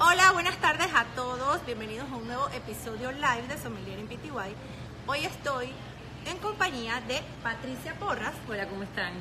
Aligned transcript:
Hola, 0.00 0.32
buenas 0.32 0.56
tardes 0.56 0.88
a 0.92 1.04
todos. 1.14 1.64
Bienvenidos 1.66 2.10
a 2.10 2.16
un 2.16 2.26
nuevo 2.26 2.48
episodio 2.48 3.12
live 3.12 3.46
de 3.48 3.56
Sommelier 3.56 4.00
en 4.00 4.08
PTY. 4.08 4.52
Hoy 5.06 5.24
estoy 5.24 5.68
en 6.26 6.36
compañía 6.38 7.00
de 7.06 7.20
Patricia 7.44 7.94
Porras. 7.94 8.34
Hola, 8.48 8.66
¿cómo 8.66 8.82
están? 8.82 9.12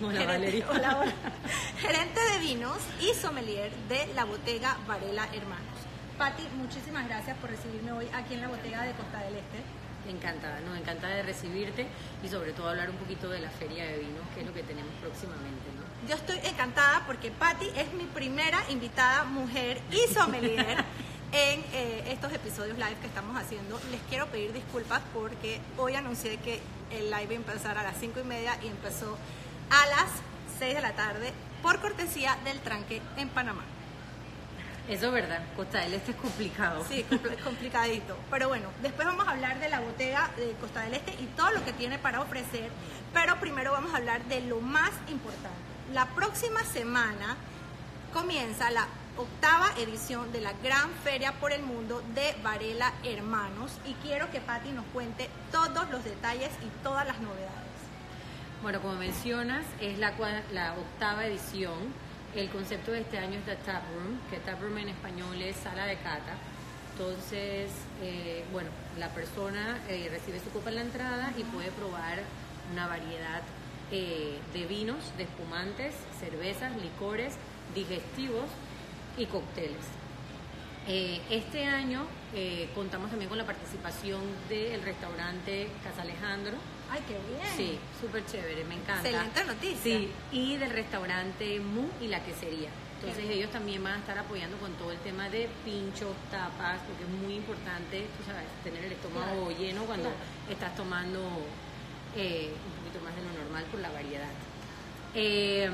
Hola, 0.00 0.12
gerente, 0.12 0.32
Valeria. 0.32 0.66
Hola, 0.70 0.98
hola. 0.98 1.12
gerente 1.78 2.20
de 2.20 2.38
vinos 2.38 2.78
y 3.02 3.12
sommelier 3.12 3.70
de 3.90 4.06
la 4.14 4.24
botega 4.24 4.78
Varela 4.86 5.28
Hermanos. 5.34 5.76
Pati, 6.16 6.42
muchísimas 6.56 7.06
gracias 7.06 7.36
por 7.36 7.50
recibirme 7.50 7.92
hoy 7.92 8.08
aquí 8.14 8.32
en 8.32 8.40
la 8.40 8.48
botega 8.48 8.82
de 8.82 8.92
Costa 8.92 9.18
del 9.18 9.34
Este. 9.34 9.62
Encantada, 10.08 10.58
no, 10.60 10.74
encantada 10.74 11.16
de 11.16 11.22
recibirte 11.22 11.86
y 12.22 12.28
sobre 12.28 12.52
todo 12.52 12.70
hablar 12.70 12.88
un 12.88 12.96
poquito 12.96 13.28
de 13.28 13.40
la 13.40 13.50
feria 13.50 13.84
de 13.84 13.98
vinos, 13.98 14.22
que 14.34 14.40
es 14.40 14.46
lo 14.46 14.54
que 14.54 14.62
tenemos 14.62 14.92
próximamente. 15.02 15.73
Yo 16.08 16.16
estoy 16.16 16.38
encantada 16.44 17.02
porque 17.06 17.30
Patti 17.30 17.66
es 17.76 17.92
mi 17.94 18.04
primera 18.04 18.58
invitada 18.68 19.24
mujer 19.24 19.80
y 19.90 20.12
sommelier 20.12 20.84
en 21.32 21.64
eh, 21.72 22.04
estos 22.08 22.30
episodios 22.32 22.76
live 22.76 22.96
que 23.00 23.06
estamos 23.06 23.40
haciendo. 23.40 23.80
Les 23.90 24.00
quiero 24.10 24.26
pedir 24.26 24.52
disculpas 24.52 25.00
porque 25.14 25.60
hoy 25.78 25.94
anuncié 25.94 26.36
que 26.38 26.60
el 26.90 27.10
live 27.10 27.22
iba 27.22 27.32
a 27.32 27.36
empezar 27.36 27.78
a 27.78 27.82
las 27.82 27.96
5 27.98 28.20
y 28.20 28.24
media 28.24 28.58
y 28.62 28.66
empezó 28.66 29.16
a 29.70 29.86
las 29.86 30.10
6 30.58 30.74
de 30.74 30.82
la 30.82 30.92
tarde 30.92 31.32
por 31.62 31.80
cortesía 31.80 32.36
del 32.44 32.60
tranque 32.60 33.00
en 33.16 33.30
Panamá. 33.30 33.64
Eso 34.86 35.06
es 35.06 35.12
verdad, 35.12 35.40
Costa 35.56 35.78
del 35.78 35.94
Este 35.94 36.10
es 36.10 36.18
complicado. 36.18 36.84
Sí, 36.86 37.06
complicadito. 37.44 38.18
Pero 38.30 38.48
bueno, 38.48 38.68
después 38.82 39.06
vamos 39.06 39.26
a 39.26 39.30
hablar 39.30 39.58
de 39.58 39.70
la 39.70 39.80
botega 39.80 40.28
de 40.36 40.52
Costa 40.60 40.82
del 40.82 40.94
Este 40.94 41.14
y 41.14 41.26
todo 41.34 41.50
lo 41.52 41.64
que 41.64 41.72
tiene 41.72 41.98
para 41.98 42.20
ofrecer. 42.20 42.70
Pero 43.14 43.40
primero 43.40 43.72
vamos 43.72 43.94
a 43.94 43.96
hablar 43.96 44.22
de 44.24 44.42
lo 44.42 44.60
más 44.60 44.90
importante. 45.08 45.63
La 45.92 46.06
próxima 46.06 46.64
semana 46.64 47.36
comienza 48.12 48.70
la 48.70 48.86
octava 49.18 49.70
edición 49.78 50.32
de 50.32 50.40
la 50.40 50.52
Gran 50.62 50.90
Feria 51.04 51.32
por 51.32 51.52
el 51.52 51.62
Mundo 51.62 52.02
de 52.14 52.34
Varela 52.42 52.92
Hermanos 53.04 53.70
y 53.84 53.92
quiero 54.02 54.30
que 54.30 54.40
Patti 54.40 54.70
nos 54.72 54.86
cuente 54.86 55.28
todos 55.52 55.90
los 55.90 56.02
detalles 56.02 56.50
y 56.62 56.82
todas 56.82 57.06
las 57.06 57.20
novedades. 57.20 57.52
Bueno, 58.62 58.80
como 58.80 58.94
mencionas, 58.94 59.66
es 59.78 59.98
la, 59.98 60.14
octava 60.72 61.26
edición 61.26 61.92
el 62.34 62.48
concepto 62.48 62.92
de 62.92 63.02
este 63.02 63.18
año 63.18 63.38
es 63.38 63.44
The 63.44 63.56
Tap 63.56 63.82
Room, 63.94 64.18
que 64.30 64.38
Tap 64.38 64.60
Room 64.62 64.78
en 64.78 64.88
español 64.88 65.40
es 65.42 65.54
sala 65.56 65.84
de 65.84 65.96
cata. 65.98 66.34
Entonces, 66.92 67.70
eh, 68.00 68.42
bueno, 68.52 68.70
la 68.98 69.10
persona 69.10 69.78
eh, 69.88 70.08
recibe 70.10 70.40
su 70.40 70.50
copa 70.50 70.70
en 70.70 70.76
la 70.76 70.80
entrada 70.80 71.32
y 71.36 71.44
puede 71.44 71.70
probar 71.72 72.20
una 72.72 72.88
variedad 72.88 73.42
eh, 73.94 74.38
de 74.52 74.66
vinos, 74.66 74.98
de 75.16 75.22
espumantes, 75.22 75.94
cervezas, 76.18 76.72
licores, 76.82 77.34
digestivos 77.74 78.46
y 79.16 79.26
cócteles. 79.26 79.84
este 81.30 81.64
año 81.64 82.06
contamos 82.74 83.08
también 83.08 83.28
con 83.28 83.38
la 83.38 83.46
participación 83.46 84.20
del 84.48 84.82
restaurante 84.82 85.68
Casa 85.82 86.02
Alejandro, 86.02 86.58
Ay, 86.90 87.02
qué 87.08 87.18
bien. 87.28 87.56
Sí, 87.56 87.78
súper 88.00 88.24
chévere, 88.26 88.64
me 88.64 88.74
encanta. 88.74 89.08
Excelente 89.08 89.44
noticia. 89.44 89.82
Sí, 89.82 90.10
y 90.30 90.56
del 90.56 90.70
restaurante 90.70 91.58
Mu 91.60 91.88
y 92.00 92.08
la 92.08 92.22
quesería. 92.22 92.70
Entonces 93.00 93.28
ellos 93.28 93.50
también 93.50 93.82
van 93.82 93.94
a 93.94 93.98
estar 93.98 94.16
apoyando 94.16 94.56
con 94.58 94.72
todo 94.74 94.92
el 94.92 94.98
tema 94.98 95.28
de 95.28 95.48
pinchos, 95.64 96.14
tapas, 96.30 96.80
porque 96.86 97.02
es 97.02 97.10
muy 97.10 97.34
importante, 97.34 98.06
tú 98.16 98.24
sabes, 98.24 98.46
tener 98.62 98.84
el 98.84 98.92
estómago 98.92 99.50
lleno 99.50 99.84
cuando 99.84 100.10
estás 100.48 100.74
tomando 100.74 101.20
eh, 102.16 102.48
un 102.48 102.72
poquito 102.80 103.04
más 103.04 103.14
de 103.16 103.22
lo 103.22 103.33
normal 103.54 103.64
por 103.70 103.80
la 103.80 103.90
variedad. 103.90 104.30
Eh, 105.14 105.70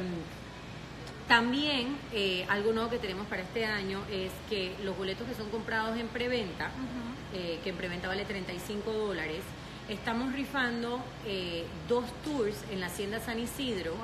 también 1.26 1.96
eh, 2.12 2.44
algo 2.48 2.72
nuevo 2.72 2.90
que 2.90 2.98
tenemos 2.98 3.26
para 3.26 3.42
este 3.42 3.64
año 3.64 4.02
es 4.10 4.32
que 4.48 4.74
los 4.84 4.96
boletos 4.96 5.26
que 5.26 5.34
son 5.34 5.48
comprados 5.50 5.96
en 5.98 6.08
preventa, 6.08 6.70
que 7.32 7.70
en 7.70 7.76
preventa 7.76 8.08
vale 8.08 8.24
35 8.24 8.92
dólares, 8.92 9.42
estamos 9.90 10.32
rifando 10.32 11.00
eh, 11.26 11.64
dos 11.88 12.04
tours 12.24 12.56
en 12.70 12.80
la 12.80 12.86
Hacienda 12.86 13.20
San 13.20 13.38
Isidro, 13.38 13.94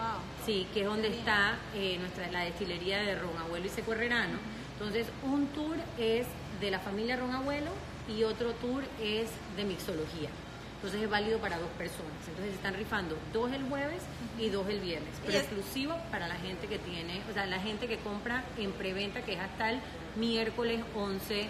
sí, 0.45 0.67
que 0.75 0.81
es 0.81 0.87
donde 0.87 1.09
está 1.09 1.59
eh, 1.75 1.97
nuestra 1.99 2.31
la 2.31 2.41
destilería 2.41 2.99
de 3.03 3.15
Ron 3.17 3.37
Abuelo 3.39 3.67
y 3.67 3.69
Seco 3.69 3.93
Herrerano. 3.93 4.39
Entonces, 4.75 5.07
un 5.23 5.47
tour 5.49 5.77
es 5.99 6.27
de 6.61 6.71
la 6.71 6.81
familia 6.81 7.17
Ron 7.17 7.35
Abuelo 7.35 7.71
y 8.09 8.25
otro 8.25 8.53
tour 8.53 8.85
es 9.03 9.29
de 9.57 9.65
mixología. 9.65 10.31
Entonces 10.77 11.03
es 11.03 11.11
válido 11.11 11.39
para 11.39 11.59
dos 11.59 11.71
personas. 11.71 12.13
Entonces 12.29 12.55
están 12.55 12.75
rifando 12.75 13.19
dos 13.33 13.53
el 13.53 13.63
jueves 13.65 14.03
y 14.39 14.49
dos 14.51 14.69
el 14.69 14.81
viernes, 14.81 15.11
pero 15.25 15.39
exclusivo 15.39 15.97
para 16.11 16.29
la 16.29 16.37
gente 16.37 16.67
que 16.67 16.79
tiene, 16.79 17.23
o 17.31 17.35
sea, 17.35 17.47
la 17.47 17.61
gente 17.61 17.89
que 17.89 17.99
compra 17.99 18.45
en 18.59 18.73
preventa, 18.73 19.23
que 19.23 19.35
es 19.35 19.41
hasta 19.41 19.71
el 19.71 19.81
miércoles 20.17 20.83
11 20.95 21.49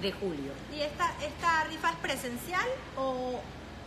de 0.00 0.12
julio. 0.12 0.52
¿Y 0.74 0.80
esta, 0.80 1.12
esta 1.24 1.64
rifa 1.64 1.90
es 1.90 1.96
presencial 1.96 2.66
o 2.96 3.40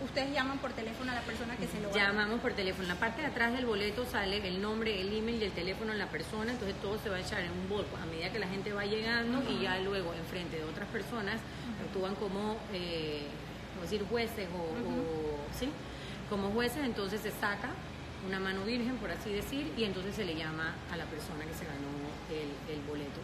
ustedes 0.03 0.34
llaman 0.34 0.58
por 0.59 0.74
teléfono 0.74 1.12
a 1.12 1.16
la 1.16 1.22
persona 1.22 1.56
que 1.56 1.68
se 1.68 1.80
lo 1.80 1.90
va 1.90 1.96
Llamamos 1.96 2.40
por 2.41 2.53
teléfono. 2.53 2.84
En 2.84 2.90
la 2.90 3.00
parte 3.00 3.22
de 3.22 3.28
atrás 3.28 3.53
del 3.53 3.66
boleto 3.66 4.06
sale 4.06 4.46
el 4.46 4.62
nombre, 4.62 5.00
el 5.00 5.16
email 5.16 5.41
y 5.41 5.46
el 5.46 5.52
teléfono 5.52 5.94
de 5.94 5.97
la 5.97 6.08
persona, 6.08 6.52
entonces 6.52 6.75
todo 6.81 7.00
se 7.00 7.09
va 7.09 7.18
a 7.18 7.19
echar 7.19 7.41
en 7.41 7.52
un 7.52 7.69
bolso 7.69 7.96
a 8.02 8.06
medida 8.06 8.31
que 8.31 8.40
la 8.40 8.47
gente 8.47 8.74
va 8.74 8.85
llegando 8.85 9.41
y 9.50 9.64
ya 9.64 9.80
luego 9.80 10.14
enfrente 10.14 10.58
de 10.58 10.64
otras 10.64 10.88
personas 10.90 11.40
actúan 11.85 12.16
como, 12.16 12.58
eh, 12.74 13.28
decir, 13.85 14.06
jueces 14.09 14.47
o, 14.53 15.57
¿sí? 15.57 15.69
Como 16.29 16.50
jueces, 16.51 16.84
entonces 16.84 17.22
se 17.22 17.31
saca 17.31 17.69
una 18.28 18.40
mano 18.40 18.66
virgen, 18.66 18.97
por 18.97 19.12
así 19.12 19.31
decir, 19.31 19.72
y 19.78 19.84
entonces 19.84 20.16
se 20.16 20.25
le 20.25 20.35
llama 20.35 20.73
a 20.91 20.97
la 20.97 21.06
persona 21.06 21.46
que 21.46 21.53
se 21.53 21.66
ganó 21.66 21.88
el, 22.31 22.81
boleto. 22.88 23.19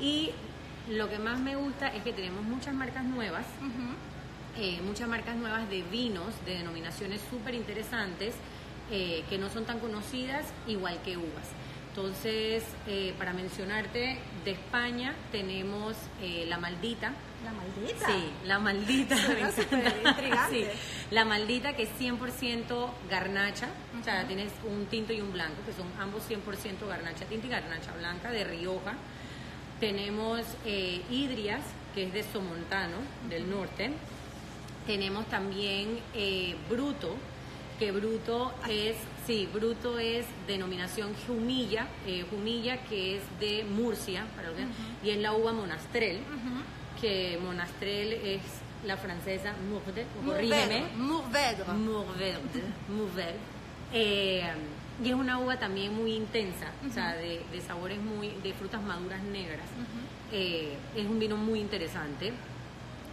Y 0.00 0.32
lo 0.88 1.08
que 1.08 1.18
más 1.18 1.38
me 1.38 1.56
gusta 1.56 1.88
es 1.88 2.02
que 2.02 2.12
tenemos 2.12 2.42
muchas 2.42 2.74
marcas 2.74 3.04
nuevas. 3.04 3.46
Eh, 4.58 4.80
muchas 4.84 5.08
marcas 5.08 5.36
nuevas 5.36 5.70
de 5.70 5.82
vinos 5.82 6.34
de 6.44 6.58
denominaciones 6.58 7.20
súper 7.30 7.54
interesantes 7.54 8.34
eh, 8.90 9.22
que 9.30 9.38
no 9.38 9.48
son 9.48 9.64
tan 9.64 9.78
conocidas, 9.78 10.52
igual 10.66 11.00
que 11.04 11.16
uvas. 11.16 11.48
Entonces, 11.90 12.64
eh, 12.86 13.14
para 13.18 13.32
mencionarte, 13.32 14.18
de 14.44 14.50
España 14.50 15.14
tenemos 15.30 15.96
La 16.48 16.58
Maldita. 16.58 17.12
¿La 17.44 17.52
Maldita? 17.52 18.06
Sí, 18.06 18.30
La 18.44 18.58
Maldita. 18.58 19.16
sí, 20.50 20.64
la 21.10 21.24
Maldita 21.24 21.74
que 21.74 21.84
es 21.84 21.90
100% 21.98 22.90
garnacha, 23.08 23.68
o 24.00 24.04
sea, 24.04 24.26
tienes 24.26 24.52
un 24.68 24.86
tinto 24.86 25.12
y 25.12 25.20
un 25.20 25.32
blanco, 25.32 25.56
que 25.64 25.72
son 25.72 25.86
ambos 25.98 26.22
100% 26.28 26.86
garnacha 26.86 27.24
tinta 27.24 27.46
y 27.46 27.50
garnacha 27.50 27.92
blanca 27.92 28.30
de 28.30 28.44
Rioja. 28.44 28.94
Tenemos 29.80 30.42
Hidrias, 30.64 31.62
que 31.94 32.04
es 32.04 32.12
de 32.12 32.22
Somontano, 32.22 32.96
del 33.28 33.48
norte. 33.48 33.90
Tenemos 34.86 35.26
también 35.26 35.98
eh, 36.14 36.56
Bruto, 36.68 37.16
que 37.78 37.92
Bruto 37.92 38.52
es, 38.68 38.96
sí, 39.26 39.48
Bruto 39.52 39.98
es 39.98 40.26
denominación 40.46 41.14
Jumilla, 41.26 41.86
eh, 42.06 42.24
Jumilla 42.30 42.78
que 42.84 43.16
es 43.16 43.22
de 43.40 43.64
Murcia, 43.64 44.26
para 44.36 44.50
y 45.02 45.10
es 45.10 45.18
la 45.18 45.32
uva 45.32 45.52
Monastrel, 45.52 46.20
que 47.00 47.38
Monastrel 47.42 48.12
es 48.12 48.42
la 48.86 48.96
francesa 48.96 49.54
Mourvèdre, 49.68 50.06
corrígeme. 50.24 50.84
Mourvèdre. 50.96 51.64
Mourvèdre, 52.88 53.36
eh, 53.92 54.42
y 55.02 55.08
es 55.08 55.14
una 55.14 55.38
uva 55.38 55.58
también 55.58 55.94
muy 55.94 56.14
intensa, 56.14 56.66
o 56.88 56.92
sea, 56.92 57.14
de, 57.16 57.42
sabores 57.66 57.98
muy, 58.00 58.28
de 58.42 58.52
frutas 58.52 58.82
maduras 58.82 59.22
negras. 59.22 59.66
es 60.32 61.06
un 61.06 61.18
vino 61.18 61.36
muy 61.36 61.60
interesante. 61.60 62.32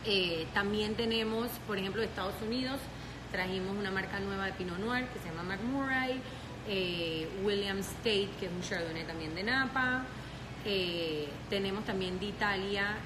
Eh, 0.05 0.47
también 0.53 0.95
tenemos, 0.95 1.49
por 1.65 1.77
ejemplo, 1.77 2.01
de 2.01 2.07
Estados 2.07 2.35
Unidos, 2.45 2.79
trajimos 3.31 3.75
una 3.75 3.91
marca 3.91 4.19
nueva 4.19 4.45
de 4.45 4.53
Pinot 4.53 4.79
Noir 4.79 5.05
que 5.07 5.19
se 5.19 5.29
llama 5.29 5.43
McMurray, 5.43 6.19
eh, 6.67 7.27
William 7.43 7.79
State, 7.79 8.29
que 8.39 8.45
es 8.45 8.51
un 8.51 8.61
Chardonnay 8.61 9.05
también 9.05 9.33
de 9.35 9.43
Napa. 9.43 10.03
Eh, 10.67 11.29
tenemos 11.49 11.85
también 11.85 12.19
de 12.19 12.25
Italia 12.27 12.97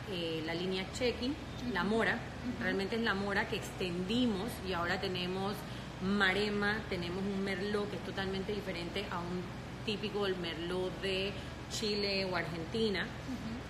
la 0.46 0.54
línea 0.54 0.92
Chequi, 0.94 1.34
la 1.72 1.84
Mora. 1.84 2.18
Realmente 2.60 2.96
es 2.96 3.02
la 3.04 3.14
Mora 3.14 3.48
que 3.48 3.56
extendimos 3.56 4.50
y 4.68 4.74
ahora 4.74 5.00
tenemos 5.00 5.54
Marema, 6.02 6.80
tenemos 6.90 7.24
un 7.24 7.44
Merlot 7.44 7.90
que 7.90 7.98
es 7.98 8.04
totalmente 8.04 8.52
diferente 8.52 9.06
a 9.12 9.20
un 9.20 9.44
típico 9.86 10.28
Merlot 10.42 11.02
de 11.02 11.32
Chile 11.72 12.26
o 12.26 12.36
Argentina. 12.36 13.06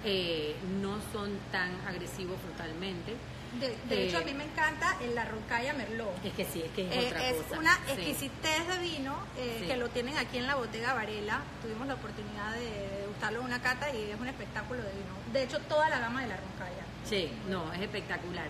Eh, 0.03 0.55
no 0.81 0.97
son 1.13 1.29
tan 1.51 1.69
agresivos 1.87 2.37
frutalmente. 2.41 3.13
De, 3.59 4.07
hecho, 4.07 4.17
a 4.17 4.21
mí 4.21 4.33
me 4.33 4.45
encanta 4.45 4.97
el 5.01 5.13
la 5.13 5.25
Roncaya 5.25 5.73
Merlot. 5.73 6.25
Es 6.25 6.33
que 6.33 6.45
sí, 6.45 6.61
es 6.61 6.71
que 6.71 6.87
es 6.87 6.95
eh, 6.95 7.07
otra 7.07 7.29
es 7.29 7.37
una 7.57 7.73
exquisitez 7.89 8.67
de 8.67 8.79
vino 8.79 9.15
eh, 9.37 9.65
que 9.67 9.75
lo 9.75 9.89
tienen 9.89 10.17
aquí 10.17 10.37
en 10.37 10.47
la 10.47 10.55
Botega 10.55 10.93
Varela. 10.93 11.41
Tuvimos 11.61 11.85
la 11.85 11.95
oportunidad 11.95 12.53
de 12.53 13.00
gustarlo 13.21 13.39
en 13.41 13.45
una 13.45 13.61
cata 13.61 13.87
y 13.93 14.09
es 14.11 14.19
un 14.19 14.27
espectáculo 14.27 14.81
de 14.81 14.89
vino. 14.93 15.13
De 15.31 15.43
hecho, 15.43 15.59
toda 15.69 15.89
la 15.89 15.99
gama 15.99 16.21
de 16.23 16.27
la 16.29 16.37
Roncaya. 16.37 16.83
Sí, 17.05 17.29
no, 17.49 17.71
es 17.71 17.81
espectacular. 17.81 18.47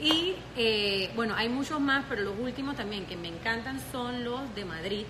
Y 0.00 0.36
eh, 0.56 1.10
bueno, 1.16 1.34
hay 1.36 1.48
muchos 1.48 1.80
más, 1.80 2.04
pero 2.08 2.22
los 2.22 2.38
últimos 2.38 2.76
también 2.76 3.06
que 3.06 3.16
me 3.16 3.26
encantan 3.28 3.80
son 3.90 4.22
los 4.24 4.54
de 4.54 4.64
Madrid, 4.64 5.04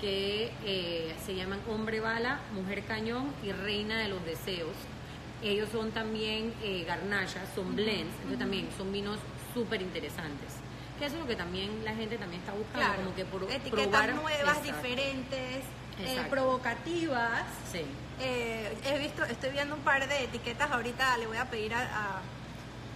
que 0.00 0.52
eh, 0.64 1.14
se 1.24 1.34
llaman 1.34 1.60
Hombre 1.68 2.00
Bala, 2.00 2.40
Mujer 2.54 2.82
Cañón 2.84 3.30
y 3.42 3.52
Reina 3.52 3.98
de 3.98 4.08
los 4.08 4.24
Deseos. 4.24 4.74
Ellos 5.42 5.68
son 5.70 5.90
también 5.90 6.54
eh, 6.62 6.84
garnachas, 6.86 7.46
son 7.54 7.76
blends, 7.76 8.14
entonces 8.16 8.38
también 8.38 8.68
son 8.76 8.90
vinos 8.92 9.18
súper 9.54 9.82
interesantes. 9.82 10.54
Que 10.98 11.06
eso 11.06 11.16
es 11.16 11.20
lo 11.22 11.26
que 11.26 11.36
también 11.36 11.82
la 11.84 11.94
gente 11.94 12.16
también 12.18 12.40
está 12.40 12.52
buscando, 12.52 12.78
Claro. 12.86 13.02
como 13.02 13.14
que 13.14 13.24
pro- 13.26 13.48
Etiquetas 13.50 13.70
probar 13.70 14.14
nuevas, 14.14 14.58
Exacto. 14.58 14.62
diferentes, 14.82 15.64
eh, 15.98 16.26
provocativas. 16.28 17.42
Sí. 17.72 17.82
Eh, 18.20 18.76
he 18.84 18.98
visto, 18.98 19.24
estoy 19.24 19.50
viendo 19.50 19.74
un 19.74 19.82
par 19.82 20.06
de 20.06 20.24
etiquetas 20.24 20.70
ahorita, 20.70 21.16
le 21.18 21.26
voy 21.26 21.38
a 21.38 21.46
pedir 21.46 21.74
a, 21.74 21.80
a 21.82 22.20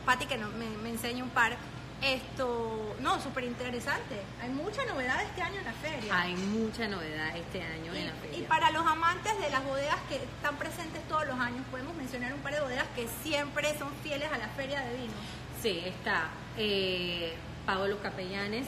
Patti 0.05 0.27
que 0.27 0.37
no, 0.37 0.49
me, 0.51 0.69
me 0.83 0.91
enseñe 0.91 1.23
un 1.23 1.31
par. 1.31 1.57
Esto, 2.03 2.95
no, 3.01 3.19
súper 3.21 3.45
interesante. 3.45 4.21
Hay 4.43 4.51
mucha 4.51 4.85
novedad 4.85 5.23
este 5.23 5.41
año 5.41 5.59
en 5.61 5.65
la 5.65 5.73
feria. 5.73 6.21
Hay 6.21 6.35
mucha 6.35 6.87
novedad 6.87 7.35
este 7.35 7.63
año 7.63 7.95
en 7.95 8.07
la 8.07 8.13
feria. 8.15 8.39
y 8.39 8.43
para 8.43 8.71
los 8.73 8.87
amantes 8.87 9.39
de 9.41 9.49
las 9.49 9.65
bodegas 9.65 9.97
que 10.11 10.17
están 10.17 10.57
presentes 10.57 11.03
todos 11.09 11.27
los 11.27 11.39
años, 11.39 11.65
podemos 11.71 11.97
mencionar 11.97 12.35
un 12.35 12.41
par 12.41 12.53
de 12.53 12.61
bodegas 12.61 12.87
que 12.95 13.09
siempre 13.23 13.79
son 13.79 13.89
fieles 14.03 14.31
a 14.31 14.37
la 14.37 14.49
feria 14.49 14.81
de 14.81 14.97
vinos. 14.97 15.17
Sí, 15.63 15.83
está 15.87 16.29
eh, 16.59 17.35
Paolo 17.65 17.99
Capellanes, 18.03 18.67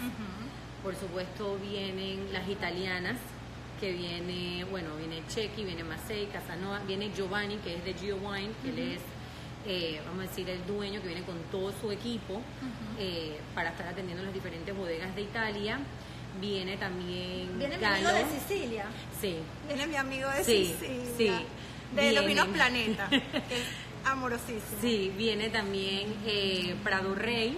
por 0.82 0.96
supuesto 0.96 1.58
vienen 1.58 2.32
las 2.32 2.48
italianas, 2.48 3.16
que 3.80 3.92
viene, 3.92 4.64
bueno, 4.70 4.96
viene 4.96 5.22
Chequi, 5.28 5.64
viene 5.64 5.84
Masei, 5.84 6.26
Casanova, 6.26 6.80
viene 6.86 7.10
Giovanni, 7.14 7.56
que 7.58 7.74
es 7.76 7.84
de 7.84 7.94
Gio 7.94 8.16
Wine, 8.16 8.50
que 8.62 8.68
él 8.70 8.78
es, 8.78 9.00
eh, 9.66 10.00
vamos 10.06 10.24
a 10.24 10.28
decir, 10.28 10.48
el 10.48 10.64
dueño, 10.66 11.00
que 11.02 11.08
viene 11.08 11.22
con 11.24 11.38
todo 11.50 11.72
su 11.80 11.90
equipo 11.92 12.40
eh, 12.98 13.38
para 13.54 13.70
estar 13.70 13.86
atendiendo 13.88 14.22
las 14.24 14.32
diferentes 14.32 14.74
bodegas 14.76 15.14
de 15.14 15.22
Italia. 15.22 15.78
Viene 16.40 16.76
también 16.76 17.58
Viene 17.58 17.76
mi 17.76 17.82
Galo. 17.82 18.08
amigo 18.10 18.26
de 18.26 18.38
Sicilia. 18.40 18.86
Sí, 19.20 19.36
Viene 19.68 19.86
mi 19.86 19.96
amigo 19.96 20.28
de 20.30 20.44
Sí, 20.44 20.66
Sicilia. 20.78 21.38
sí. 21.38 21.46
De 21.94 22.12
los 22.12 22.26
vinos 22.26 22.46
Planeta. 22.48 23.08
que 23.10 23.16
es 23.16 23.64
amorosísimo. 24.04 24.80
Sí, 24.80 25.12
viene 25.16 25.48
también 25.48 26.14
eh, 26.26 26.74
Prado 26.84 27.14
Rey, 27.14 27.56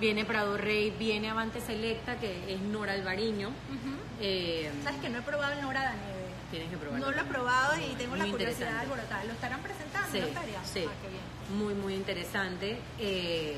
viene 0.00 0.24
Prado 0.24 0.56
Rey, 0.56 0.92
viene 0.98 1.30
Avante 1.30 1.60
Selecta, 1.60 2.18
que 2.18 2.52
es 2.52 2.60
Nora 2.60 2.94
Alvariño. 2.94 3.48
Ujú. 3.48 3.96
Eh, 4.20 4.70
Sabes 4.84 5.00
que 5.00 5.08
no 5.08 5.18
he 5.18 5.22
probado 5.22 5.52
el 5.54 5.62
Nora 5.62 5.82
Daneve. 5.82 6.26
tienes 6.50 6.70
que 6.70 6.76
probarlo. 6.76 7.06
No 7.06 7.12
lo 7.12 7.20
he 7.20 7.24
probado 7.24 7.72
y 7.80 7.94
tengo 7.94 8.16
la 8.16 8.26
curiosidad 8.26 8.78
alborotada. 8.78 9.24
¿Lo 9.24 9.32
estarán 9.32 9.60
presentando 9.60 10.08
sí. 10.12 10.84
Ah, 10.86 10.92
qué 11.02 11.08
bien. 11.08 11.58
Muy, 11.58 11.74
muy 11.74 11.94
interesante. 11.94 12.78
Eh, 12.98 13.56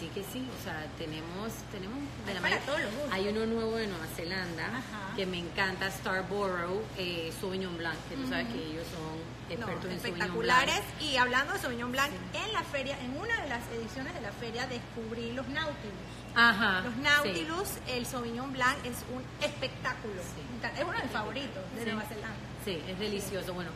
así 0.00 0.08
que 0.14 0.24
sí, 0.24 0.48
o 0.58 0.64
sea, 0.64 0.86
tenemos, 0.96 1.52
tenemos 1.70 1.98
de 2.24 2.28
Hay 2.30 2.34
la 2.34 2.40
para 2.40 2.54
mayor- 2.56 2.66
todos 2.66 2.80
los 2.80 2.90
gustos. 2.94 3.12
Hay 3.12 3.28
uno 3.28 3.44
nuevo 3.46 3.76
de 3.76 3.86
Nueva 3.86 4.06
Zelanda 4.16 4.66
Ajá. 4.68 5.14
que 5.14 5.26
me 5.26 5.38
encanta, 5.38 5.90
Starborough 5.90 6.82
eh, 6.96 7.30
Sauvignon 7.38 7.76
Blanc, 7.76 7.96
que 8.08 8.16
tú 8.16 8.26
sabes 8.26 8.46
que 8.48 8.64
ellos 8.64 8.86
son 8.88 9.18
No, 9.60 9.66
expertos 9.66 9.90
en 9.90 10.00
Sauvignon 10.00 10.20
espectaculares. 10.22 10.74
Blanc. 10.74 11.02
Y 11.02 11.16
hablando 11.18 11.52
de 11.52 11.58
Sauvignon 11.58 11.92
Blanc, 11.92 12.10
en 12.32 12.52
la 12.54 12.62
feria, 12.62 12.98
en 13.00 13.10
una 13.18 13.42
de 13.42 13.48
las 13.50 13.60
ediciones 13.76 14.14
de 14.14 14.20
la 14.22 14.32
feria, 14.32 14.66
descubrí 14.66 15.32
los 15.32 15.46
Nautilus. 15.48 16.08
Ajá. 16.34 16.80
Los 16.80 16.94
sí. 16.94 17.00
Nautilus, 17.02 17.68
el 17.88 18.06
Sauvignon 18.06 18.52
Blanc 18.54 18.78
es 18.86 18.96
un 19.14 19.22
espectáculo. 19.44 20.14
Sí. 20.22 20.40
Es 20.78 20.82
uno 20.84 20.92
de 20.96 21.02
mis 21.02 21.12
favoritos 21.12 21.62
de. 21.76 21.84
Nueva 21.84 22.02
Zelanda. 22.08 22.36
Sí, 22.64 22.80
es 22.88 22.98
delicioso. 22.98 23.52
Bueno, 23.52 23.70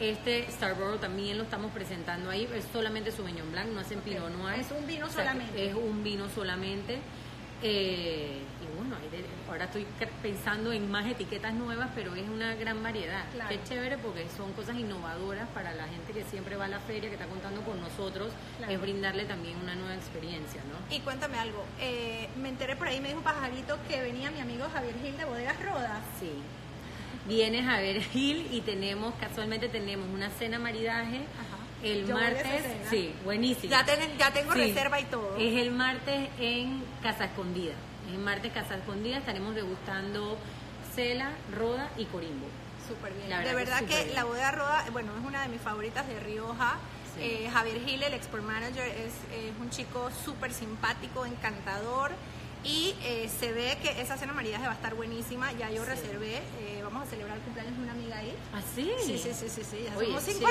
este 0.00 0.50
Starborough 0.50 1.00
también 1.00 1.38
lo 1.38 1.44
estamos 1.44 1.72
presentando 1.72 2.30
ahí. 2.30 2.48
Es 2.54 2.64
solamente 2.72 3.10
Sauvignon 3.10 3.50
Blanc, 3.50 3.68
no 3.70 3.80
hacen 3.80 4.00
Pinot 4.00 4.30
Noir. 4.30 4.60
Es 4.60 4.70
un 4.70 4.86
vino 4.86 5.06
O 5.06 5.08
sea, 5.08 5.22
que 5.22 5.28
solamente. 5.28 5.68
Es 5.68 5.74
un 5.74 6.04
vino 6.04 6.28
solamente. 6.28 6.98
Eh, 7.60 8.40
y 8.62 8.76
bueno, 8.76 8.96
ahora 9.48 9.64
estoy 9.64 9.84
pensando 10.22 10.72
en 10.72 10.88
más 10.88 11.06
etiquetas 11.06 11.52
nuevas, 11.54 11.88
pero 11.92 12.14
es 12.14 12.28
una 12.28 12.54
gran 12.54 12.80
variedad. 12.84 13.24
Claro. 13.32 13.48
Qué 13.48 13.60
chévere 13.64 13.98
porque 13.98 14.26
son 14.36 14.52
cosas 14.52 14.76
innovadoras 14.76 15.48
para 15.48 15.74
la 15.74 15.88
gente 15.88 16.12
que 16.12 16.22
siempre 16.24 16.54
va 16.54 16.66
a 16.66 16.68
la 16.68 16.78
feria, 16.78 17.08
que 17.08 17.16
está 17.16 17.26
contando 17.26 17.62
con 17.62 17.80
nosotros. 17.80 18.32
Claro. 18.58 18.72
Es 18.72 18.80
brindarle 18.80 19.24
también 19.24 19.56
una 19.60 19.74
nueva 19.74 19.96
experiencia, 19.96 20.62
¿no? 20.64 20.94
Y 20.94 21.00
cuéntame 21.00 21.36
algo, 21.38 21.64
eh, 21.80 22.28
me 22.40 22.50
enteré 22.50 22.76
por 22.76 22.86
ahí, 22.86 23.00
me 23.00 23.08
dijo 23.08 23.18
un 23.18 23.24
pajarito 23.24 23.76
que 23.88 24.00
venía 24.02 24.30
mi 24.30 24.40
amigo 24.40 24.68
Javier 24.72 24.94
Gil 25.02 25.16
de 25.16 25.24
Bodegas 25.24 25.60
Rodas. 25.64 26.02
Sí. 26.20 26.30
Vienes 27.26 27.66
a 27.68 27.78
ver 27.80 28.00
Gil 28.02 28.48
y 28.52 28.60
tenemos, 28.62 29.14
casualmente 29.20 29.68
tenemos 29.68 30.08
una 30.08 30.30
cena 30.30 30.58
maridaje. 30.58 31.16
Ajá. 31.18 31.58
El 31.82 32.06
Yo 32.06 32.14
martes, 32.14 32.64
sí, 32.90 33.14
buenísimo. 33.24 33.70
Ya, 33.70 33.84
ten- 33.84 34.16
ya 34.18 34.32
tengo 34.32 34.52
Sí. 34.52 34.58
reserva 34.60 34.98
y 35.00 35.04
todo. 35.04 35.36
Es 35.36 35.54
el 35.60 35.70
martes 35.70 36.28
en 36.40 36.82
Casa 37.02 37.26
Escondida. 37.26 37.74
El 38.10 38.18
martes 38.18 38.52
Casa 38.52 38.76
Escondida 38.76 39.18
estaremos 39.18 39.54
degustando 39.54 40.38
Cela, 40.94 41.30
Roda 41.54 41.88
y 41.96 42.06
Corimbo. 42.06 42.46
Súper 42.88 43.12
bien. 43.12 43.28
De 43.44 43.54
verdad 43.54 43.82
que 43.84 44.10
la 44.14 44.24
bodega 44.24 44.50
Roda, 44.50 44.84
bueno, 44.92 45.12
es 45.20 45.24
una 45.24 45.42
de 45.42 45.48
mis 45.48 45.60
favoritas 45.60 46.06
de 46.08 46.18
Rioja. 46.20 46.78
Sí. 47.14 47.22
Eh, 47.22 47.50
Javier 47.52 47.84
Gil, 47.84 48.02
el 48.02 48.14
export 48.14 48.42
manager, 48.42 48.86
es, 48.88 49.12
es 49.36 49.52
un 49.60 49.70
chico 49.70 50.10
súper 50.24 50.52
simpático, 50.52 51.26
encantador. 51.26 52.12
Y 52.64 52.94
eh, 53.02 53.28
se 53.40 53.52
ve 53.52 53.78
que 53.82 54.00
esa 54.00 54.16
cena 54.16 54.32
maridaje 54.32 54.64
va 54.66 54.72
a 54.72 54.74
estar 54.74 54.94
buenísima. 54.94 55.52
Ya 55.52 55.70
yo 55.70 55.84
Sí. 55.84 55.90
reservé. 55.90 56.36
eh, 56.60 56.80
vamos 56.82 57.06
a 57.06 57.10
celebrar 57.10 57.36
el 57.36 57.42
cumpleaños 57.42 57.76
de 57.76 57.82
una 57.82 57.92
amiga 57.92 58.18
ahí. 58.18 58.32
¿Ah, 58.54 58.60
sí? 58.74 58.90
Sí, 59.04 59.18
sí, 59.18 59.30
sí, 59.32 59.48
sí, 59.48 59.62
sí. 59.62 59.84
Ya 59.84 59.96
Oye, 59.96 60.06
somos 60.06 60.22
cinco 60.24 60.48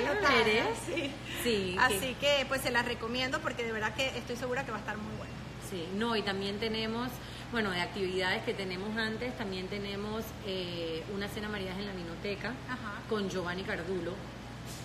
Sí. 0.85 1.11
Sí, 1.43 1.75
Así 1.79 2.15
que 2.19 2.45
pues 2.47 2.61
se 2.61 2.71
las 2.71 2.85
recomiendo 2.85 3.39
porque 3.41 3.63
de 3.63 3.71
verdad 3.71 3.93
que 3.95 4.07
estoy 4.17 4.35
segura 4.35 4.63
que 4.65 4.71
va 4.71 4.77
a 4.77 4.79
estar 4.81 4.97
muy 4.97 5.15
buena. 5.17 5.33
Sí, 5.69 5.85
no, 5.95 6.15
y 6.15 6.21
también 6.21 6.59
tenemos, 6.59 7.09
bueno, 7.51 7.71
de 7.71 7.81
actividades 7.81 8.43
que 8.43 8.53
tenemos 8.53 8.95
antes, 8.97 9.35
también 9.37 9.67
tenemos 9.67 10.23
eh, 10.45 11.03
una 11.13 11.27
cena 11.27 11.49
maridaje 11.49 11.79
en 11.81 11.87
la 11.87 11.93
vinoteca 11.93 12.49
Ajá. 12.69 13.01
con 13.09 13.29
Giovanni 13.29 13.63
Cardulo. 13.63 14.13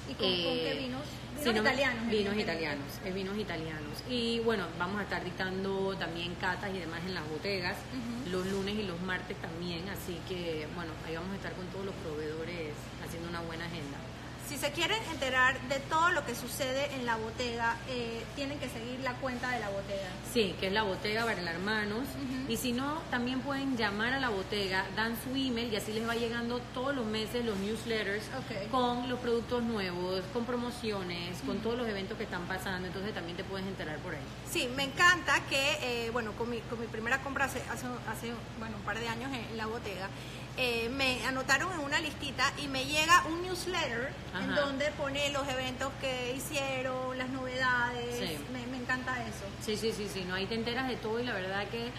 ¿Y 0.08 0.14
con, 0.14 0.26
con 0.26 0.28
Eh, 0.28 0.62
qué 0.64 0.80
vinos? 0.80 1.02
Vinos 1.42 1.56
italianos. 1.60 2.08
Vinos 2.08 2.36
italianos, 2.36 2.86
es 3.04 3.14
vinos 3.14 3.36
italianos. 3.36 3.98
Y 4.08 4.38
bueno, 4.40 4.64
vamos 4.78 5.00
a 5.00 5.02
estar 5.02 5.24
dictando 5.24 5.96
también 5.98 6.34
catas 6.36 6.70
y 6.74 6.78
demás 6.78 7.00
en 7.04 7.14
las 7.14 7.28
bodegas, 7.28 7.76
los 8.30 8.46
lunes 8.46 8.74
y 8.76 8.84
los 8.84 9.00
martes 9.00 9.36
también, 9.38 9.88
así 9.88 10.18
que 10.28 10.68
bueno, 10.76 10.92
ahí 11.06 11.14
vamos 11.16 11.32
a 11.32 11.36
estar 11.36 11.52
con 11.54 11.66
todos 11.68 11.86
los 11.86 11.94
proveedores 11.96 12.70
haciendo 13.04 13.28
una 13.28 13.40
buena 13.40 13.64
agenda. 13.64 13.98
Si 14.52 14.58
se 14.58 14.70
quieren 14.70 15.02
enterar 15.10 15.58
de 15.62 15.78
todo 15.78 16.10
lo 16.10 16.26
que 16.26 16.34
sucede 16.34 16.94
en 16.94 17.06
la 17.06 17.16
botega, 17.16 17.78
eh, 17.88 18.22
tienen 18.36 18.58
que 18.58 18.68
seguir 18.68 19.00
la 19.00 19.14
cuenta 19.14 19.48
de 19.48 19.60
la 19.60 19.70
botega. 19.70 20.10
Sí, 20.30 20.54
que 20.60 20.66
es 20.66 20.72
la 20.74 20.82
Botega 20.82 21.24
Varela 21.24 21.52
Hermanos. 21.52 22.06
Y 22.50 22.58
si 22.58 22.72
no, 22.72 23.00
también 23.10 23.40
pueden 23.40 23.78
llamar 23.78 24.12
a 24.12 24.20
la 24.20 24.28
Botega, 24.28 24.84
dan 24.94 25.16
su 25.24 25.30
email 25.30 25.72
y 25.72 25.76
así 25.76 25.94
les 25.94 26.06
va 26.06 26.16
llegando 26.16 26.60
todos 26.74 26.94
los 26.94 27.06
meses 27.06 27.46
los 27.46 27.56
newsletters 27.60 28.24
con 28.70 29.08
los 29.08 29.18
productos 29.20 29.62
nuevos, 29.62 30.22
con 30.34 30.44
promociones, 30.44 31.40
con 31.46 31.60
todos 31.60 31.78
los 31.78 31.88
eventos 31.88 32.18
que 32.18 32.24
están 32.24 32.46
pasando. 32.46 32.86
Entonces 32.86 33.14
también 33.14 33.38
te 33.38 33.44
puedes 33.44 33.66
enterar 33.66 33.96
por 34.00 34.14
ahí. 34.14 34.20
Sí, 34.50 34.68
me 34.76 34.84
encanta 34.84 35.40
que, 35.48 35.78
eh, 35.80 36.10
bueno, 36.10 36.32
con 36.32 36.50
mi, 36.50 36.58
con 36.60 36.78
mi 36.78 36.86
primera 36.88 37.22
compra 37.22 37.46
hace, 37.46 37.62
hace, 37.70 37.86
hace, 38.06 38.32
bueno, 38.58 38.76
un 38.76 38.82
par 38.82 38.98
de 38.98 39.08
años 39.08 39.30
en 39.32 39.56
la 39.56 39.64
botega, 39.64 40.10
eh, 40.56 40.90
me 40.90 41.24
anotaron 41.26 41.72
en 41.72 41.80
una 41.80 42.00
listita 42.00 42.52
y 42.62 42.68
me 42.68 42.84
llega 42.84 43.24
un 43.26 43.42
newsletter 43.42 44.12
en 44.38 44.54
donde 44.54 44.90
pone 44.92 45.30
los 45.30 45.48
eventos 45.48 45.90
que 46.00 46.34
hicieron, 46.36 47.16
las 47.16 47.28
novedades. 47.30 48.16
Sí. 48.18 48.38
Me, 48.52 48.66
me 48.66 48.76
encanta 48.76 49.22
eso. 49.22 49.44
Sí, 49.64 49.76
sí, 49.76 49.92
sí, 49.96 50.08
sí, 50.12 50.24
no, 50.28 50.34
ahí 50.34 50.46
te 50.46 50.54
enteras 50.54 50.88
de 50.88 50.96
todo 50.96 51.20
y 51.20 51.24
la 51.24 51.32
verdad 51.32 51.66
que, 51.68 51.90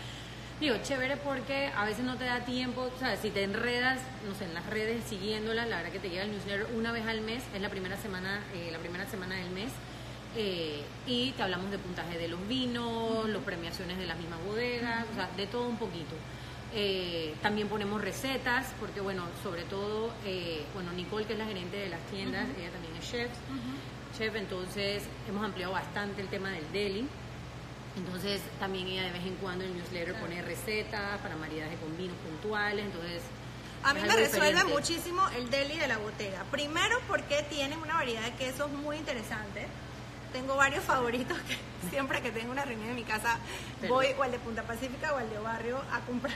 digo, 0.59 0.75
chévere 0.83 1.17
porque 1.17 1.71
a 1.75 1.85
veces 1.85 2.05
no 2.05 2.15
te 2.15 2.25
da 2.25 2.45
tiempo, 2.45 2.91
o 2.95 2.99
sea, 2.99 3.17
si 3.17 3.31
te 3.31 3.43
enredas, 3.43 3.99
no 4.27 4.35
sé, 4.35 4.45
en 4.45 4.53
las 4.53 4.65
redes 4.67 5.03
siguiéndola, 5.05 5.65
la 5.65 5.77
verdad 5.77 5.91
que 5.91 5.99
te 5.99 6.09
llega 6.09 6.23
el 6.23 6.31
newsletter 6.31 6.67
una 6.75 6.91
vez 6.91 7.07
al 7.07 7.21
mes, 7.21 7.43
es 7.55 7.61
la 7.61 7.69
primera 7.69 7.97
semana, 7.97 8.43
eh, 8.53 8.69
la 8.71 8.77
primera 8.77 9.09
semana 9.09 9.35
del 9.35 9.49
mes, 9.49 9.71
eh, 10.35 10.83
y 11.07 11.31
te 11.31 11.43
hablamos 11.43 11.71
de 11.71 11.79
puntaje 11.79 12.17
de 12.17 12.27
los 12.27 12.47
vinos, 12.47 13.27
las 13.29 13.41
premiaciones 13.43 13.97
de 13.97 14.05
las 14.05 14.17
mismas 14.17 14.39
bodegas, 14.45 15.05
o 15.11 15.15
sea, 15.15 15.29
de 15.35 15.47
todo 15.47 15.67
un 15.67 15.77
poquito. 15.77 16.15
Eh, 16.75 17.35
también 17.41 17.67
ponemos 17.67 18.01
recetas, 18.01 18.65
porque 18.79 18.99
bueno, 18.99 19.25
sobre 19.43 19.63
todo, 19.63 20.11
eh, 20.25 20.65
bueno, 20.73 20.91
Nicole, 20.91 21.25
que 21.25 21.33
es 21.33 21.39
la 21.39 21.45
gerente 21.45 21.77
de 21.77 21.89
las 21.89 22.01
tiendas, 22.07 22.47
ella 22.57 22.71
también 22.71 22.95
es 22.95 23.07
chef, 23.09 23.29
chef, 24.17 24.35
entonces 24.35 25.03
hemos 25.29 25.45
ampliado 25.45 25.71
bastante 25.71 26.21
el 26.21 26.29
tema 26.29 26.49
del 26.49 26.71
deli. 26.71 27.07
Entonces 27.95 28.41
también 28.59 28.87
ella 28.87 29.03
de 29.03 29.11
vez 29.11 29.23
en 29.23 29.35
cuando 29.35 29.63
en 29.63 29.71
el 29.71 29.77
newsletter 29.77 30.15
pone 30.15 30.41
recetas 30.41 31.19
para 31.21 31.35
maridaje 31.35 31.75
con 31.75 31.95
vinos 31.95 32.17
puntuales, 32.27 32.85
entonces... 32.85 33.21
A 33.83 33.93
mí 33.93 33.99
me 33.99 34.07
resuelve 34.07 34.47
diferente. 34.47 34.73
muchísimo 34.73 35.21
el 35.37 35.49
deli 35.51 35.77
de 35.77 35.87
la 35.87 35.97
botega. 35.97 36.43
Primero 36.49 36.97
porque 37.07 37.45
tienen 37.49 37.77
una 37.79 37.95
variedad 37.95 38.23
de 38.23 38.31
quesos 38.31 38.71
muy 38.71 38.95
interesante. 38.95 39.67
Tengo 40.33 40.55
varios 40.57 40.83
favoritos 40.83 41.37
que 41.41 41.57
siempre 41.89 42.21
que 42.21 42.31
tengo 42.31 42.51
una 42.51 42.65
reunión 42.65 42.89
en 42.89 42.95
mi 42.95 43.03
casa 43.03 43.37
Pero- 43.79 43.93
voy 43.93 44.07
o 44.17 44.23
al 44.23 44.31
de 44.31 44.39
Punta 44.39 44.63
Pacífica 44.63 45.13
o 45.13 45.17
al 45.17 45.29
de 45.29 45.37
Barrio 45.39 45.79
a 45.91 45.99
comprar. 46.01 46.33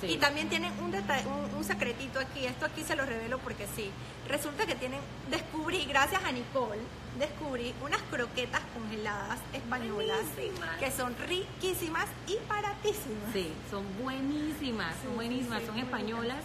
Sí. 0.00 0.08
Y 0.08 0.18
también 0.18 0.50
tienen 0.50 0.72
un, 0.80 0.94
un, 0.94 1.54
un 1.56 1.64
secretito 1.64 2.20
aquí, 2.20 2.44
esto 2.44 2.66
aquí 2.66 2.82
se 2.84 2.94
lo 2.96 3.06
revelo 3.06 3.38
porque 3.38 3.66
sí. 3.74 3.90
Resulta 4.28 4.66
que 4.66 4.74
tienen, 4.74 5.00
descubrí, 5.30 5.86
gracias 5.86 6.22
a 6.22 6.32
Nicole, 6.32 6.80
descubrí 7.18 7.72
unas 7.82 8.02
croquetas 8.10 8.60
congeladas 8.74 9.38
españolas 9.54 10.18
Buenísimas. 10.36 10.76
que 10.78 10.90
son 10.90 11.16
riquísimas 11.26 12.04
y 12.26 12.36
baratísimas. 12.46 13.32
Sí, 13.32 13.50
son 13.70 13.84
buenísimas, 14.02 14.94
Sí, 14.96 15.02
son 15.06 15.14
buenísimas, 15.16 15.60
sí, 15.60 15.66
son 15.66 15.78
españolas. 15.78 16.42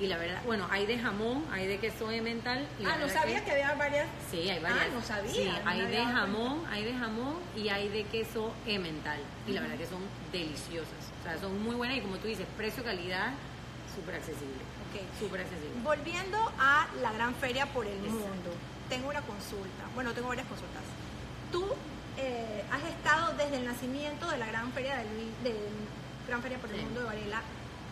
Y 0.00 0.06
la 0.06 0.16
verdad, 0.16 0.40
bueno, 0.46 0.66
hay 0.70 0.86
de 0.86 0.96
jamón, 0.98 1.44
hay 1.50 1.66
de 1.66 1.78
queso 1.78 2.06
mental. 2.06 2.68
Y 2.78 2.84
la 2.84 2.94
Ah, 2.94 2.98
no 2.98 3.08
sabía 3.08 3.44
que, 3.44 3.50
había 3.50 3.74
varias. 3.74 4.06
Sí, 4.30 4.48
hay 4.48 4.60
varias. 4.60 4.86
Ah, 4.86 4.94
no 4.94 5.02
sabía. 5.02 5.32
Sí, 5.32 5.44
no 5.64 5.68
hay 5.68 5.80
de 5.86 6.04
jamón, 6.04 6.62
hay 6.70 6.84
de 6.84 6.94
jamón 6.94 7.34
y 7.56 7.68
hay 7.68 7.88
de 7.88 8.04
queso 8.04 8.52
emmental. 8.64 9.18
Y 9.46 9.52
la 9.52 9.60
verdad 9.62 9.76
que 9.76 9.86
son 9.86 10.00
deliciosas. 10.30 11.12
O 11.20 11.22
sea, 11.24 11.38
son 11.40 11.60
muy 11.62 11.74
buenas 11.74 11.96
y 11.96 12.00
como 12.00 12.16
tú 12.18 12.28
dices, 12.28 12.46
precio-calidad, 12.56 13.32
súper 13.94 14.14
accesible. 14.16 14.62
Ok. 14.88 15.02
Súper 15.18 15.40
accesible. 15.40 15.80
Volviendo 15.82 16.38
a 16.60 16.86
la 17.02 17.12
gran 17.12 17.34
feria 17.34 17.66
por 17.66 17.84
el 17.84 17.94
Exacto. 17.98 18.14
mundo, 18.14 18.50
tengo 18.88 19.08
una 19.08 19.22
consulta. 19.22 19.82
Bueno, 19.96 20.12
tengo 20.12 20.28
varias 20.28 20.46
consultas. 20.46 20.82
Tú 21.50 21.66
eh, 22.18 22.64
has 22.70 22.84
estado 22.84 23.34
desde 23.36 23.56
el 23.56 23.64
nacimiento 23.64 24.30
de 24.30 24.38
la 24.38 24.46
gran 24.46 24.72
feria 24.72 24.96
del, 24.98 25.08
del 25.42 25.56
Gran 26.28 26.42
Feria 26.42 26.58
por 26.58 26.70
el 26.70 26.76
Sí. 26.76 26.82
Mundo 26.84 27.00
de 27.00 27.06
Varela. 27.06 27.42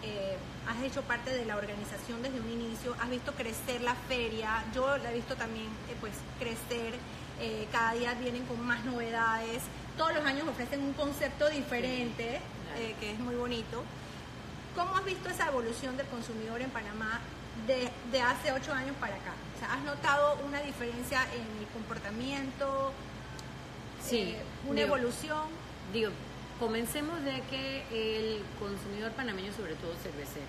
Eh, 0.03 0.37
has 0.69 0.83
hecho 0.83 1.03
parte 1.03 1.31
de 1.31 1.45
la 1.45 1.57
organización 1.57 2.23
desde 2.23 2.41
un 2.41 2.51
inicio, 2.51 2.95
has 3.01 3.11
visto 3.11 3.33
crecer 3.33 3.81
la 3.83 3.95
feria, 3.95 4.65
yo 4.75 4.97
la 4.99 5.11
he 5.11 5.15
visto 5.15 5.37
también 5.37 5.67
eh, 5.67 5.97
pues 6.01 6.15
crecer, 6.39 6.95
eh, 7.41 7.67
cada 7.71 7.93
día 7.93 8.15
vienen 8.15 8.45
con 8.47 8.61
más 8.65 8.85
novedades, 8.85 9.63
todos 9.97 10.15
los 10.15 10.25
años 10.25 10.47
ofrecen 10.49 10.83
un 10.83 10.93
concepto 10.93 11.49
diferente, 11.49 12.41
eh, 12.77 12.95
que 13.01 13.13
es 13.13 13.19
muy 13.19 13.35
bonito. 13.35 13.83
¿Cómo 14.75 14.95
has 14.97 15.05
visto 15.05 15.31
esa 15.31 15.49
evolución 15.49 15.97
del 15.97 16.07
consumidor 16.07 16.61
en 16.61 16.71
Panamá 16.71 17.21
de, 17.67 17.91
de 18.13 18.21
hace 18.21 18.53
ocho 18.53 18.73
años 18.73 18.95
para 19.01 19.15
acá? 19.15 19.33
O 19.57 19.59
sea, 19.59 19.73
¿has 19.73 19.83
notado 19.85 20.39
una 20.47 20.61
diferencia 20.61 21.23
en 21.33 21.63
el 21.63 21.67
comportamiento? 21.73 22.93
Sí, 24.03 24.35
eh, 24.37 24.43
una 24.67 24.83
digo, 24.83 24.97
evolución. 24.97 25.45
Digo, 25.93 26.11
comencemos 26.59 27.23
de 27.25 27.43
que 27.51 27.83
el 27.93 28.41
consumidor 28.59 29.13
panameño, 29.13 29.53
sobre 29.53 29.75
todo 29.75 29.93
cervecero. 30.03 30.47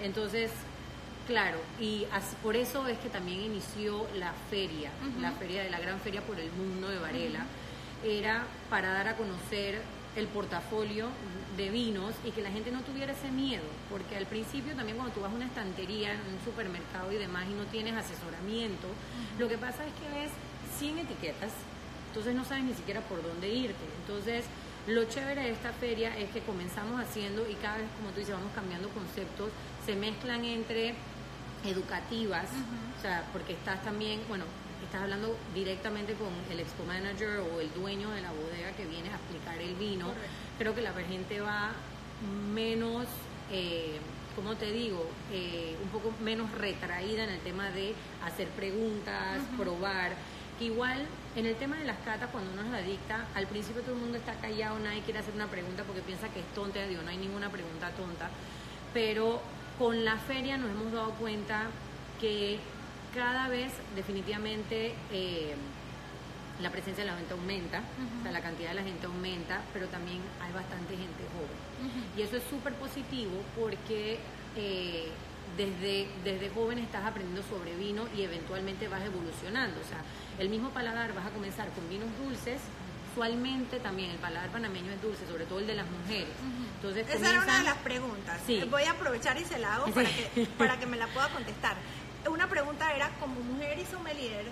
Entonces, 0.00 0.50
claro, 1.26 1.58
y 1.80 2.06
as- 2.12 2.34
por 2.42 2.56
eso 2.56 2.86
es 2.88 2.98
que 2.98 3.08
también 3.08 3.40
inició 3.40 4.06
la 4.16 4.32
feria, 4.50 4.90
la 5.20 5.32
feria 5.32 5.62
de 5.62 5.70
la 5.70 5.80
gran 5.80 6.00
feria 6.00 6.20
por 6.22 6.38
el 6.38 6.50
mundo 6.52 6.88
de 6.88 6.98
Varela, 6.98 7.46
era 8.04 8.44
para 8.70 8.92
dar 8.92 9.08
a 9.08 9.16
conocer 9.16 9.80
el 10.16 10.26
portafolio 10.26 11.06
de 11.56 11.70
vinos 11.70 12.14
y 12.24 12.30
que 12.32 12.42
la 12.42 12.50
gente 12.50 12.70
no 12.70 12.80
tuviera 12.82 13.12
ese 13.12 13.30
miedo, 13.30 13.62
porque 13.88 14.16
al 14.16 14.26
principio 14.26 14.74
también 14.74 14.96
cuando 14.96 15.14
tú 15.14 15.20
vas 15.20 15.32
a 15.32 15.34
una 15.34 15.46
estantería 15.46 16.12
en 16.12 16.20
un 16.20 16.44
supermercado 16.44 17.10
y 17.12 17.16
demás 17.16 17.46
y 17.48 17.54
no 17.54 17.64
tienes 17.66 17.94
asesoramiento, 17.94 18.88
lo 19.38 19.48
que 19.48 19.56
pasa 19.56 19.84
es 19.86 19.92
que 19.94 20.18
ves 20.20 20.30
100 20.78 20.98
etiquetas, 20.98 21.52
entonces 22.08 22.34
no 22.34 22.44
sabes 22.44 22.64
ni 22.64 22.74
siquiera 22.74 23.00
por 23.02 23.22
dónde 23.22 23.48
irte. 23.48 23.84
Entonces, 24.06 24.44
lo 24.86 25.04
chévere 25.04 25.42
de 25.42 25.50
esta 25.50 25.72
feria 25.72 26.16
es 26.18 26.30
que 26.30 26.40
comenzamos 26.40 27.00
haciendo 27.00 27.48
y 27.48 27.54
cada 27.54 27.78
vez, 27.78 27.86
como 27.98 28.10
tú 28.10 28.20
dices, 28.20 28.34
vamos 28.34 28.52
cambiando 28.54 28.88
conceptos, 28.88 29.50
se 29.86 29.94
mezclan 29.94 30.44
entre 30.44 30.94
educativas, 31.64 32.48
o 32.98 33.02
sea, 33.02 33.28
porque 33.32 33.52
estás 33.52 33.82
también, 33.84 34.20
bueno, 34.28 34.44
estás 34.84 35.02
hablando 35.02 35.36
directamente 35.54 36.14
con 36.14 36.28
el 36.50 36.60
expo 36.60 36.84
manager 36.84 37.38
o 37.38 37.60
el 37.60 37.72
dueño 37.72 38.10
de 38.10 38.22
la 38.22 38.32
bodega 38.32 38.72
que 38.76 38.84
viene 38.86 39.08
a 39.10 39.14
explicar 39.14 39.60
el 39.60 39.74
vino. 39.76 40.06
Correcto. 40.06 40.28
Creo 40.58 40.74
que 40.74 40.82
la 40.82 40.92
gente 40.92 41.40
va 41.40 41.72
menos, 42.52 43.06
eh, 43.50 43.98
¿cómo 44.34 44.56
te 44.56 44.72
digo? 44.72 45.06
Eh, 45.32 45.76
un 45.82 45.88
poco 45.90 46.12
menos 46.20 46.50
retraída 46.52 47.24
en 47.24 47.30
el 47.30 47.40
tema 47.40 47.70
de 47.70 47.94
hacer 48.24 48.48
preguntas, 48.48 49.38
probar. 49.56 50.12
Igual, 50.62 51.06
en 51.34 51.46
el 51.46 51.56
tema 51.56 51.76
de 51.76 51.84
las 51.84 51.98
catas, 52.04 52.30
cuando 52.30 52.52
uno 52.52 52.62
es 52.62 52.84
adicta, 52.84 53.26
al 53.34 53.48
principio 53.48 53.82
todo 53.82 53.94
el 53.96 54.00
mundo 54.00 54.16
está 54.16 54.34
callado, 54.34 54.78
nadie 54.78 55.00
quiere 55.00 55.18
hacer 55.18 55.34
una 55.34 55.48
pregunta 55.48 55.82
porque 55.82 56.02
piensa 56.02 56.28
que 56.28 56.38
es 56.38 56.46
tonta, 56.54 56.86
digo, 56.86 57.02
no 57.02 57.10
hay 57.10 57.16
ninguna 57.16 57.50
pregunta 57.50 57.90
tonta. 57.90 58.30
Pero 58.94 59.42
con 59.76 60.04
la 60.04 60.18
feria 60.18 60.56
nos 60.58 60.70
hemos 60.70 60.92
dado 60.92 61.10
cuenta 61.14 61.66
que 62.20 62.60
cada 63.12 63.48
vez 63.48 63.72
definitivamente 63.96 64.94
eh, 65.10 65.56
la 66.60 66.70
presencia 66.70 67.02
de 67.04 67.10
la 67.10 67.16
gente 67.16 67.32
aumenta, 67.32 67.82
o 68.20 68.22
sea, 68.22 68.30
la 68.30 68.40
cantidad 68.40 68.68
de 68.68 68.76
la 68.76 68.84
gente 68.84 69.06
aumenta, 69.06 69.62
pero 69.72 69.88
también 69.88 70.20
hay 70.40 70.52
bastante 70.52 70.96
gente 70.96 71.24
joven. 71.34 72.02
Y 72.16 72.22
eso 72.22 72.36
es 72.36 72.44
súper 72.44 72.74
positivo 72.74 73.32
porque 73.58 74.20
eh, 74.56 75.08
desde, 75.56 76.08
desde 76.24 76.50
joven 76.50 76.78
estás 76.78 77.04
aprendiendo 77.04 77.42
sobre 77.48 77.74
vino 77.76 78.06
y 78.16 78.22
eventualmente 78.22 78.88
vas 78.88 79.02
evolucionando. 79.02 79.80
O 79.80 79.84
sea, 79.84 79.98
el 80.38 80.48
mismo 80.48 80.70
paladar 80.70 81.12
vas 81.14 81.26
a 81.26 81.30
comenzar 81.30 81.68
con 81.70 81.88
vinos 81.88 82.08
dulces. 82.24 82.60
Usualmente 83.12 83.78
también 83.78 84.10
el 84.10 84.16
paladar 84.16 84.48
panameño 84.50 84.90
es 84.90 85.02
dulce, 85.02 85.26
sobre 85.26 85.44
todo 85.44 85.58
el 85.58 85.66
de 85.66 85.74
las 85.74 85.86
mujeres. 85.90 86.28
Entonces 86.76 87.06
Esa 87.08 87.18
era 87.18 87.28
una 87.28 87.30
de 87.40 87.44
comienzan- 87.46 87.64
las 87.64 87.76
preguntas. 87.78 88.40
Sí. 88.46 88.62
Voy 88.70 88.84
a 88.84 88.92
aprovechar 88.92 89.36
y 89.38 89.44
se 89.44 89.58
la 89.58 89.74
hago 89.74 89.86
para, 89.92 90.08
que, 90.08 90.46
para 90.56 90.78
que 90.80 90.86
me 90.92 90.96
la 90.96 91.06
pueda 91.08 91.28
contestar. 91.28 91.76
Una 92.30 92.48
pregunta 92.48 92.90
era, 92.94 93.10
como 93.20 93.34
mujer 93.40 93.78
y 93.78 93.84
sommelier, 93.84 94.46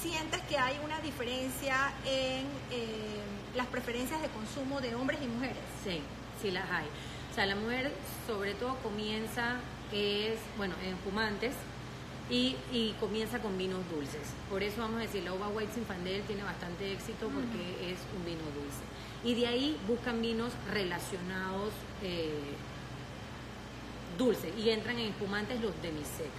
¿sientes 0.00 0.40
que 0.48 0.58
hay 0.58 0.76
una 0.84 0.98
diferencia 1.00 1.92
en 2.04 2.46
eh, 2.72 3.20
las 3.54 3.66
preferencias 3.68 4.20
de 4.20 4.28
consumo 4.28 4.80
de 4.80 4.94
hombres 4.96 5.20
y 5.22 5.26
mujeres? 5.28 5.56
Sí, 5.84 6.00
sí 6.40 6.50
las 6.50 6.68
hay. 6.70 6.86
O 7.30 7.34
sea, 7.34 7.46
la 7.46 7.54
mujer 7.54 7.92
sobre 8.26 8.54
todo 8.54 8.76
comienza, 8.78 9.56
es, 9.92 10.38
bueno, 10.56 10.74
en 10.84 10.96
fumantes 10.98 11.54
y, 12.30 12.56
y 12.72 12.94
comienza 13.00 13.40
con 13.40 13.56
vinos 13.58 13.80
dulces. 13.90 14.22
Por 14.48 14.62
eso 14.62 14.80
vamos 14.80 14.98
a 14.98 15.02
decir, 15.02 15.22
la 15.22 15.32
uva 15.32 15.48
white 15.48 15.72
Zinfandel 15.72 16.22
tiene 16.22 16.42
bastante 16.42 16.92
éxito 16.92 17.28
porque 17.28 17.92
es 17.92 17.98
un 18.16 18.24
vino 18.24 18.42
dulce. 18.54 18.82
Y 19.24 19.34
de 19.34 19.46
ahí 19.46 19.78
buscan 19.86 20.20
vinos 20.20 20.52
relacionados 20.72 21.72
eh, 22.02 22.54
dulces 24.18 24.52
y 24.58 24.70
entran 24.70 24.98
en 24.98 25.08
espumantes 25.08 25.60
los 25.60 25.80
demisec. 25.82 26.30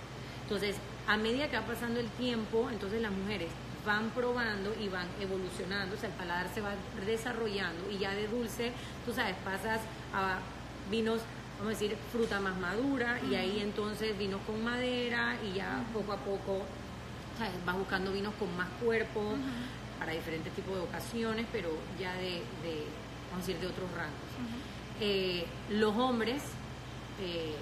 Entonces, 0.44 0.76
a 1.08 1.18
medida 1.18 1.50
que 1.50 1.58
va 1.58 1.66
pasando 1.66 2.00
el 2.00 2.10
tiempo, 2.10 2.70
entonces 2.72 3.02
las 3.02 3.12
mujeres 3.12 3.50
van 3.86 4.10
probando 4.12 4.74
y 4.80 4.88
van 4.88 5.08
evolucionando, 5.20 5.96
o 5.96 6.00
sea, 6.00 6.10
el 6.10 6.16
paladar 6.16 6.48
se 6.54 6.62
va 6.62 6.72
desarrollando 7.06 7.90
y 7.92 7.98
ya 7.98 8.12
de 8.16 8.28
dulce, 8.28 8.72
tú 9.06 9.14
sabes, 9.14 9.36
pasas 9.44 9.82
a 10.14 10.40
vinos, 10.90 11.22
vamos 11.64 11.78
a 11.78 11.80
decir, 11.80 11.98
fruta 12.12 12.42
más 12.42 12.58
madura 12.58 13.22
y 13.22 13.36
ahí 13.36 13.62
entonces 13.62 14.18
vinos 14.18 14.42
con 14.46 14.62
madera 14.66 15.38
y 15.42 15.56
ya 15.56 15.82
poco 15.94 16.12
a 16.12 16.18
poco, 16.18 16.66
¿sabes? 17.38 17.54
vas 17.66 17.78
buscando 17.78 18.12
vinos 18.12 18.34
con 18.38 18.54
más 18.58 18.68
cuerpo 18.84 19.36
para 19.98 20.12
diferentes 20.12 20.52
tipos 20.52 20.76
de 20.76 20.82
ocasiones, 20.82 21.46
pero 21.54 21.70
ya 21.98 22.14
de, 22.16 22.42
de, 22.64 22.84
vamos 23.32 23.46
a 23.46 23.48
decir, 23.48 23.60
de 23.60 23.68
otros 23.68 23.90
rangos. 23.94 24.14
Eh, 25.00 25.46
los 25.70 25.96
hombres, 25.96 26.44
eh, 27.22 27.56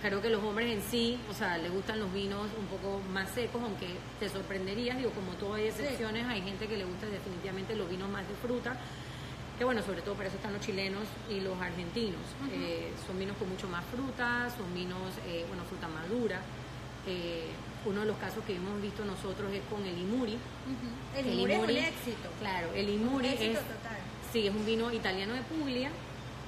creo 0.00 0.22
que 0.22 0.30
los 0.30 0.44
hombres 0.44 0.72
en 0.72 0.82
sí, 0.82 1.18
o 1.28 1.34
sea, 1.34 1.58
les 1.58 1.72
gustan 1.72 1.98
los 1.98 2.12
vinos 2.12 2.46
un 2.56 2.66
poco 2.66 3.00
más 3.12 3.30
secos, 3.30 3.60
aunque 3.64 3.96
te 4.20 4.28
sorprenderías, 4.28 4.96
digo, 4.96 5.10
como 5.10 5.32
todo 5.32 5.54
hay 5.54 5.66
excepciones, 5.66 6.24
hay 6.26 6.40
gente 6.42 6.68
que 6.68 6.76
le 6.76 6.84
gusta 6.84 7.06
definitivamente 7.06 7.74
los 7.74 7.90
vinos 7.90 8.08
más 8.08 8.28
de 8.28 8.34
fruta, 8.36 8.76
que 9.58 9.64
bueno, 9.64 9.82
sobre 9.82 10.02
todo 10.02 10.14
para 10.14 10.28
eso 10.28 10.36
están 10.36 10.52
los 10.52 10.62
chilenos 10.62 11.04
y 11.30 11.40
los 11.40 11.60
argentinos. 11.60 12.20
Eh, 12.50 12.90
son 13.06 13.18
vinos 13.18 13.36
con 13.36 13.48
mucho 13.48 13.68
más 13.68 13.84
fruta, 13.84 14.50
son 14.56 14.72
vinos, 14.74 15.14
eh, 15.26 15.44
bueno, 15.48 15.62
fruta 15.64 15.88
madura. 15.88 16.40
Eh, 17.06 17.50
uno 17.86 18.00
de 18.00 18.06
los 18.06 18.16
casos 18.16 18.42
que 18.44 18.56
hemos 18.56 18.80
visto 18.80 19.04
nosotros 19.04 19.52
es 19.52 19.62
con 19.70 19.84
el 19.84 19.96
Imuri. 19.98 20.38
El, 21.16 21.26
El 21.26 21.38
Imuri 21.38 21.52
es 21.52 21.58
un 21.58 21.70
éxito. 21.70 22.28
Claro, 22.40 22.72
el 22.74 22.88
Imuri 22.88 23.26
Un 23.28 23.32
éxito 23.32 23.60
es, 23.60 23.68
total. 23.68 23.98
sí, 24.32 24.46
es 24.46 24.54
un 24.54 24.64
vino 24.64 24.92
italiano 24.92 25.34
de 25.34 25.42
Puglia, 25.42 25.90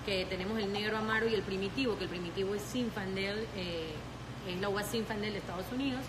que 0.04 0.24
tenemos 0.26 0.58
el 0.58 0.72
negro 0.72 0.96
amaro 0.96 1.28
y 1.28 1.34
el 1.34 1.42
primitivo, 1.42 1.98
que 1.98 2.04
el 2.04 2.10
primitivo 2.10 2.54
es 2.54 2.62
Zinfandel, 2.62 3.46
eh, 3.54 3.92
es 4.48 4.60
la 4.60 4.68
uva 4.68 4.82
Zinfandel 4.82 5.32
de 5.32 5.38
Estados 5.38 5.66
Unidos, 5.72 6.02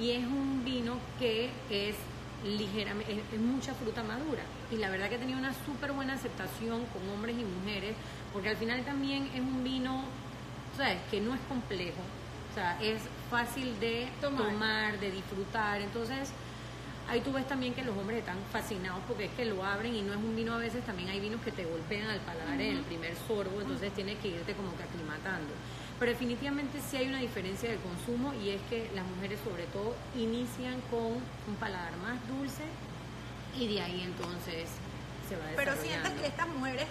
y 0.00 0.12
es 0.12 0.24
un 0.24 0.64
vino 0.64 0.98
que 1.18 1.50
es 1.70 1.96
ligeramente, 2.44 3.12
es, 3.12 3.18
es 3.34 3.40
mucha 3.40 3.74
fruta 3.74 4.02
madura. 4.02 4.44
Y 4.74 4.78
la 4.78 4.90
verdad 4.90 5.08
que 5.08 5.14
ha 5.14 5.18
tenido 5.18 5.38
una 5.38 5.54
súper 5.64 5.92
buena 5.92 6.14
aceptación 6.14 6.84
con 6.86 7.08
hombres 7.08 7.36
y 7.38 7.44
mujeres, 7.44 7.94
porque 8.32 8.48
al 8.48 8.56
final 8.56 8.84
también 8.84 9.30
es 9.32 9.40
un 9.40 9.62
vino, 9.62 10.02
¿sabes? 10.76 10.98
Que 11.10 11.20
no 11.20 11.32
es 11.32 11.40
complejo, 11.42 12.02
o 12.50 12.54
sea, 12.54 12.76
es 12.82 13.00
fácil 13.30 13.78
de 13.78 14.08
Tomar. 14.20 14.48
tomar 14.48 15.00
de 15.00 15.10
disfrutar, 15.10 15.80
entonces... 15.80 16.32
Ahí 17.06 17.20
tú 17.20 17.34
ves 17.34 17.46
también 17.46 17.74
que 17.74 17.82
los 17.82 17.94
hombres 17.98 18.20
están 18.20 18.38
fascinados 18.50 19.02
porque 19.06 19.26
es 19.26 19.30
que 19.32 19.44
lo 19.44 19.62
abren 19.62 19.94
y 19.94 20.00
no 20.00 20.14
es 20.14 20.18
un 20.18 20.34
vino 20.34 20.54
a 20.54 20.56
veces, 20.56 20.82
también 20.86 21.10
hay 21.10 21.20
vinos 21.20 21.38
que 21.42 21.52
te 21.52 21.66
golpean 21.66 22.08
al 22.08 22.18
paladar 22.20 22.58
en 22.58 22.78
el 22.78 22.82
primer 22.82 23.14
sorbo, 23.28 23.60
entonces 23.60 23.92
tienes 23.92 24.16
que 24.20 24.28
irte 24.28 24.54
como 24.54 24.74
que 24.74 24.84
aclimatando. 24.84 25.52
Pero 25.98 26.10
definitivamente 26.12 26.80
sí 26.80 26.96
hay 26.96 27.08
una 27.08 27.18
diferencia 27.18 27.68
de 27.70 27.76
consumo 27.76 28.32
y 28.42 28.48
es 28.48 28.62
que 28.70 28.90
las 28.94 29.04
mujeres 29.04 29.38
sobre 29.44 29.64
todo 29.64 29.94
inician 30.16 30.80
con 30.90 31.20
un 31.20 31.56
paladar 31.60 31.94
más 31.98 32.16
dulce 32.26 32.64
y 33.58 33.68
de 33.68 33.80
ahí 33.82 34.02
entonces 34.02 34.68
se 35.28 35.36
va 35.36 35.42
Pero 35.56 35.72
desarrollando. 35.72 35.82
sientes 36.08 36.20
que 36.20 36.26
estas 36.28 36.48
mujeres 36.48 36.86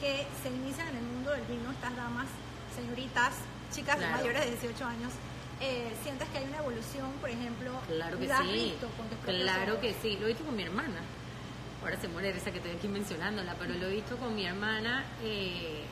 que 0.00 0.26
se 0.42 0.48
inician 0.50 0.88
en 0.88 0.96
el 0.96 1.02
mundo 1.04 1.30
del 1.30 1.42
vino, 1.42 1.70
estas 1.70 1.94
damas, 1.96 2.26
señoritas, 2.74 3.32
chicas 3.74 3.96
Claro. 3.96 4.16
mayores 4.16 4.44
de 4.44 4.50
18 4.50 4.84
años, 4.84 5.12
eh, 5.60 5.92
sientes 6.02 6.28
que 6.30 6.38
hay 6.38 6.44
una 6.44 6.58
evolución, 6.58 7.10
por 7.20 7.30
ejemplo, 7.30 7.70
Claro 7.86 8.18
que 8.18 8.26
sí. 8.28 8.52
visto 8.52 8.88
con 8.96 9.06
tus 9.08 9.18
propios 9.18 9.42
Claro 9.42 9.80
que 9.80 9.94
sí. 10.02 10.16
Lo 10.18 10.26
he 10.26 10.28
visto 10.30 10.44
con 10.44 10.56
mi 10.56 10.62
hermana. 10.64 11.00
Ahora 11.82 12.00
se 12.00 12.08
muere 12.08 12.30
esa 12.30 12.50
que 12.50 12.58
estoy 12.58 12.72
aquí 12.72 12.88
mencionándola, 12.88 13.54
pero 13.58 13.74
lo 13.74 13.86
he 13.86 13.92
visto 13.92 14.16
con 14.16 14.34
mi 14.34 14.44
hermana. 14.46 15.04
eh, 15.22 15.84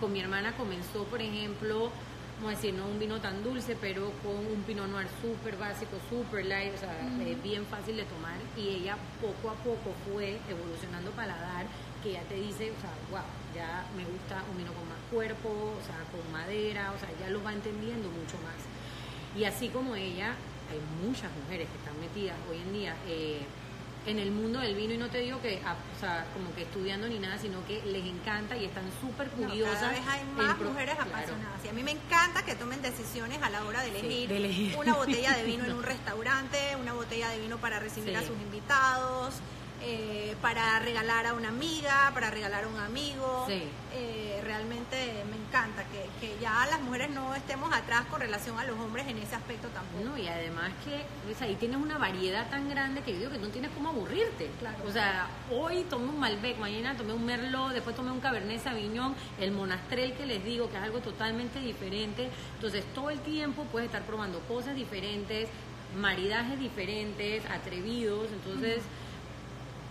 con 0.00 0.12
mi 0.12 0.20
hermana 0.20 0.52
comenzó, 0.56 1.04
por 1.04 1.20
ejemplo, 1.22 1.90
vamos 2.36 2.52
a 2.52 2.56
decir, 2.56 2.74
no 2.74 2.86
un 2.86 2.98
vino 2.98 3.20
tan 3.20 3.42
dulce, 3.42 3.76
pero 3.80 4.12
con 4.22 4.36
un 4.36 4.62
pinot 4.66 4.88
noir 4.88 5.06
súper 5.20 5.56
básico, 5.56 5.96
súper 6.08 6.46
light, 6.46 6.74
o 6.74 6.78
sea, 6.78 6.92
bien 7.42 7.64
fácil 7.66 7.96
de 7.96 8.04
tomar. 8.04 8.36
Y 8.56 8.68
ella 8.68 8.96
poco 9.20 9.50
a 9.50 9.54
poco 9.54 9.94
fue 10.04 10.38
evolucionando 10.48 11.10
paladar, 11.12 11.66
que 12.02 12.12
ya 12.12 12.22
te 12.22 12.34
dice, 12.34 12.72
o 12.72 12.80
sea, 12.80 12.90
wow, 13.10 13.24
ya 13.54 13.86
me 13.96 14.04
gusta 14.04 14.42
un 14.50 14.58
vino 14.58 14.72
con 14.72 14.88
más 14.88 14.98
cuerpo, 15.10 15.48
o 15.48 15.82
sea, 15.86 15.96
con 16.10 16.24
madera, 16.32 16.92
o 16.92 16.98
sea, 16.98 17.08
ya 17.20 17.30
lo 17.30 17.42
va 17.42 17.52
entendiendo 17.52 18.08
mucho 18.10 18.36
más. 18.42 18.60
Y 19.36 19.44
así 19.44 19.68
como 19.68 19.94
ella, 19.96 20.34
hay 20.70 20.80
muchas 21.04 21.30
mujeres 21.42 21.68
que 21.68 21.78
están 21.78 21.98
metidas 22.00 22.36
hoy 22.50 22.58
en 22.58 22.72
día. 22.72 22.96
Eh, 23.06 23.42
en 24.06 24.18
el 24.18 24.30
mundo 24.30 24.60
del 24.60 24.74
vino 24.74 24.94
y 24.94 24.98
no 24.98 25.08
te 25.08 25.18
digo 25.18 25.40
que, 25.40 25.60
ah, 25.64 25.76
o 25.96 26.00
sea, 26.00 26.26
como 26.34 26.54
que 26.54 26.62
estudiando 26.62 27.08
ni 27.08 27.18
nada, 27.18 27.38
sino 27.38 27.64
que 27.66 27.82
les 27.86 28.04
encanta 28.04 28.56
y 28.56 28.64
están 28.64 28.84
súper 29.00 29.28
curiosas. 29.30 29.80
cada 29.80 29.92
vez 29.92 30.00
hay 30.06 30.24
más 30.36 30.58
mujeres 30.58 30.94
apasionadas 30.98 31.64
y 31.64 31.68
a 31.68 31.72
mí 31.72 31.82
me 31.82 31.92
encanta 31.92 32.44
que 32.44 32.54
tomen 32.54 32.82
decisiones 32.82 33.42
a 33.42 33.50
la 33.50 33.64
hora 33.64 33.82
de 33.82 33.98
elegir, 33.98 34.76
una 34.76 34.94
botella 34.94 35.32
de 35.36 35.44
vino 35.46 35.64
en 35.64 35.72
un 35.72 35.82
restaurante, 35.82 36.58
una 36.80 36.92
botella 36.92 37.28
de 37.30 37.38
vino 37.38 37.58
para 37.58 37.78
recibir 37.78 38.16
a 38.16 38.20
sus 38.20 38.38
invitados. 38.40 39.34
Eh, 39.86 40.34
para 40.40 40.78
regalar 40.78 41.26
a 41.26 41.34
una 41.34 41.48
amiga, 41.48 42.10
para 42.14 42.30
regalar 42.30 42.64
a 42.64 42.68
un 42.68 42.78
amigo. 42.78 43.46
Eh, 43.48 44.40
realmente 44.42 45.24
me 45.30 45.36
encanta 45.36 45.84
que, 45.84 46.08
que, 46.20 46.38
ya 46.40 46.66
las 46.70 46.80
mujeres 46.80 47.10
no 47.10 47.34
estemos 47.34 47.72
atrás 47.72 48.04
con 48.06 48.20
relación 48.20 48.58
a 48.58 48.64
los 48.64 48.78
hombres 48.78 49.06
en 49.08 49.18
ese 49.18 49.34
aspecto 49.34 49.68
tampoco. 49.68 50.04
No, 50.04 50.16
y 50.16 50.26
además 50.26 50.70
que 50.84 51.04
pues, 51.24 51.40
ahí 51.42 51.54
tienes 51.56 51.76
una 51.78 51.98
variedad 51.98 52.48
tan 52.50 52.68
grande 52.68 53.02
que 53.02 53.12
yo 53.12 53.18
digo 53.18 53.30
que 53.30 53.38
no 53.38 53.48
tienes 53.48 53.70
cómo 53.72 53.90
aburrirte. 53.90 54.50
Claro. 54.58 54.78
O 54.86 54.90
sea, 54.90 55.28
hoy 55.50 55.84
tomé 55.84 56.08
un 56.08 56.18
Malbec, 56.18 56.58
mañana 56.58 56.96
tomé 56.96 57.12
un 57.12 57.24
Merlot, 57.24 57.72
después 57.72 57.94
tomé 57.94 58.10
un 58.10 58.20
Cabernet 58.20 58.62
Sauvignon, 58.62 59.14
el 59.38 59.52
Monastrell 59.52 60.14
que 60.14 60.24
les 60.24 60.42
digo 60.44 60.70
que 60.70 60.76
es 60.76 60.82
algo 60.82 61.00
totalmente 61.00 61.60
diferente. 61.60 62.30
Entonces 62.54 62.84
todo 62.94 63.10
el 63.10 63.20
tiempo 63.20 63.64
puedes 63.70 63.86
estar 63.86 64.02
probando 64.02 64.40
cosas 64.40 64.76
diferentes, 64.76 65.48
maridajes 65.98 66.58
diferentes, 66.58 67.44
atrevidos. 67.50 68.28
Entonces 68.32 68.82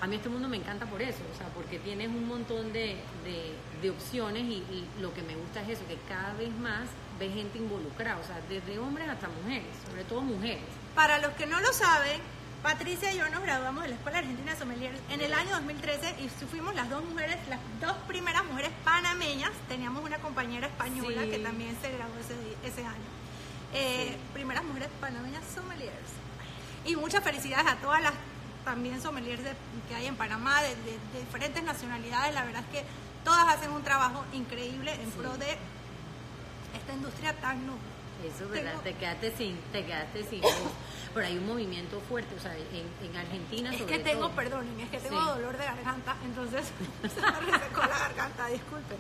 a 0.02 0.08
mí 0.08 0.18
este 0.18 0.30
mundo 0.30 0.48
me 0.48 0.58
encanta 0.58 0.86
por 0.86 1.02
eso, 1.02 1.20
o 1.34 1.38
sea, 1.38 1.48
porque 1.48 1.80
tienes 1.80 2.08
un 2.08 2.28
montón 2.28 2.74
de, 2.74 2.98
de, 3.82 3.90
opciones 3.90 4.44
y, 4.44 4.86
lo 5.00 5.14
que 5.14 5.22
me 5.22 5.36
gusta 5.36 5.62
es 5.62 5.70
eso, 5.70 5.88
que 5.88 5.98
cada 6.08 6.34
vez 6.34 6.52
más 6.58 6.90
ves 7.20 7.34
gente 7.34 7.58
involucrada, 7.58 8.18
o 8.18 8.24
sea, 8.24 8.40
desde 8.50 8.80
hombres 8.80 9.08
hasta 9.10 9.28
mujeres, 9.28 9.68
sobre 9.88 10.04
todo 10.06 10.22
mujeres. 10.22 10.64
Para 10.96 11.20
los 11.20 11.34
que 11.34 11.46
no 11.46 11.60
lo 11.60 11.74
saben, 11.74 12.22
Patricia 12.64 13.12
y 13.12 13.18
yo 13.18 13.30
nos 13.30 13.44
graduamos 13.44 13.84
de 13.84 13.90
la 13.90 13.96
Escuela 13.96 14.20
Argentina 14.20 14.54
de 14.54 14.58
Sommelier 14.58 14.94
en 15.10 15.20
el 15.20 15.34
año 15.34 15.52
2013 15.52 16.16
y 16.22 16.30
fuimos 16.46 16.74
las 16.76 16.90
dos 16.90 17.04
mujeres, 17.04 17.38
las 17.50 17.60
dos 17.82 17.98
primeras 18.08 18.46
mujeres 18.46 18.72
panameñas. 18.86 19.52
Teníamos 19.68 20.04
una 20.04 20.18
compañera 20.20 20.68
española 20.68 21.24
que 21.24 21.40
también 21.40 21.76
se 21.82 21.92
graduó 21.92 22.16
ese, 22.20 22.36
ese 22.66 22.86
año. 22.86 23.04
Eh, 23.74 24.16
primeras 24.34 24.64
mujeres 24.64 24.88
panameñas 25.02 25.44
sommeliers. 25.54 25.94
Y 26.86 26.96
muchas 26.96 27.22
felicidades 27.22 27.68
a 27.68 27.76
todas 27.78 28.02
las 28.02 28.14
también 28.64 29.02
sommeliers 29.02 29.42
que 29.88 29.96
hay 29.96 30.08
en 30.08 30.16
Panamá 30.16 30.62
de, 30.62 30.76
diferentes 31.20 31.64
nacionalidades. 31.64 32.34
La 32.34 32.44
verdad 32.44 32.64
es 32.72 32.80
que 32.80 32.86
todas 33.24 33.48
hacen 33.48 33.72
un 33.72 33.84
trabajo 33.84 34.24
increíble 34.34 34.94
en 34.94 35.12
pro 35.12 35.36
de 35.38 35.58
esta 36.78 36.94
industria 36.94 37.34
tan 37.34 37.66
nueva. 37.66 37.82
Eso 38.24 38.46
es 38.46 38.52
verdad, 38.52 38.80
te 38.82 38.94
quedaste 38.94 39.36
sin, 39.36 39.58
te 39.74 39.86
quedaste 39.86 40.24
sin 40.24 40.42
Pero 41.14 41.26
hay 41.26 41.38
un 41.38 41.46
movimiento 41.46 42.00
fuerte, 42.08 42.34
o 42.36 42.40
sea, 42.40 42.56
en, 42.56 43.10
en 43.10 43.18
Argentina 43.18 43.74
Es 43.74 43.82
que 43.82 44.00
tengo, 44.00 44.30
perdonen, 44.32 44.80
es 44.80 44.90
que 44.90 45.00
tengo 45.00 45.22
dolor 45.22 45.58
de 45.58 45.66
garganta, 45.66 46.16
entonces 46.24 46.72
se 47.14 47.22
me 47.22 47.52
resecó 47.52 47.82
la 47.82 48.00
garganta, 48.00 48.48
disculpen. 48.48 48.98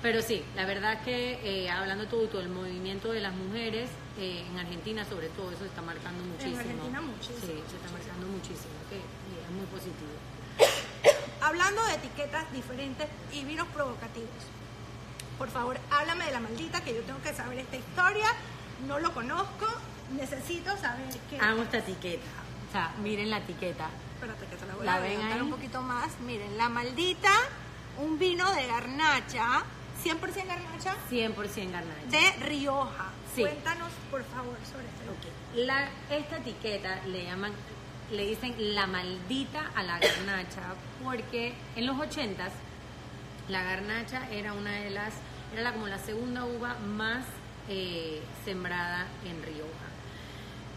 Pero 0.00 0.22
sí, 0.22 0.42
la 0.54 0.64
verdad 0.64 1.02
que 1.02 1.40
eh, 1.42 1.70
hablando 1.70 2.06
todo, 2.06 2.26
todo 2.28 2.40
el 2.40 2.48
movimiento 2.48 3.12
de 3.12 3.20
las 3.20 3.34
mujeres 3.34 3.90
eh, 4.18 4.44
en 4.50 4.58
Argentina, 4.58 5.04
sobre 5.04 5.28
todo, 5.30 5.50
eso 5.50 5.60
se 5.60 5.66
está 5.66 5.82
marcando 5.82 6.24
muchísimo. 6.24 6.54
En 6.54 6.60
Argentina 6.60 7.00
muchísimo. 7.00 7.38
Sí, 7.40 7.62
se 7.70 7.76
está 7.76 7.90
marcando 7.92 8.26
muchísimo, 8.26 8.74
que 8.88 8.96
es 8.96 9.50
muy 9.50 9.66
positivo. 9.66 10.14
Hablando 11.42 11.84
de 11.84 11.94
etiquetas 11.94 12.50
diferentes 12.52 13.08
y 13.32 13.44
vinos 13.44 13.68
provocativos, 13.68 14.30
por 15.38 15.50
favor, 15.50 15.78
háblame 15.90 16.24
de 16.24 16.32
la 16.32 16.40
maldita, 16.40 16.82
que 16.82 16.94
yo 16.94 17.02
tengo 17.02 17.20
que 17.22 17.34
saber 17.34 17.58
esta 17.58 17.76
historia, 17.76 18.26
no 18.86 18.98
lo 19.00 19.12
conozco, 19.12 19.66
necesito 20.16 20.76
saber 20.78 21.08
qué. 21.28 21.38
Amo 21.40 21.62
esta 21.62 21.78
etiqueta. 21.78 22.24
O 22.68 22.72
sea, 22.72 22.94
miren 23.02 23.30
la 23.30 23.38
etiqueta. 23.38 23.90
Espérate 24.14 24.46
que 24.46 24.56
te 24.56 24.66
la 24.66 24.74
voy 24.74 24.88
a 24.88 25.00
levantar 25.00 25.42
un 25.42 25.50
poquito 25.50 25.82
más. 25.82 26.18
Miren, 26.20 26.56
la 26.56 26.68
maldita, 26.70 27.32
un 27.98 28.18
vino 28.18 28.50
de 28.54 28.66
garnacha 28.66 29.64
100% 30.06 30.46
garnacha. 30.46 30.96
100% 31.10 31.70
garnacha. 31.70 32.06
De 32.10 32.46
Rioja. 32.46 33.12
Cuéntanos, 33.42 33.92
por 34.10 34.24
favor, 34.24 34.56
sobre 34.70 34.86
esto. 34.86 35.28
La, 35.54 35.88
esta 36.10 36.36
etiqueta 36.38 37.00
le 37.06 37.24
llaman, 37.24 37.52
le 38.10 38.26
dicen 38.26 38.54
la 38.74 38.86
maldita 38.86 39.70
a 39.74 39.82
la 39.82 39.98
garnacha, 39.98 40.74
porque 41.02 41.54
en 41.76 41.86
los 41.86 41.96
80s 41.96 42.52
la 43.48 43.62
garnacha 43.62 44.28
era 44.30 44.52
una 44.52 44.72
de 44.72 44.90
las, 44.90 45.14
era 45.52 45.62
la, 45.62 45.72
como 45.72 45.86
la 45.86 45.98
segunda 45.98 46.44
uva 46.44 46.76
más 46.86 47.24
eh, 47.68 48.22
sembrada 48.44 49.06
en 49.24 49.42
Rioja. 49.42 49.86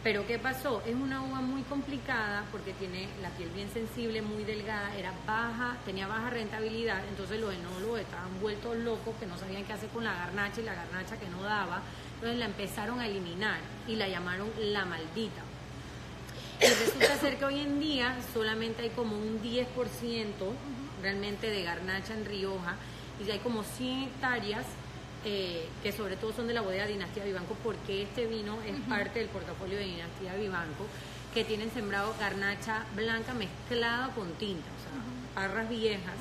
Pero 0.02 0.26
¿qué 0.26 0.40
pasó? 0.40 0.82
Es 0.86 0.96
una 0.96 1.22
uva 1.22 1.42
muy 1.42 1.62
complicada 1.64 2.46
porque 2.54 2.72
tiene 2.72 3.10
la 3.22 3.30
piel 3.32 3.50
bien 3.50 3.70
sensible, 3.70 4.22
muy 4.22 4.46
delgada, 4.46 4.96
era 4.96 5.12
baja, 5.28 5.76
tenía 5.84 6.08
baja 6.08 6.30
rentabilidad, 6.30 7.04
entonces 7.10 7.38
los 7.42 7.54
enólogos 7.54 8.00
estaban 8.00 8.40
vueltos 8.40 8.78
locos 8.78 9.14
que 9.20 9.26
no 9.26 9.38
sabían 9.38 9.66
qué 9.66 9.74
hacer 9.74 9.90
con 9.90 10.06
la 10.06 10.14
garnacha 10.14 10.62
y 10.62 10.64
la 10.64 10.74
garnacha 10.74 11.18
que 11.18 11.28
no 11.28 11.44
daba, 11.44 11.82
entonces 12.20 12.38
la 12.38 12.46
empezaron 12.46 13.00
a 13.00 13.08
eliminar 13.08 13.60
y 13.88 13.96
la 13.96 14.10
llamaron 14.10 14.50
la 14.60 14.84
maldita. 14.84 15.42
Y 16.62 16.66
resulta 16.66 17.18
ser 17.18 17.38
que 17.38 17.46
hoy 17.46 17.62
en 17.62 17.80
día 17.80 18.18
solamente 18.34 18.82
hay 18.82 18.90
como 18.90 19.16
un 19.16 19.42
10% 19.42 19.66
realmente 21.02 21.50
de 21.50 21.64
garnacha 21.64 22.14
en 22.14 22.26
Rioja 22.26 22.76
y 23.26 23.32
hay 23.32 23.40
como 23.40 23.64
100 23.64 24.04
hectáreas 24.04 24.66
eh, 25.24 25.70
que 25.82 25.94
sobre 25.94 26.18
todo 26.18 26.34
son 26.34 26.48
de 26.48 26.54
la 26.54 26.60
bodega 26.62 26.88
Dinastía 26.88 27.24
Vivanco, 27.24 27.56
porque 27.64 28.04
este 28.04 28.28
vino 28.28 28.58
es 28.64 28.76
parte 28.90 29.20
del 29.20 29.30
portafolio 29.30 29.78
de 29.78 29.86
Dinastía 29.86 30.36
Vivanco, 30.36 30.86
que 31.34 31.46
tienen 31.46 31.72
sembrado 31.72 32.14
garnacha 32.20 32.86
blanca 32.96 33.34
mezclada 33.34 34.10
con 34.14 34.30
tinta, 34.34 34.68
o 34.68 34.82
sea, 34.84 35.48
parras 35.48 35.70
viejas. 35.70 36.16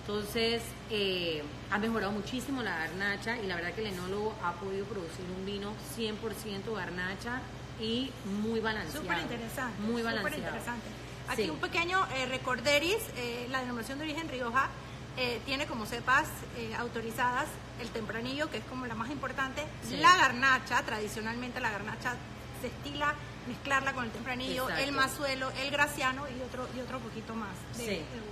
Entonces, 0.00 0.62
eh, 0.90 1.42
ha 1.70 1.78
mejorado 1.78 2.12
muchísimo 2.12 2.62
la 2.62 2.76
garnacha 2.78 3.38
y 3.38 3.46
la 3.46 3.56
verdad 3.56 3.72
que 3.72 3.82
el 3.82 3.88
enólogo 3.88 4.34
ha 4.42 4.52
podido 4.54 4.84
producir 4.86 5.24
un 5.38 5.46
vino 5.46 5.72
100% 5.96 6.74
garnacha 6.74 7.40
y 7.80 8.10
muy 8.42 8.60
balanceado. 8.60 9.02
Súper 9.02 9.18
interesante. 9.18 9.82
Muy 9.82 10.02
balanceado. 10.02 10.36
interesante. 10.36 10.86
Aquí 11.30 11.48
un 11.48 11.58
pequeño 11.58 12.04
eh, 12.16 12.26
recorderis, 12.26 12.98
eh, 13.16 13.46
la 13.50 13.60
denominación 13.60 13.98
de 13.98 14.04
origen 14.04 14.28
Rioja 14.28 14.68
eh, 15.16 15.40
tiene 15.46 15.66
como 15.66 15.86
cepas 15.86 16.28
autorizadas 16.76 17.46
el 17.80 17.88
tempranillo, 17.90 18.50
que 18.50 18.58
es 18.58 18.64
como 18.64 18.86
la 18.86 18.94
más 18.94 19.10
importante, 19.10 19.62
la 20.00 20.16
garnacha, 20.16 20.82
tradicionalmente 20.82 21.60
la 21.60 21.70
garnacha 21.70 22.16
se 22.60 22.66
estila 22.66 23.14
mezclarla 23.46 23.92
con 23.92 24.04
el 24.04 24.10
tempranillo, 24.10 24.68
el 24.68 24.92
mazuelo, 24.92 25.50
el 25.62 25.70
graciano 25.70 26.26
y 26.28 26.42
otro, 26.42 26.68
y 26.76 26.80
otro 26.80 26.98
poquito 26.98 27.34
más 27.34 27.54
de, 27.78 28.02
uvas. 28.02 28.29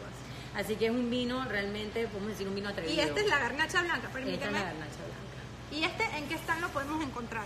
Así 0.58 0.74
que 0.74 0.86
es 0.86 0.90
un 0.90 1.08
vino 1.08 1.44
realmente, 1.44 2.08
podemos 2.08 2.30
decir, 2.30 2.48
un 2.48 2.56
vino 2.56 2.68
atrevido. 2.68 2.92
Y 2.92 2.98
esta 2.98 3.20
es 3.20 3.28
la 3.28 3.38
garnacha 3.38 3.80
blanca, 3.80 4.08
permíteme. 4.08 4.34
Esta 4.34 4.46
es 4.46 4.52
la 4.52 4.62
garnacha 4.64 4.96
blanca. 4.96 5.70
¿Y 5.70 5.84
este 5.84 6.18
en 6.18 6.28
qué 6.28 6.34
stand 6.34 6.60
lo 6.62 6.68
podemos 6.70 7.00
encontrar? 7.00 7.44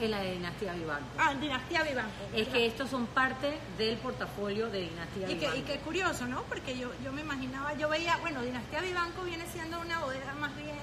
En 0.00 0.10
la 0.10 0.18
de 0.18 0.32
Dinastía 0.32 0.72
Vivanco. 0.72 1.06
Ah, 1.16 1.30
en 1.30 1.40
Dinastía 1.40 1.84
Vivanco. 1.84 2.10
Es 2.34 2.48
que 2.48 2.66
estos 2.66 2.90
son 2.90 3.06
parte 3.06 3.56
del 3.78 3.98
portafolio 3.98 4.68
de 4.68 4.80
Dinastía 4.80 5.30
y 5.30 5.34
Vivanco. 5.34 5.58
y 5.58 5.62
qué 5.62 5.78
curioso, 5.78 6.26
¿no? 6.26 6.42
Porque 6.44 6.76
yo, 6.76 6.90
yo 7.04 7.12
me 7.12 7.20
imaginaba, 7.20 7.74
yo 7.74 7.88
veía, 7.88 8.16
bueno, 8.16 8.42
Dinastía 8.42 8.80
Vivanco 8.80 9.22
viene 9.22 9.46
siendo 9.52 9.80
una 9.80 10.00
bodega 10.00 10.34
más 10.34 10.56
bien... 10.56 10.74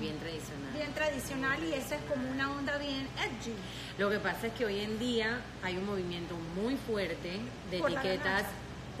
Bien 0.00 0.18
tradicional. 0.18 0.72
Bien 0.72 0.92
tradicional 0.94 1.64
y 1.64 1.74
esa 1.74 1.96
es 1.96 2.02
como 2.04 2.30
una 2.30 2.50
onda 2.50 2.78
bien 2.78 3.06
edgy. 3.18 3.52
Lo 3.98 4.08
que 4.08 4.20
pasa 4.20 4.46
es 4.46 4.54
que 4.54 4.64
hoy 4.64 4.80
en 4.80 4.98
día 4.98 5.42
hay 5.62 5.76
un 5.76 5.84
movimiento 5.84 6.34
muy 6.56 6.76
fuerte 6.76 7.38
de 7.70 7.76
etiquetas... 7.76 8.46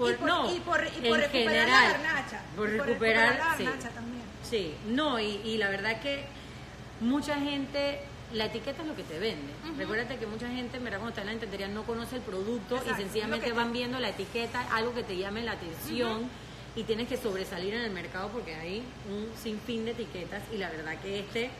Por, 0.00 0.20
no, 0.22 0.54
y 0.54 0.60
por, 0.60 0.84
y 0.86 1.08
por 1.08 1.18
recuperar 1.18 1.30
general, 1.30 1.68
la 1.68 1.90
garnacha. 1.90 2.42
Por 2.56 2.70
recuperar, 2.70 3.38
la 3.38 3.44
garnacha 3.44 3.88
sí, 3.88 3.94
también. 3.94 4.22
Sí, 4.42 4.74
no, 4.88 5.20
y, 5.20 5.40
y 5.44 5.58
la 5.58 5.68
verdad 5.68 6.00
que 6.00 6.24
mucha 7.00 7.36
gente 7.38 8.00
la 8.32 8.46
etiqueta 8.46 8.82
es 8.82 8.88
lo 8.88 8.94
que 8.94 9.02
te 9.02 9.18
vende. 9.18 9.52
Recuérdate 9.76 10.16
que 10.16 10.26
mucha 10.26 10.48
gente, 10.48 10.78
mira, 10.78 10.98
cuando 10.98 11.08
está 11.10 11.20
en 11.22 11.26
la 11.28 11.32
entendería, 11.32 11.68
no 11.68 11.82
conoce 11.82 12.16
el 12.16 12.22
producto 12.22 12.80
y 12.88 12.94
sencillamente 12.94 13.52
van 13.52 13.72
viendo 13.72 13.98
la 13.98 14.10
etiqueta, 14.10 14.66
algo 14.72 14.94
que 14.94 15.02
te 15.02 15.16
llame 15.16 15.42
la 15.42 15.52
atención 15.52 16.28
y 16.76 16.84
tienes 16.84 17.08
que 17.08 17.16
sobresalir 17.16 17.74
en 17.74 17.82
el 17.82 17.90
mercado 17.90 18.28
porque 18.28 18.54
hay 18.54 18.84
un 19.10 19.28
sinfín 19.36 19.84
de 19.84 19.92
etiquetas 19.92 20.42
y 20.52 20.58
la 20.58 20.70
verdad 20.70 20.96
que 21.00 21.20
este 21.20 21.50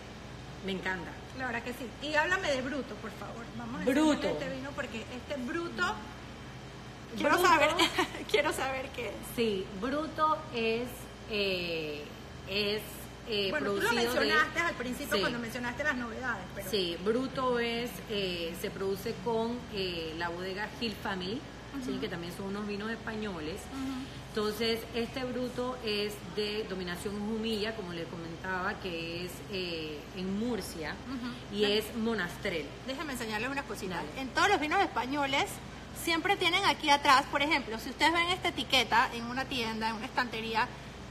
me 0.65 0.73
encanta. 0.73 1.11
La 1.39 1.47
verdad 1.47 1.63
que 1.63 1.73
sí. 1.73 1.89
Y 2.03 2.15
háblame 2.15 2.51
de 2.51 2.63
bruto, 2.63 2.95
por 2.97 3.11
favor. 3.13 3.45
Vamos 3.57 3.83
a 3.83 3.85
bruto. 3.85 4.27
este 4.29 4.49
vino 4.51 4.71
porque 4.75 5.05
este 5.17 5.43
bruto 5.43 5.95
quiero 7.17 7.39
saber 7.41 7.71
quiero 8.31 8.53
saber 8.53 8.89
qué 8.95 9.09
es. 9.09 9.15
Sí, 9.37 9.65
bruto 9.81 10.39
es 10.55 10.89
eh, 11.31 12.03
es 12.49 12.83
eh, 13.29 13.49
bueno, 13.51 13.71
tú 13.73 13.81
lo 13.83 13.89
de- 13.91 13.95
mencionaste 13.97 14.59
al 14.61 14.75
principio 14.75 15.15
Sí. 15.15 15.21
cuando 15.21 15.39
mencionaste 15.39 15.85
las 15.85 15.97
novedades, 15.97 16.45
pero 16.55 16.69
Sí, 16.71 16.97
Bruto 17.05 17.61
es, 17.61 17.89
eh, 18.09 18.53
se 18.61 18.71
produce 18.71 19.15
con 19.25 19.57
eh, 19.73 20.15
la 20.19 20.31
bodega 20.31 20.69
Hill 20.81 20.95
Family, 21.01 21.41
¿sí? 21.85 21.99
que 22.01 22.09
también 22.09 22.33
son 22.37 22.47
unos 22.47 22.67
vinos 22.67 22.91
españoles. 22.91 23.61
Entonces, 24.31 24.81
este 24.95 25.23
Bruto 25.25 25.77
es 25.85 26.15
de 26.35 26.65
dominación 26.69 27.15
Jumilla, 27.21 27.77
como 27.77 27.93
le 27.93 28.03
comentaba, 28.05 28.75
que 28.81 29.27
es 29.27 29.33
eh, 29.53 30.01
en 30.17 30.39
Murcia, 30.41 30.95
y 31.53 31.65
es 31.65 31.85
Monastrell. 31.97 32.67
Déjenme 32.89 33.13
enseñarles 33.13 33.49
unas 33.51 33.65
cositas. 33.65 34.03
En 34.17 34.29
todos 34.31 34.49
los 34.49 34.59
vinos 34.61 34.81
españoles 34.81 35.47
siempre 36.03 36.37
tienen 36.37 36.65
aquí 36.65 36.91
atrás, 36.91 37.25
por 37.31 37.43
ejemplo, 37.43 37.79
si 37.79 37.91
ustedes 37.91 38.13
ven 38.13 38.29
esta 38.29 38.49
etiqueta 38.49 39.09
en 39.13 39.25
una 39.27 39.45
tienda, 39.45 39.91
en 39.91 39.97
una 39.97 40.07
estantería, 40.07 40.67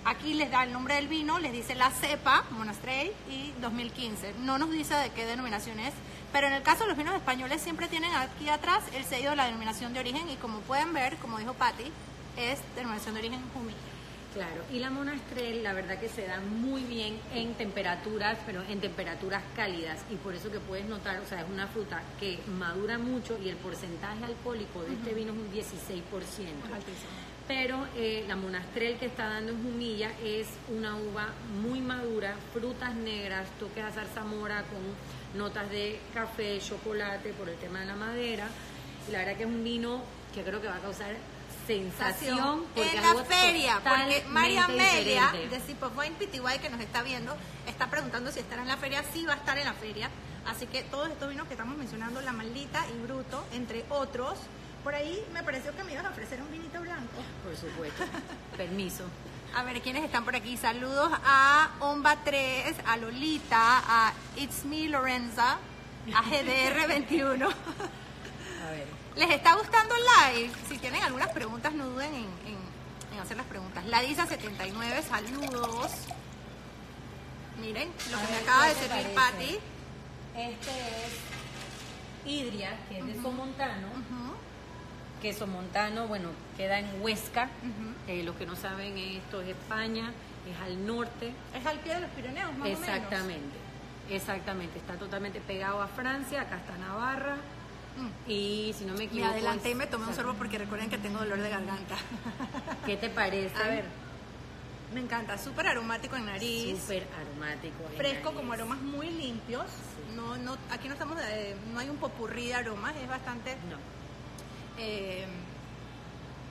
aquí 0.05 0.33
les 0.33 0.51
da 0.51 0.63
el 0.63 0.73
nombre 0.73 0.95
del 0.95 1.07
vino, 1.07 1.39
les 1.39 1.51
dice 1.51 1.75
la 1.75 1.91
cepa, 1.91 2.45
Monastrell 2.51 3.11
y 3.29 3.51
2015. 3.61 4.33
No 4.39 4.57
nos 4.57 4.71
dice 4.71 4.95
de 4.95 5.11
qué 5.11 5.25
denominación 5.25 5.79
es, 5.79 5.93
pero 6.31 6.47
en 6.47 6.53
el 6.53 6.63
caso 6.63 6.83
de 6.83 6.89
los 6.89 6.97
vinos 6.97 7.15
españoles 7.15 7.61
siempre 7.61 7.87
tienen 7.87 8.11
aquí 8.13 8.49
atrás 8.49 8.83
el 8.93 9.05
sello 9.05 9.31
de 9.31 9.35
la 9.35 9.45
denominación 9.45 9.93
de 9.93 9.99
origen 9.99 10.29
y 10.29 10.35
como 10.35 10.59
pueden 10.61 10.93
ver, 10.93 11.17
como 11.17 11.37
dijo 11.37 11.53
Patti, 11.53 11.91
es 12.37 12.59
denominación 12.75 13.13
de 13.15 13.21
origen 13.21 13.41
Jumilla. 13.53 13.88
Claro, 14.33 14.61
y 14.71 14.77
la 14.77 14.91
Monastrell 14.91 15.63
la 15.63 15.73
verdad 15.73 15.99
que 15.99 16.07
se 16.07 16.27
da 16.27 16.39
muy 16.39 16.83
bien 16.83 17.19
en 17.33 17.55
temperaturas, 17.55 18.37
pero 18.45 18.61
en 18.69 18.79
temperaturas 18.79 19.41
cálidas 19.55 20.05
y 20.11 20.15
por 20.15 20.35
eso 20.35 20.51
que 20.51 20.59
puedes 20.59 20.85
notar, 20.85 21.19
o 21.19 21.25
sea, 21.25 21.41
es 21.41 21.49
una 21.49 21.67
fruta 21.67 22.03
que 22.19 22.39
madura 22.47 22.99
mucho 22.99 23.39
y 23.43 23.49
el 23.49 23.55
porcentaje 23.55 24.23
alcohólico 24.23 24.83
de 24.83 24.93
este 24.93 25.15
vino 25.15 25.33
es 25.33 25.39
un 25.39 25.51
16%. 25.51 25.55
Es 25.57 26.73
altísimo. 26.73 27.09
Pero 27.47 27.87
eh, 27.95 28.23
la 28.27 28.35
Monastrell 28.35 28.99
que 28.99 29.07
está 29.07 29.27
dando 29.27 29.53
en 29.53 29.63
Jumilla 29.63 30.11
es 30.23 30.47
una 30.67 30.95
uva 30.95 31.29
muy 31.63 31.79
madura, 31.79 32.35
frutas 32.53 32.93
negras, 32.93 33.49
toques 33.59 33.83
a 33.83 33.91
zarzamora 33.91 34.63
con 34.65 35.39
notas 35.39 35.67
de 35.71 35.99
café, 36.13 36.59
chocolate 36.59 37.33
por 37.33 37.49
el 37.49 37.55
tema 37.55 37.79
de 37.79 37.87
la 37.87 37.95
madera. 37.95 38.47
Y 39.07 39.11
la 39.11 39.19
verdad 39.19 39.37
que 39.37 39.43
es 39.43 39.49
un 39.49 39.63
vino 39.63 40.03
que 40.35 40.43
creo 40.43 40.61
que 40.61 40.67
va 40.67 40.75
a 40.75 40.81
causar 40.81 41.15
sensación 41.69 42.65
porque 42.73 42.97
en 42.97 43.03
la 43.03 43.23
feria, 43.23 43.81
porque 43.83 44.25
María 44.29 44.65
Amelia 44.65 45.31
diferente. 45.31 45.59
de 45.59 45.87
Wine 45.95 46.15
PTY 46.17 46.59
que 46.59 46.69
nos 46.69 46.81
está 46.81 47.03
viendo 47.03 47.35
está 47.67 47.91
preguntando 47.91 48.31
si 48.31 48.39
estará 48.39 48.63
en 48.63 48.67
la 48.67 48.77
feria, 48.77 49.03
sí 49.13 49.23
va 49.25 49.33
a 49.33 49.37
estar 49.37 49.57
en 49.57 49.65
la 49.65 49.73
feria, 49.73 50.09
así 50.47 50.65
que 50.65 50.81
todos 50.83 51.09
estos 51.09 51.29
vinos 51.29 51.47
que 51.47 51.53
estamos 51.53 51.77
mencionando, 51.77 52.21
La 52.21 52.33
Maldita 52.33 52.83
y 52.89 53.05
Bruto, 53.05 53.45
entre 53.53 53.85
otros, 53.89 54.39
por 54.83 54.95
ahí 54.95 55.23
me 55.31 55.43
pareció 55.43 55.75
que 55.75 55.83
me 55.83 55.93
ibas 55.93 56.05
a 56.05 56.09
ofrecer 56.09 56.41
un 56.41 56.51
vinito 56.51 56.81
blanco. 56.81 57.21
Por 57.43 57.55
supuesto. 57.55 58.03
Permiso. 58.57 59.03
A 59.55 59.63
ver, 59.63 59.81
¿quiénes 59.81 60.03
están 60.03 60.25
por 60.25 60.35
aquí? 60.35 60.57
Saludos 60.57 61.11
a 61.23 61.71
Omba 61.81 62.17
3, 62.23 62.77
a 62.85 62.97
Lolita, 62.97 63.83
a 63.87 64.13
It's 64.37 64.65
Me 64.65 64.87
Lorenza, 64.87 65.57
a 66.15 66.23
GDR21. 66.23 67.43
A 67.43 68.71
ver. 68.71 68.98
¿Les 69.19 69.29
está 69.31 69.53
gustando 69.55 69.93
el 69.95 70.37
live? 70.41 70.53
Si 70.69 70.77
tienen 70.77 71.03
algunas 71.03 71.27
preguntas, 71.29 71.73
no 71.73 71.87
duden 71.89 72.13
en, 72.13 72.23
en- 72.23 73.13
en 73.13 73.19
hacer 73.19 73.35
las 73.37 73.45
preguntas. 73.47 73.83
Ladisa79, 73.85 75.03
saludos. 75.03 75.91
Miren 77.59 77.89
lo 78.11 78.17
que 78.17 78.27
me 78.31 78.37
acaba 78.37 78.67
¿qué 78.67 78.75
de 78.75 78.87
parece? 78.87 79.09
Patti. 79.13 79.59
Este 80.37 80.71
es 80.71 81.11
Hidria, 82.25 82.77
que 82.87 82.99
es 82.99 83.05
de 83.07 83.21
Somontano. 83.21 83.87
Ujú, 83.87 84.35
Que 85.21 85.33
Somontano, 85.33 86.07
bueno, 86.07 86.29
queda 86.55 86.79
en 86.79 87.01
Huesca. 87.01 87.49
Eh, 88.07 88.23
los 88.23 88.35
que 88.37 88.45
no 88.45 88.55
saben, 88.55 88.97
esto 88.97 89.41
es 89.41 89.49
España, 89.49 90.13
es 90.49 90.57
al 90.63 90.85
norte. 90.87 91.33
Es 91.53 91.65
al 91.65 91.79
pie 91.79 91.95
de 91.95 91.99
los 92.01 92.09
Pirineos, 92.11 92.57
más 92.57 92.69
Exactamente. 92.69 93.57
Exactamente. 94.09 94.79
Está 94.79 94.93
totalmente 94.95 95.41
pegado 95.41 95.81
a 95.81 95.87
Francia. 95.87 96.41
Acá 96.41 96.55
está 96.57 96.77
Navarra. 96.77 97.35
Y 98.27 98.73
si 98.77 98.85
no 98.85 98.93
me 98.93 98.95
Mm. 98.95 98.97
Me 98.99 99.03
equivoco. 99.05 99.31
adelanté 99.31 99.69
y 99.71 99.75
me 99.75 99.87
tomé 99.87 100.07
un 100.07 100.15
sorbo 100.15 100.33
porque 100.33 100.57
recuerden 100.57 100.89
que 100.89 100.97
tengo 100.97 101.19
dolor 101.19 101.39
de 101.39 101.49
garganta. 101.49 101.95
¿Qué 102.85 102.97
te 102.97 103.09
parece? 103.09 103.55
A 103.55 103.67
ver, 103.67 103.85
me 104.93 104.99
encanta, 105.01 105.37
súper 105.37 105.67
aromático 105.67 106.15
en 106.15 106.25
nariz. 106.25 106.79
Súper 106.81 107.07
aromático. 107.19 107.83
en 107.91 107.97
fresco, 107.97 108.23
nariz. 108.25 108.37
como 108.39 108.53
aromas 108.53 108.81
muy 108.81 109.09
limpios. 109.09 109.65
No, 110.15 110.37
no, 110.37 110.57
aquí 110.71 110.87
no 110.87 110.93
estamos, 110.93 111.17
de- 111.17 111.55
no 111.73 111.79
hay 111.79 111.89
un 111.89 111.97
popurrí 111.97 112.47
de 112.47 112.55
aromas, 112.55 112.95
es 112.95 113.07
bastante 113.07 113.51
No. 113.69 113.77
eh, 114.77 115.25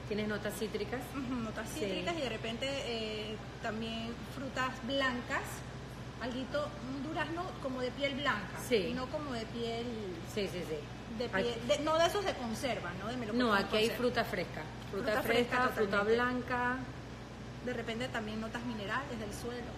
¿Tienes 0.08 0.26
notas 0.28 0.54
cítricas? 0.58 1.00
notas 1.44 1.68
Sí. 1.68 1.80
cítricas 1.80 2.16
y 2.16 2.20
de 2.22 2.28
repente 2.30 2.66
eh, 2.86 3.36
también 3.62 4.08
frutas 4.34 4.70
blancas, 4.86 5.42
alguito, 6.22 6.66
un 6.88 7.02
durazno 7.02 7.42
como 7.62 7.80
de 7.82 7.90
piel 7.90 8.14
blanca, 8.14 8.58
Sí. 8.66 8.92
no 8.96 9.06
como 9.10 9.32
de 9.34 9.44
piel, 9.46 9.84
Sí, 10.34 10.48
sí, 10.50 10.60
sí. 10.66 10.76
De 11.18 11.28
de- 11.28 11.78
no 11.84 11.98
de 11.98 12.06
esos 12.06 12.24
de 12.24 12.32
conserva, 12.34 12.90
no 13.00 13.08
de 13.08 13.32
No, 13.32 13.52
aquí 13.52 13.76
hay 13.76 13.90
fruta 13.90 14.24
fresca. 14.24 14.62
Fruta, 14.90 15.12
Fruta 15.12 15.22
fresca, 15.22 15.56
fresca 15.68 15.74
fruta 15.74 16.02
blanca. 16.04 16.76
De 17.64 17.72
repente 17.74 18.08
también 18.08 18.40
notas 18.40 18.64
minerales 18.64 19.18
del 19.18 19.32
suelo. 19.34 19.72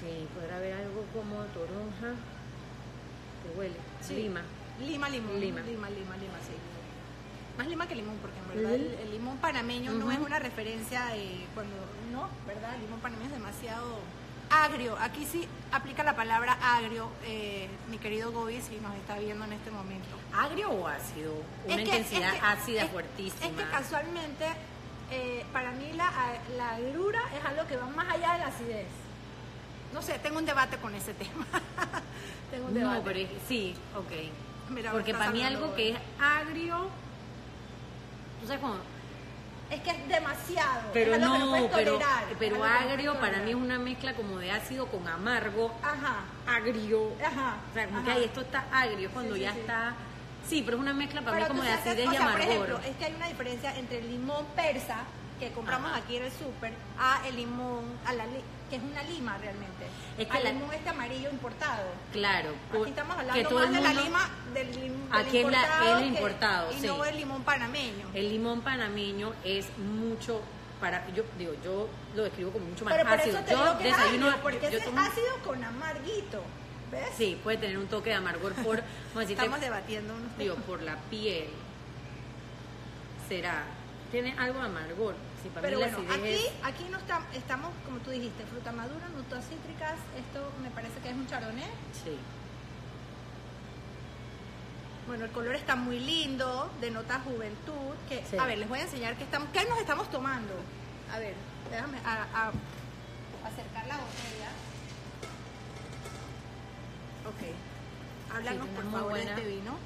Sí, 0.00 0.28
podrá 0.34 0.56
haber 0.56 0.74
algo 0.74 1.04
como 1.14 1.42
toronja. 1.46 2.14
Que 3.42 3.58
huele. 3.58 3.76
Sí. 4.02 4.16
Lima. 4.16 4.42
Lima, 4.80 5.08
limón. 5.08 5.40
Lima. 5.40 5.60
Lima, 5.60 5.88
lima, 5.88 6.16
lima, 6.16 6.38
sí. 6.44 6.52
Más 7.56 7.66
lima 7.68 7.88
que 7.88 7.94
limón, 7.94 8.16
porque 8.20 8.38
en 8.38 8.48
verdad 8.48 8.74
el, 8.74 8.94
el 9.00 9.10
limón 9.12 9.38
panameño 9.38 9.92
no 9.92 10.12
es 10.12 10.18
una 10.18 10.38
referencia 10.38 11.16
eh, 11.16 11.46
cuando. 11.54 11.74
No, 12.12 12.28
¿verdad? 12.46 12.74
El 12.74 12.82
limón 12.82 13.00
panameño 13.00 13.28
es 13.30 13.32
demasiado 13.32 13.98
agrio. 14.50 14.96
Aquí 15.00 15.24
sí 15.24 15.46
aplica 15.72 16.02
la 16.02 16.14
palabra 16.16 16.56
agrio, 16.62 17.08
eh, 17.24 17.68
mi 17.90 17.98
querido 17.98 18.32
Gobi, 18.32 18.60
si 18.62 18.76
nos 18.76 18.94
está 18.96 19.18
viendo 19.18 19.44
en 19.44 19.52
este 19.54 19.70
momento. 19.70 20.16
¿Agrio 20.34 20.70
o 20.70 20.86
ácido? 20.86 21.32
Una 21.64 21.74
Es 21.74 21.76
que- 21.76 21.82
intensidad 21.96 22.34
es 22.34 22.40
que- 22.40 22.46
ácida 22.46 22.82
es- 22.84 22.90
fuertísima. 22.90 23.46
Es 23.46 23.52
que 23.52 23.70
casualmente, 23.70 24.46
eh, 25.10 25.44
para 25.52 25.72
mí 25.72 25.92
la, 25.94 26.10
la 26.56 26.70
agrura 26.76 27.20
es 27.38 27.44
algo 27.44 27.66
que 27.66 27.76
va 27.76 27.86
más 27.86 28.08
allá 28.10 28.32
de 28.34 28.38
la 28.38 28.46
acidez. 28.46 28.86
No 29.92 30.02
sé, 30.02 30.18
tengo 30.18 30.38
un 30.38 30.46
debate 30.46 30.76
con 30.78 30.94
ese 30.94 31.14
tema. 31.14 31.46
tengo 32.50 32.66
un 32.66 32.74
debate. 32.74 32.98
No, 32.98 33.04
pero 33.04 33.18
es- 33.18 33.28
sí, 33.48 33.74
ok. 33.96 34.70
Mira, 34.70 34.90
Porque 34.92 35.12
para 35.14 35.30
mí 35.30 35.42
algo 35.44 35.74
que 35.76 35.90
es 35.90 35.98
agrio, 36.20 36.88
tú 38.40 38.46
sabes 38.48 38.60
cómo, 38.60 38.74
Es 39.70 39.80
que 39.80 39.90
es 39.90 40.08
demasiado. 40.08 40.90
pero 40.92 41.14
es 41.14 41.22
algo 41.22 41.34
que 41.54 41.60
no, 41.60 41.68
pero, 41.74 41.92
tolerar, 41.94 42.24
pero 42.38 42.56
no 42.58 42.64
agrio 42.64 43.14
para 43.20 43.38
mí 43.38 43.50
es 43.50 43.56
una 43.56 43.78
mezcla 43.78 44.14
como 44.14 44.38
de 44.38 44.50
ácido 44.52 44.86
con 44.86 45.06
amargo, 45.08 45.74
Ajá, 45.82 46.20
agrio, 46.46 47.12
ajá. 47.20 47.56
o 47.70 47.74
sea, 47.74 47.86
como 47.86 48.04
que 48.04 48.10
ay, 48.12 48.24
esto 48.24 48.40
está 48.42 48.64
agrio 48.72 49.10
cuando 49.12 49.34
Sí, 49.34 49.40
ya 49.40 49.52
sí. 49.52 49.58
está, 49.60 49.94
sí, 50.48 50.62
pero 50.64 50.76
es 50.76 50.82
una 50.82 50.92
mezcla 50.94 51.20
para 51.22 51.32
Pero 51.38 51.54
mí 51.54 51.58
como 51.60 51.62
de 51.64 51.72
acidez 51.74 52.08
o 52.08 52.12
y 52.12 52.16
por 52.16 52.16
amargor. 52.26 52.42
ejemplo, 52.42 52.78
es 52.88 52.96
que 52.96 53.04
hay 53.06 53.14
una 53.14 53.26
diferencia 53.28 53.76
entre 53.76 53.98
el 53.98 54.08
limón 54.08 54.44
persa 54.54 54.98
que 55.40 55.50
compramos 55.50 55.90
Ajá. 55.90 55.98
aquí 56.00 56.16
en 56.16 56.24
el 56.26 56.32
súper 56.32 56.72
a 56.98 57.26
el 57.26 57.36
limón, 57.36 57.84
a 58.06 58.12
la 58.12 58.24
que 58.68 58.76
es 58.76 58.82
una 58.82 59.02
lima 59.04 59.38
realmente. 59.38 59.86
Es 60.18 60.26
que 60.28 60.36
al 60.36 60.44
la- 60.44 60.50
limón 60.52 60.72
este 60.74 60.88
amarillo 60.88 61.30
importado. 61.30 61.84
Claro, 62.12 62.50
por- 62.70 62.80
Aquí 62.82 62.90
estamos 62.90 63.14
que 63.16 63.20
hablando 63.22 63.48
todo 63.48 63.58
más 63.60 63.68
el 63.68 63.74
de 63.74 63.80
la 63.80 63.88
mundo- 63.88 64.02
lima 64.04 64.30
del, 64.54 64.72
del 64.74 64.92
Aquí 65.12 65.38
es 65.38 65.44
la- 65.44 65.50
importado 65.62 65.90
el 65.90 65.98
que- 66.02 66.06
importado, 66.08 66.72
y 66.72 66.80
sí. 66.80 66.86
no 66.86 67.04
el 67.04 67.16
limón 67.16 67.42
panameño. 67.44 68.06
El 68.14 68.28
limón 68.30 68.60
panameño 68.62 69.32
es 69.44 69.66
mucho 69.78 70.40
para 70.80 71.06
yo 71.14 71.22
digo, 71.38 71.52
yo 71.64 71.88
lo 72.14 72.24
describo 72.24 72.50
como 72.52 72.66
mucho 72.66 72.84
más 72.84 72.94
Pero 72.94 73.08
por 73.08 73.18
ácido. 73.20 73.36
eso 73.38 73.44
te 73.46 73.50
yo 73.52 73.62
digo 73.64 73.78
que 73.78 73.88
es 73.88 73.96
desayuno 73.96 74.26
ácido, 74.28 74.42
porque 74.42 74.70
yo 74.70 74.78
es 74.78 74.84
tomo- 74.84 75.00
ácido 75.00 75.38
con 75.44 75.64
amarguito. 75.64 76.42
¿Ves? 76.90 77.08
Sí, 77.16 77.40
puede 77.42 77.56
tener 77.58 77.78
un 77.78 77.86
toque 77.88 78.10
de 78.10 78.16
amargor 78.16 78.52
por 78.54 78.76
decirte, 79.14 79.32
Estamos 79.32 79.60
debatiendo 79.60 80.14
unos 80.14 80.36
digo, 80.38 80.54
por 80.56 80.82
la 80.82 80.96
piel. 81.10 81.48
Será 83.28 83.64
tiene 84.12 84.34
algo 84.38 84.60
de 84.60 84.66
amargor. 84.66 85.14
Sí, 85.42 85.50
Pero 85.60 85.78
bueno, 85.78 85.98
aquí, 86.10 86.38
aquí 86.64 86.84
no 86.90 86.98
está- 86.98 87.26
estamos, 87.34 87.70
como 87.84 87.98
tú 87.98 88.10
dijiste, 88.10 88.44
fruta 88.46 88.72
madura, 88.72 89.08
notas 89.16 89.44
cítricas. 89.48 89.94
Esto 90.16 90.50
me 90.62 90.70
parece 90.70 90.98
que 91.00 91.10
es 91.10 91.14
un 91.14 91.26
chardonnay. 91.26 91.70
sí. 92.04 92.16
Bueno, 95.06 95.24
el 95.24 95.30
color 95.30 95.54
está 95.54 95.76
muy 95.76 96.00
lindo, 96.00 96.68
denota 96.80 97.20
juventud. 97.20 97.94
Que, 98.08 98.24
Sí. 98.28 98.36
A 98.38 98.44
ver, 98.46 98.58
les 98.58 98.68
voy 98.68 98.80
a 98.80 98.82
enseñar 98.82 99.14
qué, 99.16 99.22
estamos, 99.22 99.48
qué 99.52 99.64
nos 99.64 99.78
estamos 99.78 100.10
tomando. 100.10 100.52
A 101.12 101.20
ver, 101.20 101.34
déjame 101.70 101.98
a- 102.04 102.22
a- 102.34 102.52
acercar 103.46 103.86
la 103.86 103.98
botella. 103.98 104.50
Ok. 107.28 108.34
Háblanos, 108.34 108.66
Sí, 108.66 108.72
por 108.74 108.84
muy 108.84 108.92
favor, 108.94 109.10
buena- 109.10 109.34
de 109.36 109.40
este 109.42 109.54
vino. 109.56 109.76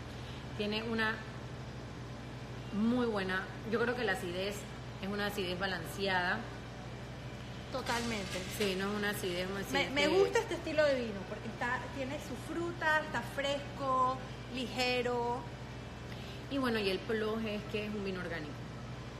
Tiene 0.57 0.83
una 0.85 1.15
muy 2.73 3.05
buena. 3.07 3.43
Yo 3.71 3.79
creo 3.79 3.95
que 3.95 4.05
la 4.05 4.13
acidez 4.13 4.57
es 5.03 5.09
una 5.09 5.27
acidez 5.27 5.59
balanceada. 5.59 6.39
Totalmente. 7.73 8.39
Sí, 8.59 8.75
no 8.77 8.91
es 8.91 8.97
una 8.99 9.11
acidez 9.11 9.47
Me, 9.71 9.89
me 9.91 10.09
gusta 10.09 10.41
este 10.41 10.55
estilo 10.55 10.85
de 10.85 10.95
vino 10.97 11.21
porque 11.29 11.47
está, 11.49 11.79
tiene 11.95 12.17
su 12.19 12.35
fruta, 12.53 13.01
está 13.01 13.23
fresco, 13.37 14.17
ligero. 14.55 15.41
Y 16.51 16.59
bueno, 16.59 16.81
y 16.81 16.91
el 16.91 16.99
plus 16.99 17.41
es 17.45 17.63
que 17.71 17.87
es 17.87 17.95
un 17.95 18.05
vino 18.05 18.21
orgánico. 18.21 18.53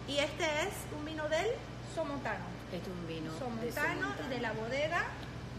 Y 0.09 0.19
este 0.19 0.45
es 0.63 0.75
un 0.99 1.05
vino 1.05 1.29
del 1.29 1.47
Somontano. 1.95 2.45
Este 2.73 2.79
es 2.79 2.89
un 2.89 3.07
vino 3.07 3.33
de 3.33 3.39
Somontano 3.39 4.01
Somontano. 4.01 4.29
de 4.29 4.41
la 4.41 4.53
bodega. 4.53 5.07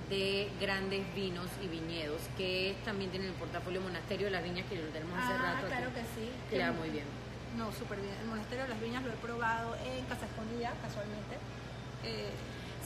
de 0.09 0.49
grandes 0.59 1.05
vinos 1.15 1.47
y 1.63 1.67
viñedos, 1.67 2.19
que 2.35 2.75
también 2.83 3.11
tiene 3.11 3.27
el 3.27 3.33
portafolio 3.33 3.79
Monasterio 3.79 4.25
de 4.25 4.31
las 4.31 4.43
Viñas, 4.43 4.65
que 4.67 4.75
lo 4.75 4.87
tenemos 4.89 5.17
hace 5.17 5.31
Ah, 5.31 5.53
rato 5.53 5.67
claro 5.67 5.85
aquí, 5.91 5.95
que 5.95 6.01
sí. 6.01 6.29
que 6.49 6.57
le 6.57 6.65
va 6.65 6.71
muy 6.73 6.89
bien. 6.89 7.05
No, 7.57 7.71
súper 7.73 7.99
bien. 7.99 8.13
El 8.21 8.27
Monasterio 8.27 8.63
de 8.63 8.69
las 8.69 8.81
Viñas 8.81 9.03
lo 9.03 9.09
he 9.11 9.17
probado 9.17 9.75
en 9.75 10.05
Casa 10.05 10.25
Escondida, 10.25 10.71
casualmente. 10.81 11.35
Eh, 12.03 12.29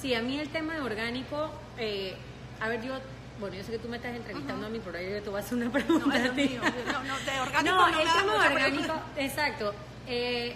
Sí, 0.01 0.13
a 0.13 0.21
mí 0.21 0.37
el 0.37 0.49
tema 0.49 0.73
de 0.75 0.81
orgánico, 0.81 1.49
eh, 1.77 2.15
a 2.59 2.67
ver, 2.67 2.81
yo, 2.83 2.93
bueno, 3.39 3.55
yo 3.55 3.63
sé 3.63 3.71
que 3.71 3.79
tú 3.79 3.87
me 3.87 3.95
estás 3.95 4.13
entrevistando 4.13 4.65
a 4.67 4.69
mí, 4.69 4.81
pero 4.83 4.99
yo 5.01 5.23
te 5.23 5.29
voy 5.29 5.39
a 5.39 5.43
hacer 5.43 5.57
una 5.57 5.71
pregunta. 5.71 6.05
no, 6.05 6.13
es 6.13 6.21
a 6.21 6.27
lo 6.27 6.33
ti. 6.33 6.49
mío. 6.49 6.61
No, 6.91 7.03
no, 7.03 7.17
de 7.19 7.39
orgánico 7.39 7.75
No, 7.75 7.91
no, 7.91 7.99
el 8.01 8.07
tema 8.07 8.45
orgánico, 8.45 8.93
exacto. 9.15 9.73
Eh, 10.05 10.53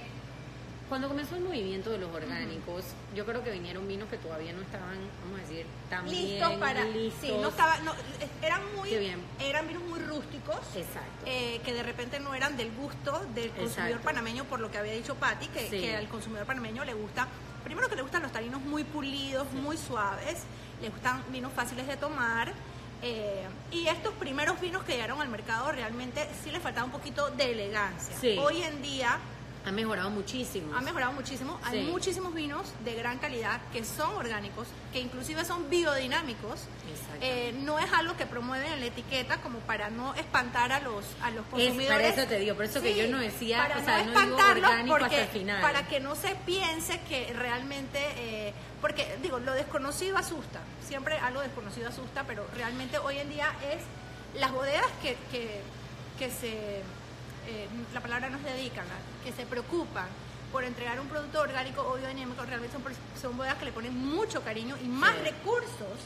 cuando 0.89 1.07
comenzó 1.07 1.35
el 1.35 1.43
movimiento 1.43 1.91
de 1.91 1.99
los 1.99 2.13
orgánicos, 2.13 2.83
yo 3.15 3.23
creo 3.25 3.43
que 3.43 3.51
vinieron 3.51 3.87
vinos 3.87 4.09
que 4.09 4.17
todavía 4.17 4.51
no 4.53 4.61
estaban, 4.61 4.97
vamos 5.23 5.39
a 5.39 5.41
decir, 5.47 5.65
tan 5.89 6.09
listos 6.09 6.47
bien 6.49 6.59
para 6.59 6.83
listos. 6.83 7.21
sí 7.21 7.31
no 7.39 7.49
estaba 7.49 7.77
no, 7.79 7.93
eran 8.41 8.61
muy 8.75 8.89
bien. 8.95 9.21
eran 9.39 9.67
vinos 9.67 9.83
muy 9.83 9.99
rústicos 9.99 10.57
Exacto. 10.75 11.25
eh, 11.27 11.61
que 11.63 11.73
de 11.73 11.83
repente 11.83 12.19
no 12.19 12.33
eran 12.33 12.57
del 12.57 12.71
gusto 12.71 13.11
del 13.35 13.49
consumidor 13.51 13.67
Exacto. 13.91 14.01
panameño 14.03 14.45
por 14.45 14.59
lo 14.59 14.71
que 14.71 14.79
había 14.79 14.93
dicho 14.93 15.13
Patti 15.15 15.47
que, 15.47 15.69
Sí. 15.69 15.79
que 15.79 15.95
al 15.95 16.07
consumidor 16.09 16.45
panameño 16.47 16.83
le 16.83 16.93
gusta 16.95 17.27
primero 17.63 17.87
que 17.87 17.95
le 17.95 18.01
gustan 18.01 18.23
los 18.23 18.31
taninos 18.31 18.61
muy 18.61 18.83
pulidos 18.83 19.51
muy 19.53 19.77
suaves 19.77 20.39
le 20.81 20.89
gustan 20.89 21.23
vinos 21.31 21.51
fáciles 21.53 21.85
de 21.87 21.97
tomar 21.97 22.51
eh, 23.03 23.45
y 23.71 23.87
estos 23.87 24.13
primeros 24.15 24.59
vinos 24.59 24.83
que 24.83 24.93
llegaron 24.93 25.21
al 25.21 25.29
mercado 25.29 25.71
realmente 25.71 26.27
sí 26.43 26.49
les 26.51 26.61
faltaba 26.63 26.85
un 26.85 26.91
poquito 26.91 27.29
de 27.29 27.51
elegancia 27.51 28.15
Sí. 28.19 28.37
hoy 28.39 28.63
en 28.63 28.81
día 28.81 29.19
ha 29.65 29.71
mejorado 29.71 30.09
muchísimo. 30.09 30.75
ha 30.75 30.81
mejorado 30.81 31.11
muchísimo. 31.13 31.59
Hay 31.63 31.83
Sí. 31.85 31.91
muchísimos 31.91 32.33
vinos 32.33 32.67
de 32.85 32.95
gran 32.95 33.19
calidad 33.19 33.59
que 33.73 33.83
son 33.83 34.15
orgánicos, 34.15 34.67
que 34.93 34.99
inclusive 34.99 35.43
son 35.45 35.69
biodinámicos. 35.69 36.61
Eh, 37.21 37.53
no 37.63 37.77
es 37.77 37.91
algo 37.93 38.15
que 38.15 38.25
promueven 38.25 38.71
en 38.73 38.79
la 38.79 38.85
etiqueta 38.87 39.37
como 39.41 39.59
para 39.59 39.89
no 39.89 40.15
espantar 40.15 40.71
a 40.71 40.79
los 40.79 41.03
a 41.21 41.29
los 41.31 41.43
Es, 41.45 41.49
consumidores. 41.51 41.89
para 41.89 42.07
eso 42.07 42.27
te 42.29 42.39
digo, 42.39 42.55
por 42.55 42.65
eso 42.65 42.81
que 42.81 42.95
yo 42.95 43.07
no 43.09 43.19
decía, 43.19 43.57
para 43.59 43.77
o 43.79 43.83
sea, 43.83 43.97
no, 43.97 44.03
digo 44.11 44.19
espantarlos 44.19 44.69
orgánico 44.69 44.97
porque, 44.97 45.05
hasta 45.17 45.21
el 45.21 45.27
final. 45.39 45.61
Para 45.61 45.87
que 45.87 45.99
no 45.99 46.15
se 46.15 46.35
piense 46.45 46.99
que 47.09 47.33
realmente, 47.33 47.99
eh, 48.17 48.53
porque 48.81 49.17
digo, 49.21 49.39
lo 49.39 49.51
desconocido 49.53 50.17
asusta, 50.17 50.61
siempre 50.87 51.17
algo 51.17 51.41
desconocido 51.41 51.89
asusta, 51.89 52.23
pero 52.25 52.47
realmente 52.55 52.97
hoy 52.99 53.17
en 53.17 53.29
día 53.29 53.51
es 53.71 54.39
las 54.39 54.51
bodegas 54.53 54.87
que, 55.01 55.17
que, 55.31 55.61
que 56.17 56.31
se, 56.31 56.81
eh, 57.49 57.67
la 57.93 58.01
palabra 58.01 58.29
nos 58.29 58.43
dedican, 58.43 58.85
que 59.23 59.31
se 59.33 59.45
preocupan 59.45 60.07
por 60.51 60.63
entregar 60.63 60.99
un 60.99 61.07
producto 61.07 61.41
orgánico 61.41 61.81
o 61.87 61.95
biodinámico, 61.97 62.43
realmente 62.45 62.75
son, 62.77 62.83
son 63.19 63.37
bodegas 63.37 63.57
que 63.57 63.65
le 63.65 63.71
ponen 63.71 63.95
mucho 63.97 64.41
cariño 64.43 64.75
y 64.83 64.87
más 64.87 65.15
Sí. 65.15 65.23
recursos 65.23 65.97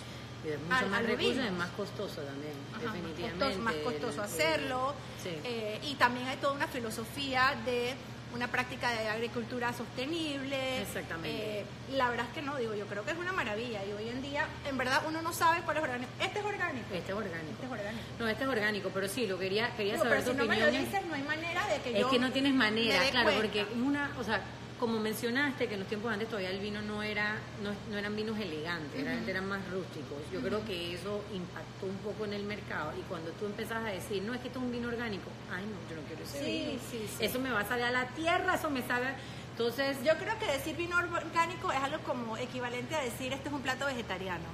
de 0.44 0.58
mucho 0.58 0.76
al- 0.76 0.90
más 0.90 1.00
a 1.00 1.02
los 1.02 1.10
recursos 1.12 1.34
vinos. 1.36 1.46
es 1.48 1.54
más 1.58 1.70
costoso 1.72 2.22
también, 2.22 2.54
Ajá, 2.74 2.84
más 2.86 2.94
definitivamente. 2.94 3.40
costoso, 3.46 3.62
más 3.64 3.74
costoso 3.76 4.14
El- 4.14 4.20
hacerlo. 4.26 4.94
Sí. 5.22 5.30
eh, 5.44 5.80
y 5.84 5.96
también 5.96 6.28
hay 6.28 6.38
toda 6.38 6.54
una 6.54 6.68
filosofía 6.68 7.56
de 7.66 7.96
una 8.34 8.48
práctica 8.48 8.89
de 8.91 9.08
agricultura 9.10 9.72
sostenible. 9.74 10.82
Exactamente. 10.82 11.60
Eh, 11.62 11.65
la 11.96 12.10
verdad 12.10 12.26
es 12.28 12.34
que 12.34 12.41
no, 12.41 12.58
digo, 12.58 12.74
yo 12.76 12.86
creo 12.88 13.04
que 13.06 13.12
es 13.12 13.17
una 13.17 13.32
maravilla. 13.32 13.84
Y 13.86 13.91
hoy 13.91 14.10
en 14.10 14.22
día, 14.22 14.48
en 14.67 14.78
verdad, 14.78 15.02
uno 15.08 15.22
no 15.22 15.32
sabe 15.34 15.62
cuál 15.63 15.78
es 15.78 15.84
orgánico. 15.84 16.12
Este 16.19 16.39
es 16.39 16.46
orgánico. 16.46 16.88
Este 16.93 17.12
es 17.12 17.17
orgánico. 17.17 17.52
Este 17.54 17.65
es 17.65 17.72
orgánico. 17.72 18.04
No, 18.19 18.28
este 18.28 18.43
es 18.43 18.50
orgánico, 18.50 18.89
pero 18.93 19.08
sí, 19.08 19.28
lo 19.28 19.38
quería, 19.38 19.76
quería 19.76 19.93
Digo, 19.93 20.04
saber 20.06 20.19
pero 20.19 20.32
tu 20.32 20.41
si 20.41 20.48
no 20.48 20.54
me 20.54 20.60
lo 20.60 20.72
dices, 20.72 21.06
no 21.08 21.13
hay 21.15 21.24
manera 21.24 21.67
de 21.67 21.82
que 21.82 21.93
es 21.93 22.00
yo. 22.02 22.10
que 22.10 22.19
no 22.19 22.32
tienes 22.32 22.54
manera, 22.54 23.00
claro, 23.12 23.30
cuenta. 23.32 23.41
porque 23.41 23.65
una, 23.76 24.12
o 24.19 24.24
sea, 24.24 24.41
como 24.84 25.00
mencionaste 25.00 25.69
que 25.69 25.76
en 25.76 25.80
los 25.80 25.88
tiempos 25.88 26.12
antes 26.12 26.28
todavía 26.28 26.50
el 26.50 26.60
vino 26.60 26.82
no 26.82 27.02
era, 27.04 27.38
no, 27.63 27.72
no 27.89 27.98
eran 27.98 28.13
vinos 28.17 28.38
elegantes, 28.38 29.02
realmente 29.02 29.32
eran 29.32 29.48
más 29.48 29.62
rústicos. 29.72 30.17
Yo 30.30 30.41
creo 30.41 30.65
que 30.65 30.93
eso 30.93 31.24
impactó 31.34 31.86
un 31.86 31.96
poco 32.00 32.26
en 32.26 32.34
el 32.34 32.43
mercado 32.43 32.91
y 33.00 33.02
cuando 33.04 33.32
tú 33.32 33.46
empezás 33.46 33.78
a 33.78 33.88
decir, 33.88 34.22
no, 34.24 34.34
es 34.34 34.41
que 34.41 34.48
esto 34.48 34.60
es 34.60 34.65
un 34.65 34.74
vino 34.74 34.89
orgánico, 34.89 35.30
ay 35.50 35.63
no, 35.63 35.89
yo 35.89 36.02
no 36.02 36.06
quiero 36.06 36.22
ese 36.26 36.38
Sí, 36.38 36.65
vino. 36.67 36.82
sí, 36.91 37.08
sí. 37.17 37.24
Eso 37.24 37.39
me 37.39 37.50
va 37.50 37.62
a 37.62 37.65
salir 37.65 37.86
a 37.86 37.91
la 37.91 38.08
tierra, 38.10 38.56
eso 38.56 38.69
me 38.69 38.82
sabe. 38.86 39.08
Entonces, 39.52 39.96
Yo 40.04 40.17
creo 40.17 40.38
que 40.38 40.48
decir 40.52 40.76
vino 40.76 40.98
orgánico 40.98 41.72
es 41.72 41.80
algo 41.82 42.00
como 42.00 42.36
equivalente 42.36 42.93
a 42.96 43.02
decir 43.04 43.32
este 43.32 43.48
es 43.48 43.54
un 43.56 43.62
plato 43.62 43.86
vegetariano. 43.86 44.50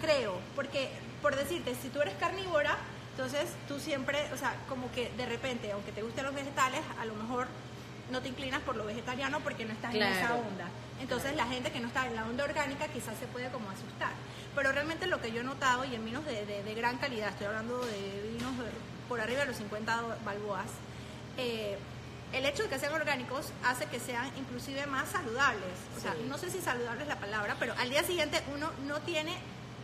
Creo, 0.00 0.38
porque 0.54 0.88
por 1.20 1.34
decirte, 1.34 1.74
si 1.74 1.88
tú 1.88 2.00
eres 2.00 2.14
carnívora, 2.14 2.76
entonces 3.16 3.50
tú 3.66 3.80
siempre, 3.80 4.20
o 4.32 4.36
sea, 4.36 4.54
como 4.68 4.88
que 4.92 5.10
de 5.16 5.26
repente, 5.26 5.72
aunque 5.72 5.90
te 5.90 6.02
gusten 6.02 6.26
los 6.26 6.34
vegetales, 6.34 6.80
a 7.00 7.04
lo 7.06 7.14
mejor 7.16 7.48
no 8.12 8.20
te 8.22 8.28
inclinas 8.28 8.60
por 8.62 8.76
lo 8.76 8.84
vegetariano 8.84 9.40
porque 9.40 9.64
no 9.64 9.72
estás 9.72 9.94
en 9.94 10.02
esa 10.02 10.34
onda. 10.34 10.68
Entonces 11.00 11.34
la 11.34 11.46
gente 11.46 11.72
que 11.72 11.80
no 11.80 11.88
está 11.88 12.06
en 12.06 12.14
la 12.14 12.24
onda 12.26 12.44
orgánica 12.44 12.86
quizás 12.88 13.18
se 13.18 13.26
puede 13.26 13.48
como 13.48 13.68
asustar. 13.70 14.12
Pero 14.54 14.70
realmente 14.70 15.06
lo 15.06 15.20
que 15.20 15.32
yo 15.32 15.40
he 15.40 15.44
notado, 15.44 15.84
y 15.84 15.94
en 15.94 16.04
vinos 16.04 16.24
de, 16.26 16.44
de- 16.46 16.62
de 16.62 16.74
gran 16.74 16.98
calidad, 16.98 17.30
estoy 17.30 17.46
hablando 17.46 17.84
de 17.84 18.30
vinos 18.32 18.52
por 19.08 19.20
arriba 19.20 19.40
de 19.40 19.46
los 19.46 19.56
50 19.56 19.96
do- 19.96 20.14
balboas, 20.24 20.66
eh, 21.38 21.78
el 22.32 22.46
hecho 22.46 22.62
de 22.62 22.68
que 22.68 22.78
sean 22.78 22.92
orgánicos 22.94 23.50
hace 23.64 23.86
que 23.86 23.98
sean 23.98 24.30
inclusive 24.36 24.86
más 24.86 25.08
saludables. 25.10 25.74
O 25.96 26.00
sea, 26.00 26.12
Sí. 26.12 26.24
no 26.28 26.38
sé 26.38 26.50
si 26.50 26.60
saludable 26.60 27.02
es 27.02 27.08
la 27.08 27.18
palabra, 27.18 27.56
pero 27.58 27.74
al 27.78 27.90
día 27.90 28.02
siguiente 28.04 28.40
uno 28.54 28.70
no 28.86 29.00
tiene, 29.00 29.36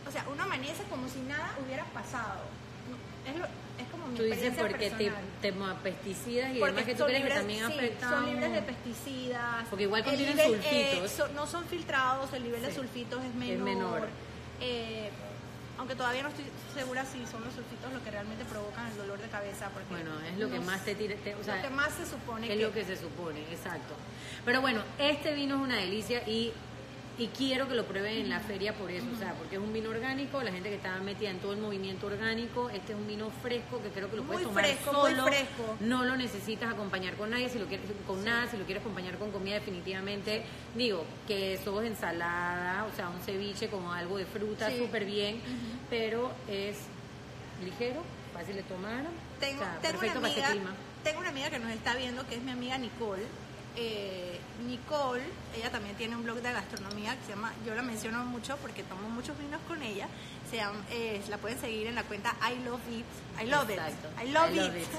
o 0.06 0.12
sea, 0.12 0.24
uno 0.32 0.42
amanece 0.44 0.82
como 0.84 1.08
si 1.08 1.18
nada 1.20 1.50
hubiera 1.64 1.84
pasado. 1.86 2.40
No, 2.90 3.30
Es, 3.30 3.36
lo- 3.36 3.44
es 3.46 3.88
como 3.90 3.97
mi 4.08 4.16
tú 4.16 4.22
dices 4.24 4.54
porque 4.58 4.90
te, 4.90 4.96
personal. 5.10 5.22
tema 5.42 5.78
pesticidas 5.82 6.54
y 6.54 6.58
Porque 6.58 6.72
demás 6.72 6.84
que 6.86 6.94
tú 6.94 7.04
crees 7.04 7.18
que 7.22 7.28
libres- 7.28 7.38
también 7.38 7.66
sí, 7.66 7.72
afectan. 7.72 8.10
son 8.10 8.26
libres 8.26 8.52
de 8.52 8.62
pesticidas. 8.62 9.66
Porque 9.70 9.82
igual 9.84 10.04
contienen 10.04 10.36
nivel, 10.36 10.50
sulfitos. 10.62 11.04
eh, 11.04 11.08
so- 11.16 11.28
no 11.28 11.46
son 11.46 11.64
filtrados, 11.66 12.32
el 12.32 12.42
nivel 12.42 12.62
de 12.62 12.68
Sí. 12.70 12.74
sulfitos 12.76 13.24
es 13.24 13.34
menor. 13.34 13.64
menor. 13.64 14.08
Eh, 14.60 15.10
aunque 15.78 15.94
todavía 15.94 16.22
no 16.24 16.28
estoy 16.30 16.44
segura 16.74 17.04
si 17.04 17.24
son 17.26 17.44
los 17.44 17.54
sulfitos 17.54 17.92
lo 17.92 18.02
que 18.02 18.10
realmente 18.10 18.44
provocan 18.46 18.88
el 18.90 18.96
dolor 18.96 19.20
de 19.20 19.28
cabeza. 19.28 19.68
Porque 19.70 19.88
Bueno, 19.90 20.10
es 20.28 20.36
lo 20.38 20.50
que 20.50 20.58
no 20.58 20.64
más 20.64 20.84
te 20.84 20.94
tira. 20.96 21.14
te- 21.22 21.34
o 21.36 21.44
sea, 21.44 21.56
lo 21.56 21.62
que 21.62 21.70
más 21.70 21.92
se 21.94 22.04
supone 22.06 22.46
Es 22.48 22.56
que, 22.56 22.62
lo 22.62 22.72
que 22.72 22.84
se 22.84 22.96
supone, 22.96 23.40
exacto. 23.52 23.94
Pero 24.44 24.60
bueno, 24.60 24.82
este 24.98 25.34
vino 25.34 25.54
es 25.56 25.62
una 25.62 25.76
delicia 25.76 26.26
y, 26.28 26.52
y 27.18 27.26
quiero 27.28 27.66
que 27.66 27.74
lo 27.74 27.84
prueben 27.84 28.16
en 28.18 28.28
la 28.28 28.38
feria 28.38 28.72
por 28.74 28.90
eso, 28.92 29.06
o 29.12 29.18
sea, 29.18 29.34
porque 29.34 29.56
es 29.56 29.60
un 29.60 29.72
vino 29.72 29.90
orgánico, 29.90 30.40
la 30.42 30.52
gente 30.52 30.68
que 30.68 30.76
está 30.76 30.96
metida 31.00 31.30
en 31.30 31.40
todo 31.40 31.52
el 31.52 31.58
movimiento 31.58 32.06
orgánico, 32.06 32.70
este 32.70 32.92
es 32.92 32.98
un 32.98 33.08
vino 33.08 33.28
fresco 33.42 33.82
que 33.82 33.88
creo 33.88 34.08
que 34.08 34.16
lo 34.16 34.22
puedes 34.22 34.42
Muy 34.44 34.50
tomar 34.52 34.64
fresco, 34.64 34.92
muy 34.92 35.10
solo, 35.10 35.24
fresco. 35.24 35.76
no 35.80 36.04
lo 36.04 36.16
necesitas 36.16 36.72
acompañar 36.72 37.16
con 37.16 37.30
nadie, 37.30 37.48
si 37.48 37.58
lo 37.58 37.66
quieres 37.66 37.86
con 38.06 38.24
nada, 38.24 38.48
si 38.48 38.56
lo 38.56 38.64
quieres 38.64 38.82
acompañar 38.82 39.18
con 39.18 39.32
comida 39.32 39.54
definitivamente, 39.54 40.44
digo, 40.76 41.04
quesos, 41.26 41.84
ensalada, 41.84 42.84
o 42.84 42.94
sea, 42.94 43.08
un 43.08 43.20
ceviche 43.20 43.68
como 43.68 43.92
algo 43.92 44.16
de 44.16 44.24
fruta, 44.26 44.70
Sí. 44.70 44.78
súper 44.78 45.04
bien, 45.04 45.40
pero 45.90 46.30
es 46.48 46.76
ligero, 47.64 48.02
fácil 48.32 48.54
de 48.54 48.62
tomar, 48.62 49.04
Tengo, 49.40 49.60
o 49.60 49.64
sea, 49.64 49.78
tengo 49.80 49.98
perfecto 49.98 50.18
una 50.20 50.28
para 50.28 50.28
este 50.28 50.44
amiga, 50.44 50.50
clima. 50.70 50.76
tengo 51.02 51.18
una 51.18 51.28
amiga 51.30 51.50
que 51.50 51.58
nos 51.58 51.70
está 51.72 51.96
viendo 51.96 52.24
que 52.28 52.36
es 52.36 52.42
mi 52.42 52.52
amiga 52.52 52.78
Nicole. 52.78 53.24
Eh, 53.76 54.37
Nicole, 54.66 55.22
ella 55.56 55.70
también 55.70 55.94
tiene 55.96 56.16
un 56.16 56.24
blog 56.24 56.38
de 56.38 56.52
gastronomía 56.52 57.16
que 57.16 57.24
se 57.26 57.30
llama, 57.30 57.52
yo 57.64 57.74
la 57.74 57.82
menciono 57.82 58.24
mucho 58.24 58.56
porque 58.58 58.82
tomo 58.82 59.08
muchos 59.08 59.38
vinos 59.38 59.60
con 59.68 59.82
ella. 59.82 60.08
Se 60.50 60.56
llama, 60.56 60.80
eh, 60.90 61.22
la 61.28 61.38
pueden 61.38 61.60
seguir 61.60 61.86
en 61.86 61.94
la 61.94 62.02
cuenta 62.04 62.34
I 62.50 62.64
Love 62.64 62.80
It. 62.90 63.42
I 63.42 63.46
Love 63.46 63.70
Exacto. 63.70 64.08
It. 64.08 64.28
I 64.28 64.32
Love, 64.32 64.50
I 64.50 64.56
love 64.56 64.76
it. 64.76 64.82
it. 64.82 64.88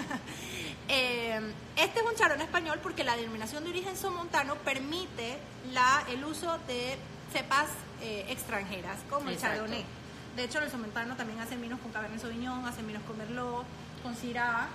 Eh, 0.92 1.40
este 1.76 2.00
es 2.00 2.06
un 2.06 2.16
charón 2.16 2.42
español 2.42 2.80
porque 2.82 3.04
la 3.04 3.16
denominación 3.16 3.64
de 3.64 3.70
origen 3.70 3.96
somontano 3.96 4.56
permite 4.56 5.38
la, 5.72 6.04
el 6.10 6.26
uso 6.26 6.58
de 6.66 6.98
cepas 7.32 7.68
eh, 8.02 8.26
extranjeras, 8.30 8.98
como 9.08 9.30
Exacto. 9.30 9.54
el 9.54 9.60
chardonnay. 9.60 9.86
De 10.36 10.44
hecho, 10.46 10.58
el 10.60 10.72
somontano 10.72 11.16
también 11.16 11.40
hacen 11.42 11.62
vinos 11.62 11.80
con 11.80 11.92
Cabernet 11.92 12.20
Sauvignon, 12.20 12.66
hacen 12.66 12.88
vinos 12.88 13.04
con 13.04 13.20
Merlot, 13.20 13.66
con 14.02 14.16
Syrah. 14.16 14.68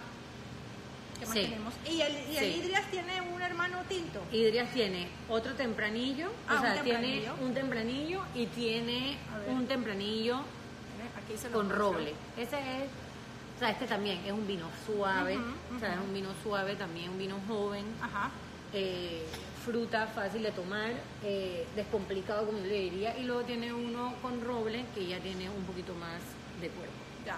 ¿Qué 1.25 1.29
más 1.29 1.35
Sí. 1.39 1.45
tenemos? 1.51 1.75
Y 1.87 2.01
el, 2.01 2.13
y 2.33 2.37
el 2.37 2.45
Sí. 2.53 2.61
Idrias 2.61 2.91
tiene 2.91 3.21
un 3.23 3.43
hermano 3.43 3.79
tinto. 3.89 4.21
Idrias 4.33 4.71
tiene 4.73 5.09
otro 5.29 5.55
tempranillo, 5.55 6.31
Ah, 6.49 6.57
o 6.57 6.61
sea, 6.61 6.75
un 6.77 6.83
tiene 6.85 7.23
un 7.41 7.55
tempranillo 7.55 8.23
y 8.35 8.47
tiene 8.47 9.17
un 9.49 9.67
tempranillo 9.67 10.43
Aquí 11.17 11.37
se 11.39 11.49
lo 11.49 11.55
con 11.59 11.71
roble. 11.71 12.13
Ese 12.37 12.57
es, 12.59 12.89
o 13.57 13.59
sea, 13.59 13.71
este 13.71 13.87
también 13.87 14.21
es 14.27 14.33
un 14.33 14.47
vino 14.47 14.69
suave, 14.87 15.39
o 15.75 15.79
sea, 15.79 15.95
es 15.95 16.01
un 16.01 16.13
vino 16.13 16.31
suave, 16.43 16.75
también 16.77 17.11
un 17.11 17.19
vino 17.19 17.37
joven, 17.49 17.85
Ajá. 18.03 18.31
eh, 18.73 19.25
fruta 19.65 20.07
fácil 20.09 20.43
de 20.43 20.51
tomar, 20.53 20.93
eh, 21.23 21.67
descomplicado 21.77 22.45
como 22.47 22.59
yo 22.59 22.67
le 22.67 22.81
diría, 22.81 23.17
y 23.19 23.23
luego 23.25 23.43
tiene 23.45 23.73
uno 23.73 24.15
con 24.21 24.43
roble 24.43 24.85
que 24.95 25.07
ya 25.07 25.19
tiene 25.21 25.49
un 25.49 25.65
poquito 25.65 25.95
más 25.95 26.21
de 26.61 26.69
cuerpo. 26.69 26.93
Ya. 27.25 27.37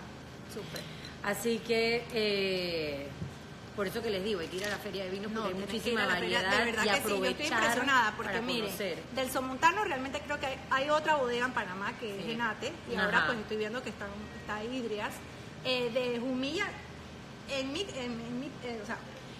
Súper. 0.52 0.80
Así 1.22 1.58
que, 1.58 2.04
eh, 2.12 3.06
por 3.76 3.86
eso 3.86 4.02
que 4.02 4.10
les 4.10 4.24
digo, 4.24 4.40
hay 4.40 4.48
que 4.48 4.56
ir 4.56 4.64
a 4.64 4.70
la 4.70 4.78
feria 4.78 5.04
de 5.04 5.10
vinos 5.10 5.30
porque 5.32 5.48
hay 5.48 5.54
muchísima 5.54 6.06
la 6.06 6.14
feria. 6.16 6.42
variedad 6.42 6.58
De 6.58 6.64
verdad 6.72 6.84
y 6.84 6.88
que 6.88 6.94
sí, 6.96 7.08
yo 7.08 7.24
estoy 7.26 7.46
impresionada 7.46 8.12
porque 8.16 8.32
para 8.32 8.42
mire, 8.42 8.64
conocer. 8.66 9.02
del 9.14 9.30
Somontano 9.30 9.84
realmente 9.84 10.20
creo 10.20 10.40
que 10.40 10.46
hay, 10.46 10.58
hay 10.70 10.90
otra 10.90 11.16
bodega 11.16 11.44
en 11.46 11.52
Panamá 11.52 11.92
que 12.00 12.18
es. 12.20 12.26
Genate 12.26 12.72
y 12.90 12.94
Ajá. 12.94 13.04
ahora 13.04 13.26
pues 13.26 13.38
estoy 13.38 13.56
viendo 13.58 13.82
que 13.82 13.90
están, 13.90 14.08
está 14.40 14.64
Idrias. 14.64 15.12
Eh, 15.64 15.90
de 15.92 16.18
Jumilla, 16.20 16.66
en 17.50 17.72
mi, 17.72 17.80
en, 17.82 18.12
en 18.12 18.40
mi 18.40 18.46
eh, 18.64 18.80
o 18.82 18.86
sea, 18.86 18.96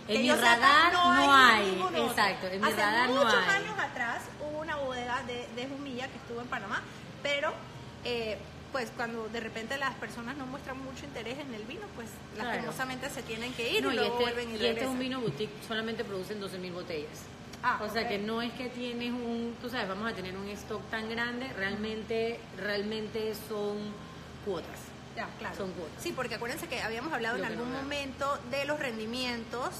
En 0.09 0.23
mi 0.23 0.31
radar 0.31 0.93
no 0.93 1.33
hay, 1.33 1.81
otro. 1.81 2.07
exacto, 2.09 2.47
en 2.49 2.61
mi 2.61 2.67
Hace 2.67 2.77
radar 2.77 3.09
no 3.11 3.15
muchos 3.25 3.35
hay. 3.35 3.63
años 3.63 3.79
atrás 3.79 4.23
hubo 4.41 4.59
una 4.61 4.77
bodega 4.77 5.23
de, 5.23 5.47
de 5.55 5.69
Jumilla 5.69 6.09
que 6.09 6.17
estuvo 6.19 6.41
en 6.41 6.49
Panamá, 6.49 6.83
pero 7.23 7.53
eh, 8.05 8.39
pues 8.77 8.93
cuando 8.95 9.27
de 9.31 9.41
repente 9.41 9.79
las 9.79 9.95
personas 9.95 10.37
no 10.37 10.45
muestran 10.45 10.77
mucho 10.85 11.07
interés 11.07 11.39
en 11.39 11.55
el 11.55 11.63
vino, 11.63 11.87
pues 11.95 12.11
Claro. 12.35 12.51
lastimosamente 12.51 13.09
se 13.09 13.23
tienen 13.23 13.55
que 13.55 13.73
ir 13.73 13.83
No, 13.83 13.91
y 13.91 13.95
y 13.95 13.97
luego 13.97 14.13
este, 14.13 14.23
vuelven 14.25 14.51
y, 14.51 14.63
y 14.63 14.67
este 14.67 14.83
es 14.83 14.87
un 14.87 14.99
vino 14.99 15.19
boutique, 15.19 15.51
solamente 15.67 16.05
producen 16.05 16.43
12.000 16.43 16.73
botellas. 16.75 17.21
Ah, 17.63 17.81
o 17.83 17.89
sea 17.91 18.07
que 18.07 18.19
no 18.19 18.43
es 18.43 18.53
que 18.53 18.69
tienes 18.69 19.13
un, 19.13 19.57
tú 19.63 19.71
sabes, 19.71 19.89
vamos 19.89 20.13
a 20.13 20.15
tener 20.15 20.37
un 20.37 20.47
stock 20.49 20.83
tan 20.91 21.09
grande, 21.09 21.51
realmente, 21.55 22.39
realmente 22.59 23.33
son 23.49 23.79
cuotas. 24.45 24.79
Ya, 25.17 25.27
claro. 25.39 25.57
Son 25.57 25.73
cuotas. 25.73 26.03
Sí, 26.03 26.13
porque 26.15 26.35
acuérdense 26.35 26.69
que 26.69 26.83
habíamos 26.83 27.15
hablado 27.15 27.39
Lo 27.39 27.45
en 27.45 27.53
algún 27.53 27.73
momento 27.73 28.39
de 28.51 28.67
los 28.67 28.79
rendimientos 28.79 29.71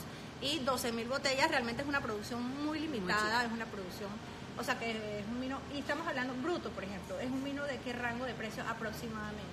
y 0.41 0.61
12.000 0.61 1.07
botellas 1.07 1.51
realmente 1.51 1.83
es 1.83 1.89
una 1.89 2.01
producción 2.01 2.41
muy 2.65 2.79
limitada, 2.79 3.45
es 3.45 3.53
una 3.53 3.67
producción, 3.67 4.09
o 4.59 4.65
sea 4.65 4.79
que 4.79 4.91
es 5.21 5.27
un 5.29 5.41
vino, 5.41 5.59
y 5.75 5.79
estamos 5.79 6.07
hablando 6.07 6.35
bruto, 6.43 6.71
por 6.71 6.85
ejemplo, 6.85 7.19
es 7.21 7.31
un 7.31 7.43
vino 7.45 7.65
de 7.65 7.79
qué 7.79 7.93
rango 7.93 8.25
de 8.25 8.35
precio 8.35 8.63
aproximadamente. 8.69 9.45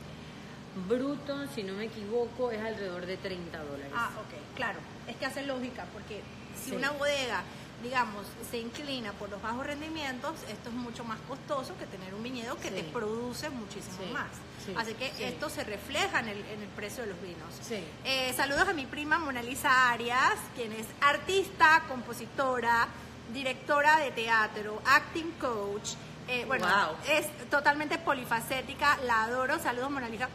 Bruto, 0.87 1.45
si 1.53 1.63
no 1.63 1.73
me 1.73 1.85
equivoco, 1.85 2.51
es 2.51 2.59
alrededor 2.61 3.05
de 3.05 3.17
30 3.17 3.59
dólares. 3.63 3.91
Ah, 3.95 4.09
ok, 4.17 4.55
claro, 4.55 4.79
es 5.07 5.15
que 5.17 5.25
hace 5.25 5.43
lógica, 5.43 5.85
porque 5.93 6.21
si 6.59 6.71
Sí. 6.71 6.75
una 6.75 6.89
bodega, 6.91 7.43
digamos, 7.83 8.25
se 8.49 8.57
inclina 8.57 9.11
por 9.13 9.29
los 9.29 9.39
bajos 9.41 9.67
rendimientos, 9.67 10.33
esto 10.49 10.69
es 10.69 10.75
mucho 10.75 11.03
más 11.03 11.19
costoso 11.27 11.77
que 11.77 11.85
tener 11.85 12.13
un 12.15 12.23
viñedo 12.23 12.55
que 12.57 12.69
Sí. 12.69 12.75
te 12.75 12.83
produce 12.85 13.49
muchísimo 13.51 13.97
Sí, 14.07 14.13
más. 14.13 14.29
sí, 14.65 14.73
Así 14.75 14.93
que 14.95 15.11
esto 15.27 15.49
se 15.49 15.63
refleja 15.63 16.21
en 16.21 16.29
el, 16.29 16.37
en 16.45 16.61
el 16.61 16.69
precio 16.69 17.03
de 17.03 17.09
los 17.09 17.21
vinos. 17.21 17.53
Sí. 17.61 17.83
Eh, 18.05 18.33
saludos 18.35 18.67
a 18.69 18.73
mi 18.73 18.85
prima 18.87 19.19
Mona 19.19 19.43
Lisa 19.43 19.91
Arias, 19.91 20.35
quien 20.55 20.71
es 20.71 20.87
artista, 21.01 21.83
compositora, 21.87 22.87
directora 23.31 23.97
de 23.97 24.12
teatro, 24.12 24.81
acting 24.86 25.31
coach. 25.39 25.91
Eh, 26.27 26.45
bueno, 26.45 26.65
Wow. 26.65 26.95
es 27.09 27.27
totalmente 27.49 27.97
polifacética, 27.97 28.97
la 29.05 29.23
adoro. 29.23 29.59
Saludos, 29.59 29.91
Mona 29.91 30.09
Lisa. 30.09 30.29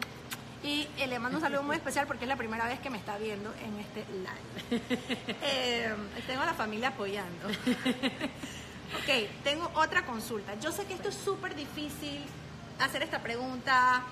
Y 0.62 0.88
eh, 0.98 1.06
le 1.06 1.18
mando 1.18 1.38
un 1.38 1.42
saludo 1.42 1.62
muy 1.62 1.76
especial 1.76 2.06
porque 2.06 2.24
es 2.24 2.28
la 2.28 2.36
primera 2.36 2.66
vez 2.66 2.80
que 2.80 2.90
me 2.90 2.98
está 2.98 3.16
viendo 3.16 3.52
en 3.64 3.78
este 3.78 4.04
live. 4.12 4.82
Eh, 5.42 5.94
tengo 6.26 6.42
a 6.42 6.46
la 6.46 6.54
familia 6.54 6.88
apoyando. 6.88 7.48
ok, 7.48 9.28
tengo 9.44 9.70
otra 9.74 10.04
consulta. 10.04 10.54
Yo 10.60 10.72
sé 10.72 10.84
que 10.86 10.94
esto 10.94 11.08
es 11.10 11.14
súper 11.14 11.54
difícil 11.54 12.24
hacer 12.80 13.02
esta 13.02 13.20
pregunta 13.20 14.02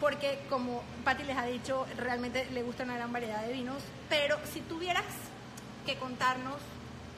porque 0.00 0.40
como 0.50 0.82
Patti 1.04 1.22
les 1.22 1.36
ha 1.36 1.44
dicho, 1.44 1.86
realmente 1.96 2.46
le 2.50 2.62
gusta 2.64 2.82
una 2.82 2.96
gran 2.96 3.12
variedad 3.12 3.42
de 3.42 3.52
vinos, 3.52 3.80
pero 4.08 4.36
si 4.52 4.60
tuvieras 4.60 5.04
que 5.86 5.96
contarnos 5.96 6.56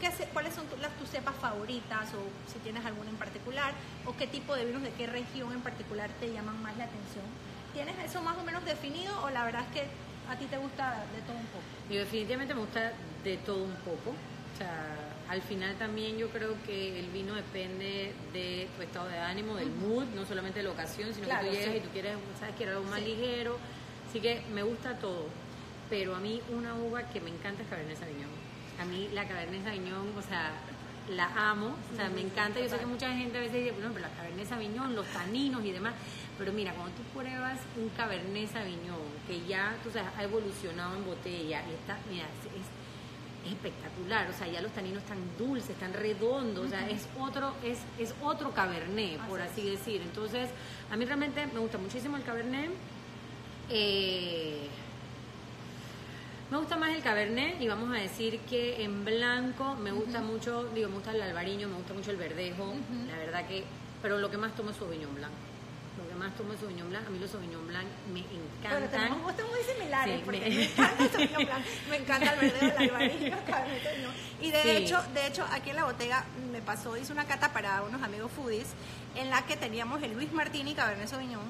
qué 0.00 0.11
ce- 0.11 0.26
cuáles 0.33 0.54
son 0.54 0.64
las 0.80 0.92
tus 0.98 1.09
cepas 1.09 1.35
favoritas 1.37 2.09
o 2.14 2.50
si 2.52 2.59
tienes 2.61 2.85
alguna 2.85 3.11
en 3.11 3.16
particular 3.16 3.72
o 4.07 4.16
qué 4.16 4.26
tipo 4.26 4.54
de 4.54 4.64
vinos 4.66 4.83
de 4.83 4.90
qué 4.90 5.07
región 5.07 5.52
en 5.52 5.61
particular 5.61 6.11
te 6.20 6.33
llaman 6.33 6.61
más 6.62 6.76
la 6.76 6.85
atención. 6.85 7.24
¿Tienes 7.72 7.94
eso 8.04 8.20
más 8.22 8.37
o 8.38 8.44
menos 8.44 8.64
definido 8.64 9.12
o 9.22 9.30
la 9.30 9.44
verdad 9.44 9.62
es 9.62 9.80
que 9.83 9.87
a 10.30 10.37
ti 10.37 10.46
te 10.46 10.57
gusta 10.59 11.04
de 11.14 11.22
todo 11.22 11.37
un 11.37 11.46
poco? 11.46 11.64
Y 11.90 11.96
definitivamente 11.96 12.54
me 12.54 12.61
gusta 12.61 12.92
de 13.24 13.37
todo 13.38 13.64
un 13.64 13.74
poco. 13.76 14.11
O 14.11 14.57
sea, 14.57 14.94
al 15.28 15.42
final 15.42 15.74
también 15.76 16.16
yo 16.16 16.28
creo 16.28 16.54
que 16.64 17.00
el 17.00 17.07
vino 17.11 17.35
depende 17.35 18.14
de 18.33 18.68
tu 18.76 18.83
estado 18.83 19.09
de 19.09 19.18
ánimo, 19.18 19.57
del 19.57 19.70
mood, 19.70 20.04
no 20.14 20.24
solamente 20.24 20.61
de 20.61 20.64
la 20.66 20.70
ocasión, 20.70 21.12
sino 21.12 21.26
Claro, 21.26 21.42
que 21.44 21.48
tú 21.48 21.54
llegas 21.57 21.72
sí. 21.72 21.78
y 21.78 21.80
tú 21.80 21.88
quieres, 21.90 22.16
sabes, 22.38 22.54
quiero 22.57 22.72
algo 22.78 22.85
más 22.90 23.00
Sí. 23.00 23.07
ligero. 23.07 23.59
Así 24.09 24.20
que 24.20 24.42
me 24.52 24.62
gusta 24.62 24.96
todo. 24.98 25.26
Pero 25.90 26.14
a 26.14 26.20
mí 26.20 26.40
una 26.50 26.74
uva 26.76 27.02
que 27.11 27.20
me 27.20 27.30
encanta 27.30 27.62
es 27.62 27.68
Cabernet 27.68 27.98
Sauvignon. 27.98 28.30
A 28.81 28.85
mí 28.85 29.09
la 29.13 29.27
Cabernet 29.27 29.65
Sauvignon, 29.65 30.13
o 30.17 30.23
sea, 30.23 30.53
la 31.09 31.51
amo, 31.51 31.75
o 31.93 31.97
sea, 31.97 32.09
me 32.09 32.23
encanta. 32.23 32.61
Yo 32.61 32.69
sé 32.69 32.79
que 32.79 32.87
mucha 32.87 33.13
gente 33.15 33.39
a 33.39 33.41
veces 33.41 33.65
dice, 33.65 33.73
bueno, 33.73 33.91
pero 33.93 34.09
la 34.09 34.15
Cabernet 34.15 34.49
Sauvignon, 34.49 34.95
los 34.95 35.07
taninos 35.09 35.65
y 35.65 35.73
demás. 35.73 35.95
Pero 36.39 36.53
mira, 36.53 36.73
cuando 36.73 36.93
tú 36.97 37.03
pruebas 37.19 37.61
un 37.77 37.89
Cabernet 37.91 38.51
Sauvignon 38.51 38.99
que 39.27 39.47
ya, 39.47 39.75
tú 39.85 39.91
sabes, 39.91 40.11
ha 40.17 40.23
evolucionado 40.23 40.97
en 40.97 41.05
botella 41.05 41.63
y 41.71 41.75
está, 41.75 41.99
mira, 42.11 42.25
es, 42.25 42.61
es 42.61 43.53
espectacular. 43.53 44.29
O 44.31 44.33
sea, 44.33 44.49
ya 44.49 44.61
los 44.61 44.73
taninos 44.73 45.03
están 45.03 45.19
dulces, 45.39 45.71
están 45.71 45.93
redondos, 45.93 46.67
o 46.67 46.69
sea, 46.69 46.89
es 46.89 47.07
otro, 47.21 47.53
es, 47.63 47.79
es 47.99 48.15
otro 48.23 48.53
Cabernet, 48.53 49.21
por 49.29 49.41
Así 49.41 49.61
así 49.61 49.71
decir. 49.71 50.03
Entonces, 50.03 50.49
a 50.91 50.97
mí 50.97 51.05
realmente 51.05 51.47
me 51.47 51.61
gusta 51.61 51.79
muchísimo 51.79 52.17
el 52.17 52.25
Cabernet. 52.25 52.71
Eh, 53.71 54.69
me 56.55 56.61
gusta 56.61 56.77
más 56.77 56.90
el 56.95 57.03
Cabernet 57.03 57.61
y 57.61 57.67
vamos 57.67 57.90
a 57.90 58.01
decir 58.01 58.38
que 58.49 58.85
en 58.85 59.05
blanco 59.05 59.75
me 59.75 59.90
gusta 59.90 60.21
mucho, 60.21 60.62
digo, 60.73 60.88
me 60.88 60.95
gusta 60.95 61.11
el 61.11 61.21
albariño, 61.21 61.67
me 61.67 61.75
gusta 61.75 61.95
mucho 61.95 62.12
el 62.12 62.17
verdejo, 62.17 62.73
la 63.11 63.17
verdad 63.19 63.45
que, 63.49 63.64
pero 64.01 64.19
lo 64.19 64.31
que 64.31 64.37
más 64.38 64.55
tomo 64.55 64.71
es 64.71 64.77
Sauvignon 64.77 65.12
Blanc. 65.17 65.33
Lo 65.99 66.09
que 66.09 66.14
más 66.14 66.33
tomo 66.37 66.53
es 66.53 66.61
Sauvignon 66.61 66.88
Blanc, 66.90 67.09
a 67.09 67.11
mí 67.11 67.19
los 67.19 67.29
Sauvignon 67.29 67.67
Blanc 67.67 67.87
me 68.12 68.23
Pero 68.23 68.77
encantan. 68.79 68.88
tenemos 68.88 69.23
gustos 69.25 69.47
muy 69.51 69.61
similares, 69.75 70.17
Sí, 70.17 70.23
porque 70.25 70.40
me- 70.40 70.49
me, 70.49 70.62
encanta 70.64 71.03
el 71.05 71.11
Sauvignon 71.11 71.45
Blanc, 71.45 71.64
me 71.90 71.97
encanta 71.97 72.33
el 72.35 72.40
verdeo, 72.40 72.69
el 72.79 72.88
albariño, 72.90 73.37
el 73.37 73.45
Cabernet. 73.45 73.83
Y 74.40 74.51
de 74.53 74.62
Sí. 74.62 74.71
hecho, 74.71 75.03
de 75.12 75.27
hecho, 75.27 75.45
aquí 75.51 75.71
en 75.71 75.77
la 75.77 75.85
botega 75.87 76.25
me 76.53 76.62
pasó, 76.62 76.97
hice 76.97 77.12
una 77.12 77.25
cata 77.25 77.53
para 77.53 77.83
unos 77.83 78.01
amigos 78.01 78.31
foodies, 78.31 78.69
en 79.17 79.29
la 79.29 79.45
que 79.45 79.57
teníamos 79.57 80.01
el 80.05 80.12
Luis 80.14 80.33
Martini 80.33 80.73
Cabernet 80.75 81.09
Sauvignon, 81.09 81.43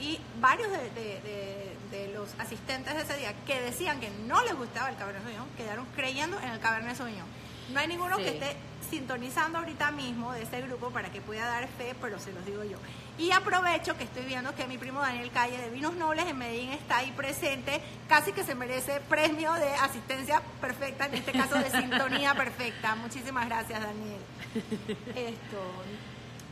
y 0.00 0.18
varios 0.40 0.68
de, 0.72 0.78
de- 0.78 1.20
de- 1.22 1.76
de 1.90 2.08
los 2.12 2.28
asistentes 2.38 2.94
de 2.94 3.02
ese 3.02 3.16
día 3.16 3.32
que 3.46 3.60
decían 3.60 4.00
que 4.00 4.10
no 4.26 4.42
les 4.44 4.54
gustaba 4.54 4.90
el 4.90 4.96
Cabernet 4.96 5.22
Sauvignon, 5.22 5.48
quedaron 5.56 5.86
creyendo 5.96 6.38
en 6.40 6.48
el 6.50 6.60
Cabernet 6.60 6.96
Sauvignon. 6.96 7.26
No 7.72 7.80
hay 7.80 7.86
ninguno 7.86 8.16
Sí. 8.16 8.22
que 8.24 8.28
esté 8.30 8.56
sintonizando 8.90 9.58
ahorita 9.58 9.90
mismo 9.90 10.32
de 10.32 10.42
este 10.42 10.62
grupo 10.62 10.90
para 10.90 11.10
que 11.12 11.20
pueda 11.20 11.44
dar 11.46 11.68
fe, 11.68 11.94
pero 12.00 12.18
se 12.18 12.32
los 12.32 12.44
digo 12.46 12.64
yo. 12.64 12.78
Y 13.18 13.30
aprovecho 13.32 13.96
que 13.98 14.04
estoy 14.04 14.24
viendo 14.24 14.54
que 14.54 14.66
mi 14.66 14.78
primo 14.78 15.00
Daniel 15.00 15.30
Calle 15.30 15.58
de 15.58 15.68
Vinos 15.68 15.94
Nobles 15.94 16.24
en 16.26 16.38
Medellín 16.38 16.70
está 16.70 16.98
ahí 16.98 17.12
presente, 17.12 17.80
casi 18.08 18.32
que 18.32 18.44
se 18.44 18.54
merece 18.54 19.00
premio 19.08 19.52
de 19.54 19.68
asistencia 19.74 20.40
perfecta, 20.60 21.06
en 21.06 21.14
este 21.16 21.32
caso 21.32 21.56
de 21.58 21.70
sintonía 21.70 22.34
perfecta. 22.34 22.94
Muchísimas 22.94 23.46
gracias, 23.46 23.80
Daniel. 23.82 24.20
Esto, 25.14 25.60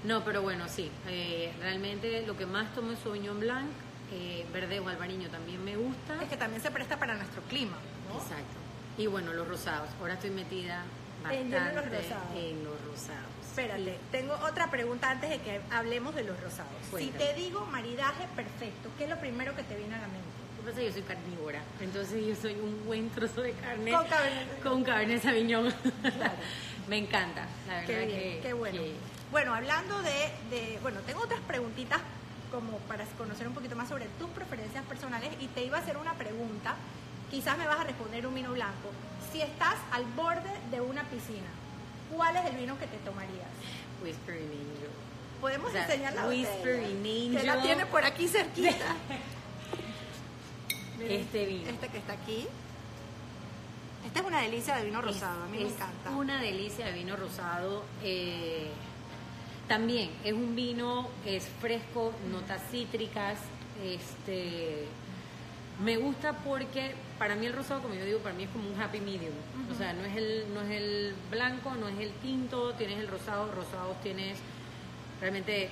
No, 0.05 0.23
pero 0.25 0.43
bueno, 0.43 0.69
sí, 0.69 0.91
eh, 1.09 1.55
realmente 1.61 2.27
lo 2.27 2.37
que 2.37 2.45
más 2.47 2.75
tomo 2.75 2.93
es 2.93 2.99
Sauvignon 2.99 3.41
Blanc, 3.41 3.71
eh, 4.13 4.47
verdejo 4.53 4.89
albariño 4.89 5.29
también 5.29 5.65
me 5.65 5.77
gusta. 5.77 6.23
es 6.23 6.29
que 6.29 6.37
también 6.37 6.63
se 6.63 6.71
presta 6.71 6.99
para 6.99 7.15
nuestro 7.15 7.43
clima, 7.43 7.77
¿no? 8.09 8.15
Exacto. 8.21 8.57
Y 8.99 9.07
bueno, 9.07 9.33
los 9.33 9.47
rosados. 9.49 9.89
Ahora 10.01 10.15
estoy 10.15 10.31
metida 10.31 10.83
En 11.31 11.51
bastante 11.51 11.75
los 11.75 11.85
rosados. 12.03 12.37
en 12.37 12.65
los 12.65 12.81
rosados. 12.85 13.31
Espérate, 13.47 13.99
tengo 14.13 14.35
otra 14.47 14.71
pregunta 14.71 15.11
antes 15.11 15.31
de 15.31 15.39
que 15.41 15.61
hablemos 15.71 16.15
de 16.15 16.25
los 16.25 16.39
rosados. 16.41 16.73
Cuéntame. 16.91 17.13
Si 17.25 17.27
te 17.27 17.35
digo 17.41 17.65
maridaje 17.67 18.27
perfecto, 18.37 18.91
¿qué 18.99 19.05
es 19.05 19.11
lo 19.11 19.19
primero 19.19 19.55
que 19.57 19.63
te 19.63 19.77
viene 19.77 19.95
a 19.95 19.99
la 20.01 20.09
mente? 20.09 20.27
Pasa 20.65 20.83
yo 20.83 20.91
soy 20.93 21.03
carnívora, 21.03 21.61
entonces 21.81 22.27
yo 22.27 22.35
soy 22.35 22.55
un 22.55 22.85
buen 22.87 23.09
trozo 23.11 23.41
de 23.41 23.53
carne 23.53 23.93
Con 23.93 24.05
Cabernet. 24.09 24.63
con 24.65 24.83
Cabernet 24.83 25.23
Sauvignon. 25.23 25.73
Me 26.89 26.99
encanta, 26.99 27.47
la 27.69 27.75
verdad 27.75 27.87
Qué 27.87 28.07
bien, 28.07 28.19
que 28.19 28.41
qué 28.43 28.53
bueno. 28.53 28.83
que- 28.83 28.95
Bueno, 29.31 29.55
hablando 29.55 30.03
de, 30.03 30.11
de- 30.51 30.79
bueno, 30.83 30.99
tengo 31.07 31.21
otras 31.23 31.39
preguntitas 31.47 32.01
como 32.51 32.79
para 32.81 33.05
conocer 33.19 33.47
un 33.49 33.55
poquito 33.55 33.77
más 33.77 33.89
sobre 33.89 34.07
tus 34.19 34.29
preferencias 34.31 34.85
personales 34.85 35.31
y 35.41 35.47
te 35.49 35.65
iba 35.65 35.79
a 35.79 35.81
hacer 35.81 35.97
una 35.97 36.15
pregunta, 36.15 36.75
quizás 37.31 37.59
me 37.59 37.67
vas 37.67 37.81
a 37.81 37.85
responder 37.85 38.27
un 38.27 38.35
vino 38.35 38.53
blanco. 38.53 38.91
Si 39.33 39.41
estás 39.41 39.77
al 39.93 40.05
borde 40.17 40.51
de 40.71 40.81
una 40.81 41.03
piscina, 41.05 41.49
¿cuál 42.15 42.37
es 42.37 42.45
el 42.47 42.57
vino 42.57 42.79
que 42.79 42.87
te 42.87 42.97
tomarías? 42.99 43.49
Whispering 44.03 44.51
Angel. 44.51 44.91
Podemos 45.41 45.73
sea, 45.73 45.83
enseñar 45.85 46.15
la 46.15 46.29
Whispering 46.29 47.37
que 47.37 47.43
la 47.45 47.61
tiene 47.63 47.87
por 47.87 48.05
aquí 48.05 48.29
cerquita. 48.29 48.71
Miren, 50.99 51.21
Este 51.21 51.45
vino. 51.47 51.69
Este 51.71 51.89
que 51.89 51.99
está 51.99 52.13
aquí. 52.15 52.47
Esta 54.07 54.21
es 54.21 54.27
una 54.27 54.41
delicia 54.41 54.77
de 54.77 54.85
vino 54.85 55.03
rosado, 55.03 55.43
a 55.43 55.47
mí 55.49 55.59
me 55.59 55.69
encanta. 55.69 56.11
Una 56.11 56.41
delicia 56.41 56.87
de 56.87 56.93
vino 56.93 57.17
rosado. 57.17 57.85
eh, 58.03 58.71
también 59.69 60.11
es 60.25 60.33
un 60.33 60.55
vino, 60.55 61.09
es 61.25 61.47
fresco, 61.61 62.13
notas 62.31 62.63
cítricas. 62.71 63.39
Este, 63.85 64.87
me 65.85 65.97
gusta 65.97 66.33
porque 66.45 66.95
para 67.19 67.35
mí 67.35 67.47
el 67.47 67.53
rosado, 67.53 67.83
como 67.83 67.95
yo 67.95 68.05
digo, 68.05 68.21
para 68.21 68.35
mí 68.35 68.45
es 68.45 68.51
como 68.51 68.69
un 68.69 68.81
happy 68.81 69.01
medium. 69.01 69.35
O 69.71 69.75
sea, 69.75 69.93
no 69.93 70.05
es 70.05 70.17
el, 70.17 70.45
no 70.55 70.63
es 70.63 70.71
el 70.71 71.15
blanco, 71.31 71.75
no 71.75 71.89
es 71.89 71.99
el 71.99 72.13
tinto, 72.23 72.73
tienes 72.75 72.99
el 72.99 73.09
rosado, 73.09 73.51
rosados 73.53 74.01
tienes 74.03 74.39
realmente 75.21 75.69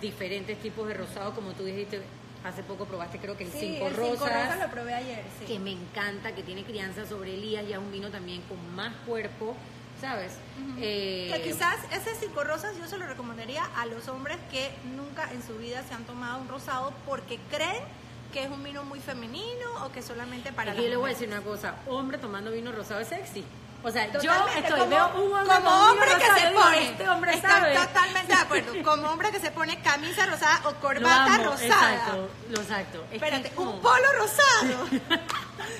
diferentes 0.00 0.58
tipos 0.60 0.86
de 0.88 0.94
rosado, 0.94 1.34
como 1.34 1.52
tú 1.52 1.64
dijiste. 1.64 2.02
Hace 2.44 2.62
poco 2.62 2.84
probaste, 2.84 3.18
creo 3.18 3.38
que 3.38 3.44
el 3.44 3.50
Sí, 3.50 3.58
cinco 3.58 3.86
el 3.86 3.94
cinco 3.94 4.06
rosas 4.16 4.44
rosas 4.44 4.60
lo 4.60 4.70
probé 4.70 4.92
ayer, 4.92 5.24
sí. 5.40 5.46
que 5.46 5.58
me 5.58 5.70
encanta, 5.72 6.34
que 6.34 6.42
tiene 6.42 6.62
crianza 6.62 7.06
sobre 7.06 7.32
Elías, 7.32 7.66
ya 7.66 7.76
es 7.76 7.82
un 7.82 7.90
vino 7.90 8.10
también 8.10 8.42
con 8.42 8.58
más 8.76 8.94
cuerpo, 9.06 9.56
¿sabes? 10.04 10.32
Eh, 10.78 11.30
Que 11.32 11.42
quizás 11.42 11.76
ese 11.90 12.14
cinco 12.20 12.44
rosas 12.44 12.76
yo 12.76 12.86
se 12.86 12.98
lo 12.98 13.06
recomendaría 13.06 13.64
a 13.76 13.86
los 13.86 14.06
hombres 14.08 14.36
que 14.50 14.70
nunca 14.94 15.32
en 15.32 15.42
su 15.42 15.56
vida 15.56 15.82
se 15.82 15.94
han 15.94 16.04
tomado 16.04 16.42
un 16.42 16.48
rosado 16.48 16.92
porque 17.06 17.38
creen 17.50 17.82
que 18.30 18.42
es 18.44 18.50
un 18.50 18.62
vino 18.62 18.84
muy 18.84 19.00
femenino 19.00 19.86
o 19.86 19.92
que 19.92 20.02
solamente 20.02 20.52
para 20.52 20.74
que 20.74 20.82
yo 20.82 20.88
le 20.88 20.96
voy 20.96 21.10
a 21.10 21.14
decir 21.14 21.28
una 21.28 21.40
cosa, 21.40 21.76
hombre 21.86 22.18
tomando 22.18 22.50
vino 22.50 22.70
rosado 22.70 23.00
es 23.00 23.08
sexy. 23.08 23.44
O 23.84 23.90
sea, 23.90 24.10
yo 24.12 24.32
estoy, 24.56 24.80
como, 24.80 24.88
veo 24.88 25.08
un 25.14 25.32
hombre 25.34 25.56
como 25.56 25.70
hombre 25.70 26.08
que 26.08 26.14
rosado, 26.14 26.38
se 26.38 26.50
pone. 26.52 26.88
este 26.88 27.08
hombre 27.08 27.40
sabe. 27.40 27.74
totalmente 27.74 28.34
de 28.34 28.40
acuerdo. 28.40 28.72
Como 28.84 29.08
hombre 29.08 29.30
que 29.30 29.40
se 29.40 29.50
pone 29.50 29.78
camisa 29.82 30.24
rosada 30.24 30.62
o 30.68 30.74
corbata 30.76 31.34
amo, 31.34 31.44
rosada. 31.44 31.94
Exacto, 31.94 32.30
lo 32.50 32.60
exacto. 32.60 33.04
Es 33.10 33.14
Espérate, 33.14 33.52
un 33.56 33.80
polo 33.80 34.12
rosado. 34.16 34.88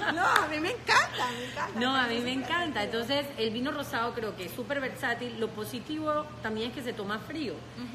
no, 0.15 0.23
a 0.23 0.47
mí 0.49 0.61
me 0.61 0.73
encanta, 0.73 1.31
me 1.39 1.45
encanta. 1.47 1.81
No, 1.81 1.97
a 1.97 2.07
mí 2.07 2.19
me 2.21 2.33
encanta. 2.33 2.83
Entonces, 2.83 3.25
el 3.39 3.51
vino 3.51 3.73
rosado 3.73 4.13
creo 4.13 4.37
que 4.37 4.47
es 4.47 4.53
súper 4.53 4.81
versátil. 4.81 5.41
Lo 5.41 5.49
positivo 5.49 6.27
también 6.43 6.69
es 6.69 6.75
que 6.75 6.83
se 6.83 6.93
toma 6.93 7.21
frío. 7.21 7.55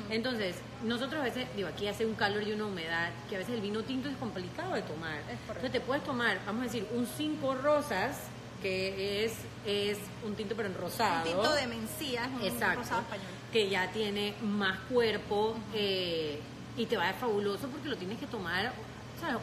Entonces, 0.10 0.56
nosotros 0.84 1.22
a 1.22 1.26
veces, 1.26 1.48
digo, 1.56 1.68
aquí 1.68 1.88
hace 1.88 2.08
un 2.08 2.16
calor 2.16 2.42
y 2.42 2.52
una 2.52 2.66
humedad, 2.66 3.12
que 3.30 3.36
a 3.36 3.40
veces 3.40 3.54
el 3.54 3.62
vino 3.62 3.84
tinto 3.84 4.10
es 4.10 4.18
complicado 4.18 4.74
de 4.74 4.82
tomar. 4.82 5.20
Entonces, 5.30 5.72
te 5.72 5.82
puedes 5.82 6.04
tomar, 6.04 6.40
vamos 6.48 6.62
a 6.62 6.66
decir, 6.66 6.88
un 6.94 7.06
cinco 7.06 7.54
rosas, 7.54 8.18
que 8.62 9.26
es, 9.26 9.34
es 9.66 9.98
un 10.26 10.36
tinto 10.36 10.56
pero 10.56 10.68
en 10.70 10.76
rosado. 10.76 11.18
Un 11.20 11.24
tinto 11.34 11.54
de 11.54 11.68
mencía, 11.68 12.26
es 12.26 12.32
un 12.32 12.44
Exacto. 12.48 12.82
rosado 12.82 13.02
español. 13.02 13.28
Que 13.52 13.70
ya 13.70 13.92
tiene 13.92 14.34
más 14.42 14.78
cuerpo 14.90 15.56
eh, 15.74 16.40
y 16.78 16.86
te 16.86 16.98
va 16.98 17.04
a 17.04 17.06
dar 17.12 17.20
fabuloso 17.20 17.68
porque 17.68 17.90
lo 17.90 17.98
tienes 17.98 18.20
que 18.20 18.28
tomar 18.28 18.72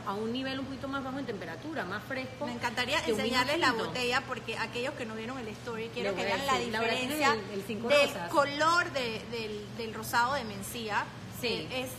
a 0.07 0.15
un 0.15 0.33
nivel 0.33 0.59
un 0.59 0.65
poquito 0.65 0.89
más 0.89 1.05
bajo 1.05 1.19
en 1.19 1.27
temperatura, 1.27 1.85
más 1.85 2.03
fresco. 2.05 2.47
Me 2.47 2.53
encantaría 2.53 2.99
enseñarles 3.05 3.59
la 3.59 3.73
botella 3.73 4.23
porque 4.27 4.57
aquellos 4.57 4.95
que 4.95 5.05
no 5.05 5.15
vieron 5.15 5.39
el 5.39 5.49
story 5.49 5.91
quiero 5.93 6.15
que 6.15 6.25
vean 6.25 6.47
la 6.47 6.55
decir, 6.55 6.73
Laura, 6.73 6.89
¿tienes 6.95 7.09
diferencia 7.19 7.63
cinco 7.67 7.89
del 7.89 8.11
color 8.31 8.91
de- 8.93 9.23
del, 9.31 9.67
del 9.77 9.93
rosado 9.93 10.33
de 10.35 10.45
mencía. 10.45 11.05
Sí. 11.41 11.49
Eh, 11.49 11.83
es 11.83 11.91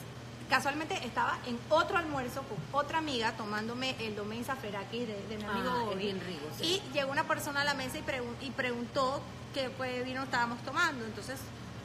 casualmente 0.50 0.94
estaba 1.06 1.38
en 1.46 1.60
otro 1.70 1.98
almuerzo 1.98 2.42
con 2.44 2.58
otra 2.82 3.00
amiga 3.00 3.32
tomándome 3.34 3.96
el 4.00 4.16
Domain 4.16 4.44
Zaferakis 4.46 5.08
de, 5.08 5.28
de 5.28 5.38
mi 5.38 5.44
amigo 5.44 5.70
Ah, 5.70 5.84
Bobby. 5.86 5.96
rico, 6.20 6.46
sí. 6.58 6.82
Y 6.86 6.94
llegó 6.94 7.12
una 7.12 7.26
persona 7.26 7.62
a 7.62 7.64
la 7.64 7.74
mesa 7.74 7.98
y, 7.98 8.02
pregun- 8.02 8.36
y 8.42 8.52
preguntó 8.52 9.22
qué 9.54 9.70
pues, 9.70 10.04
vino 10.06 10.24
estábamos 10.24 10.62
tomando. 10.64 11.06
Entonces, 11.06 11.40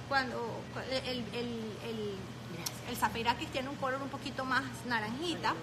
cuando 0.09 0.61
el, 0.91 0.99
el, 1.09 1.19
el, 1.35 2.17
tiene 3.47 3.69
un 3.69 3.77
color 3.77 4.03
un 4.03 4.09
poquito 4.09 4.45
más 4.45 4.63
naranjita. 4.87 5.55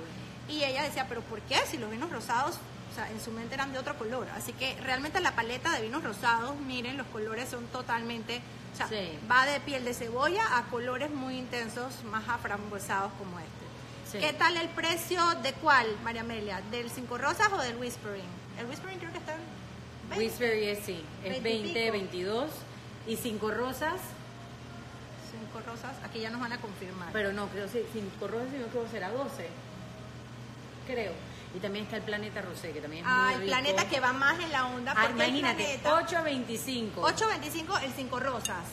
Y 0.48 0.64
ella 0.64 0.82
decía, 0.84 1.06
pero 1.08 1.22
¿por 1.22 1.40
qué? 1.42 1.58
Si 1.70 1.78
los 1.78 1.92
vinos 1.92 2.10
rosados, 2.10 2.58
sea, 3.06 3.12
en 3.12 3.20
su 3.22 3.32
mente 3.32 3.56
eran 3.56 3.72
de 3.72 3.80
otro 3.80 3.98
color. 3.98 4.28
Así 4.36 4.54
que 4.54 4.76
realmente 4.82 5.20
la 5.22 5.36
paleta 5.36 5.72
de 5.72 5.82
vinos 5.82 6.04
rosados, 6.04 6.56
miren, 6.62 6.98
los 6.98 7.08
colores 7.08 7.50
son 7.50 7.66
totalmente, 7.68 8.42
o 8.74 8.78
sea, 8.78 8.88
Sí. 8.88 9.18
va 9.30 9.46
de 9.46 9.60
piel 9.62 9.86
de 9.86 9.94
cebolla 9.94 10.58
a 10.58 10.64
colores 10.66 11.10
muy 11.12 11.38
intensos, 11.38 12.04
más 12.06 12.28
aframbuesados 12.28 13.12
como 13.18 13.40
este. 13.40 13.50
Sí. 14.12 14.18
¿Qué 14.20 14.34
tal 14.34 14.58
el 14.58 14.70
precio 14.70 15.22
de 15.44 15.54
cuál, 15.54 15.88
María 16.04 16.22
Amelia? 16.22 16.62
¿Del 16.72 16.90
cinco 16.90 17.18
rosas 17.18 17.48
o 17.54 17.58
del 17.62 17.76
whispering? 17.78 18.24
El 18.60 18.66
whispering 18.66 18.98
creo 19.00 19.12
que 19.12 19.20
está 19.20 19.34
en 19.36 19.42
20. 20.10 20.26
Whispery 20.26 20.66
es 20.70 20.80
sí, 20.84 21.04
es 21.24 21.44
20 21.44 21.50
y 21.50 21.62
20, 21.62 21.80
pico. 21.82 21.92
22 21.92 22.50
y 23.08 23.16
cinco 23.18 23.52
rosas, 23.52 24.00
Cinco 25.32 25.62
rosas, 25.66 25.92
aquí 26.04 26.20
ya 26.22 26.32
nos 26.32 26.42
van 26.42 26.54
a 26.54 26.60
confirmar. 26.60 27.10
pero 27.14 27.32
no, 27.34 27.48
creo 27.50 27.72
que 27.72 27.86
cinco 27.94 28.28
rosas 28.28 28.48
sino 28.52 28.66
creo 28.68 28.84
que 28.86 28.90
será 28.90 29.10
12. 29.12 29.48
Creo. 30.88 31.12
Y 31.56 31.60
también 31.60 31.86
está 31.86 31.98
el 31.98 32.04
planeta 32.04 32.42
rosé, 32.42 32.72
que 32.72 32.80
también 32.82 33.04
es 33.04 33.12
ah, 33.12 33.24
muy 33.26 33.34
el 33.34 33.40
rico. 33.42 33.52
planeta 33.52 33.88
que 33.90 34.00
va 34.00 34.14
más 34.14 34.40
en 34.40 34.52
la 34.52 34.68
onda. 34.68 34.94
Ah, 34.96 35.08
porque 35.08 35.14
imagínate, 35.28 35.80
planeta- 35.82 36.22
8.25. 36.24 36.92
8.25 37.02 37.82
el 37.84 37.92
5 37.94 38.20
rosas, 38.20 38.64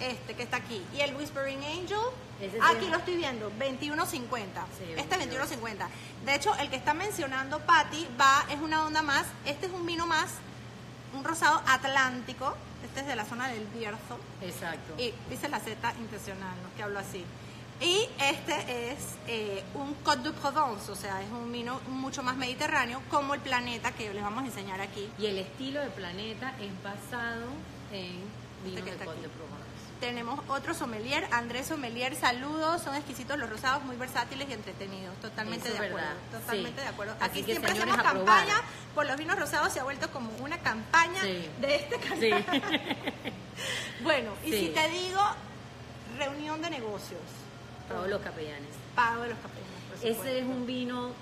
este 0.00 0.34
que 0.34 0.42
está 0.42 0.56
aquí. 0.56 0.82
Y 0.94 1.00
el 1.00 1.14
Whispering 1.14 1.62
Angel, 1.62 1.98
Ese 2.40 2.52
sí 2.52 2.58
aquí 2.62 2.86
es- 2.86 2.90
lo 2.90 2.96
estoy 2.96 3.16
viendo, 3.16 3.50
21.50. 3.58 4.64
Sí, 4.78 4.84
este 4.96 5.16
22. 5.18 5.50
21.50. 5.50 5.88
De 6.24 6.34
hecho, 6.34 6.54
el 6.56 6.70
que 6.70 6.76
está 6.76 6.94
mencionando 6.94 7.58
Patty 7.60 8.08
va, 8.18 8.44
es 8.50 8.58
una 8.60 8.86
onda 8.86 9.02
más, 9.02 9.26
este 9.44 9.66
es 9.66 9.72
un 9.72 9.84
vino 9.84 10.06
más, 10.06 10.30
un 11.14 11.24
rosado 11.24 11.62
atlántico, 11.66 12.56
este 12.82 13.00
es 13.00 13.06
de 13.06 13.14
la 13.16 13.26
zona 13.26 13.48
del 13.48 13.66
Bierzo. 13.66 14.18
Exacto. 14.40 14.94
Y 14.96 15.12
dice 15.28 15.48
la 15.50 15.60
Z 15.60 15.92
intencional, 15.98 16.54
no 16.62 16.74
que 16.76 16.82
hablo 16.82 16.98
así. 16.98 17.24
Y 17.82 18.08
este 18.20 18.92
es 18.92 18.98
eh, 19.26 19.64
un 19.74 19.94
Côte 20.04 20.30
de 20.30 20.32
Provence, 20.32 20.90
o 20.90 20.94
sea, 20.94 21.20
es 21.20 21.30
un 21.30 21.50
vino 21.50 21.80
mucho 21.88 22.22
más 22.22 22.36
mediterráneo, 22.36 23.02
como 23.10 23.34
el 23.34 23.40
planeta 23.40 23.90
que 23.92 24.12
les 24.14 24.22
vamos 24.22 24.44
a 24.44 24.46
enseñar 24.46 24.80
aquí. 24.80 25.10
Y 25.18 25.26
el 25.26 25.38
estilo 25.38 25.80
de 25.80 25.88
planeta 25.90 26.54
es 26.60 26.70
basado 26.82 27.46
en 27.92 28.20
vino 28.64 28.78
Este 28.78 28.90
que 28.90 28.96
de 28.96 29.04
Côte 29.04 29.20
de 29.22 29.28
Provence. 29.28 29.62
Tenemos 29.98 30.40
otro 30.48 30.74
sommelier, 30.74 31.26
Andrés 31.32 31.66
Sommelier, 31.68 32.14
saludos, 32.16 32.82
son 32.82 32.94
exquisitos 32.96 33.38
los 33.38 33.48
rosados, 33.48 33.84
muy 33.84 33.94
versátiles 33.96 34.48
y 34.48 34.52
entretenidos, 34.52 35.14
totalmente 35.20 35.68
Eso 35.68 35.78
de 35.80 35.86
acuerdo, 35.88 36.08
verdad, 36.08 36.40
totalmente 36.40 36.80
sí. 36.80 36.84
de 36.86 36.88
acuerdo. 36.92 37.14
Así 37.20 37.24
Aquí 37.30 37.40
que, 37.42 37.52
siempre 37.52 37.72
hacemos 37.72 37.96
campaña 37.98 38.54
por 38.96 39.06
los 39.06 39.16
vinos 39.16 39.38
rosados, 39.38 39.72
se 39.72 39.78
ha 39.80 39.84
vuelto 39.84 40.10
como 40.10 40.30
una 40.38 40.58
campaña 40.58 41.20
Sí. 41.22 41.48
de 41.60 41.74
este 41.76 41.96
canal. 41.98 42.20
Sí. 42.20 42.32
Bueno, 44.02 44.32
y 44.44 44.50
si 44.50 44.68
te 44.70 44.88
digo 44.88 45.20
reunión 46.18 46.60
de 46.62 46.70
negocios, 46.70 47.20
Todos 47.92 48.08
los 48.10 48.20
capellanes. 48.22 48.68
pago 48.94 49.22
de 49.22 49.28
los 49.30 49.38
capellanes, 49.38 49.82
por 49.88 49.96
supuesto. 49.98 50.22
Ese 50.22 50.38
es 50.40 50.44
un 50.44 50.66
vino, 50.66 51.12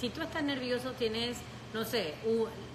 si 0.00 0.10
tú 0.10 0.22
estás 0.22 0.42
nervioso, 0.42 0.92
tienes, 0.92 1.38
no 1.74 1.84
sé, 1.84 2.14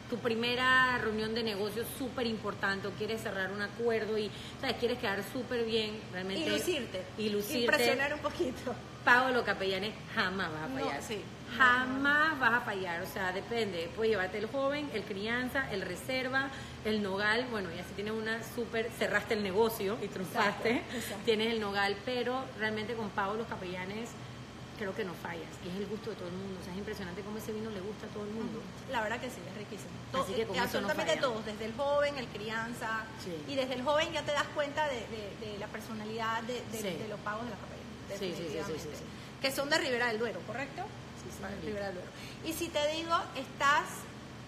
tu 0.10 0.18
primera 0.20 0.98
reunión 1.00 1.34
de 1.34 1.44
negocios 1.44 1.86
súper 1.98 2.26
importante 2.28 2.88
o 2.88 2.92
quieres 2.92 3.22
cerrar 3.22 3.52
un 3.52 3.62
acuerdo 3.62 4.18
y, 4.18 4.32
¿sabes? 4.62 4.78
Quieres 4.78 5.00
quedar 5.00 5.22
súper 5.34 5.66
bien, 5.66 6.00
realmente. 6.14 6.46
Y 6.46 6.50
lucirte. 6.50 7.04
Y 7.18 7.30
lucirte. 7.30 7.60
Impresionar 7.62 8.14
un 8.14 8.20
poquito. 8.22 8.74
Pago 9.04 9.28
de 9.28 9.34
los 9.34 9.44
capellanes, 9.44 9.94
jamás 10.16 10.50
vas 10.52 10.62
a 10.64 10.68
No, 10.70 10.80
fallar. 10.86 11.02
sí. 11.04 11.22
Jamás 11.56 12.40
vas 12.40 12.54
a 12.54 12.62
fallar, 12.62 13.02
o 13.02 13.06
sea, 13.08 13.32
depende. 13.32 13.90
Puedes 13.96 14.12
llevarte 14.12 14.38
el 14.38 14.48
joven, 14.48 14.90
el 14.94 15.04
crianza, 15.04 15.72
el 15.72 15.82
reserva, 15.82 16.50
el 16.86 17.02
nogal. 17.02 17.46
Bueno, 17.50 17.70
ya 17.76 17.84
si 17.84 17.94
tienes 17.94 18.14
una 18.14 18.42
súper, 18.44 18.90
cerraste 18.98 19.34
el 19.36 19.44
negocio 19.44 19.98
y 20.02 20.08
triunfaste, 20.08 20.70
Exacto, 20.72 20.98
exacto. 20.98 21.24
tienes 21.26 21.54
el 21.54 21.60
nogal, 21.62 21.96
pero 22.06 22.44
realmente 22.60 22.94
con 22.96 23.10
de 23.10 23.38
los 23.38 23.48
capellanes 23.48 24.10
creo 24.78 24.94
que 24.94 25.04
no 25.04 25.14
fallas. 25.16 25.50
Y 25.66 25.70
es 25.70 25.76
el 25.78 25.88
gusto 25.88 26.12
de 26.12 26.18
todo 26.18 26.28
el 26.28 26.36
mundo. 26.36 26.60
O 26.62 26.64
sea, 26.64 26.74
es 26.74 26.78
impresionante 26.78 27.22
cómo 27.22 27.38
ese 27.40 27.52
vino 27.52 27.72
le 27.72 27.80
gusta 27.82 28.06
a 28.06 28.10
todo 28.10 28.24
el 28.26 28.30
mundo. 28.30 28.62
La 28.92 29.02
verdad 29.02 29.20
que 29.20 29.30
sí, 29.30 29.38
es 29.50 29.58
riquísimo. 29.58 29.90
Así 30.14 30.34
que 30.34 30.46
con 30.46 30.56
eh, 30.56 30.60
no 30.60 30.64
absolutamente 30.66 31.18
todos, 31.18 31.46
desde 31.46 31.66
el 31.66 31.74
joven, 31.74 32.18
el 32.20 32.28
crianza. 32.28 33.02
Sí. 33.24 33.34
Y 33.52 33.56
desde 33.56 33.74
el 33.74 33.82
joven 33.84 34.12
ya 34.14 34.22
te 34.22 34.34
das 34.34 34.46
cuenta 34.54 34.86
de, 34.88 34.98
de- 35.08 35.48
de 35.54 35.58
la 35.58 35.66
personalidad 35.68 36.44
de, 36.44 36.62
de- 36.72 36.78
Sí. 36.82 36.98
de 37.02 37.08
los 37.08 37.20
pagos 37.22 37.46
de 37.46 37.50
la 37.50 37.56
capella. 37.58 38.20
Sí, 38.20 38.34
sí, 38.38 38.74
sí. 38.80 39.04
Que 39.42 39.52
son 39.52 39.70
de 39.70 39.78
Ribera 39.80 40.08
del 40.08 40.20
Duero, 40.20 40.40
¿correcto? 40.46 40.84
Ribera 41.64 41.86
del 41.88 41.96
Duero. 41.96 42.10
Y 42.46 42.54
si 42.54 42.68
te 42.70 42.80
digo, 42.94 43.16
estás 43.36 43.84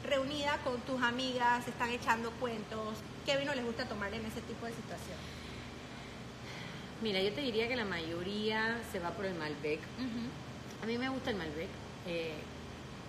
reunida 0.07 0.57
con 0.63 0.79
tus 0.81 1.01
amigas, 1.01 1.67
están 1.67 1.89
echando 1.89 2.31
cuentos, 2.39 2.95
¿qué 3.25 3.37
vino 3.37 3.53
les 3.53 3.65
gusta 3.65 3.85
tomar 3.85 4.13
en 4.13 4.25
ese 4.25 4.41
tipo 4.41 4.65
de 4.65 4.73
situación? 4.73 5.17
Mira, 7.01 7.21
yo 7.21 7.31
te 7.33 7.41
diría 7.41 7.67
que 7.67 7.75
la 7.75 7.85
mayoría 7.85 8.77
se 8.91 8.99
va 8.99 9.11
por 9.11 9.25
el 9.25 9.33
Malbec. 9.35 9.79
A 10.83 10.85
mí 10.85 10.97
me 10.97 11.09
gusta 11.09 11.29
el 11.29 11.37
Malbec. 11.37 11.69
Eh, 12.07 12.33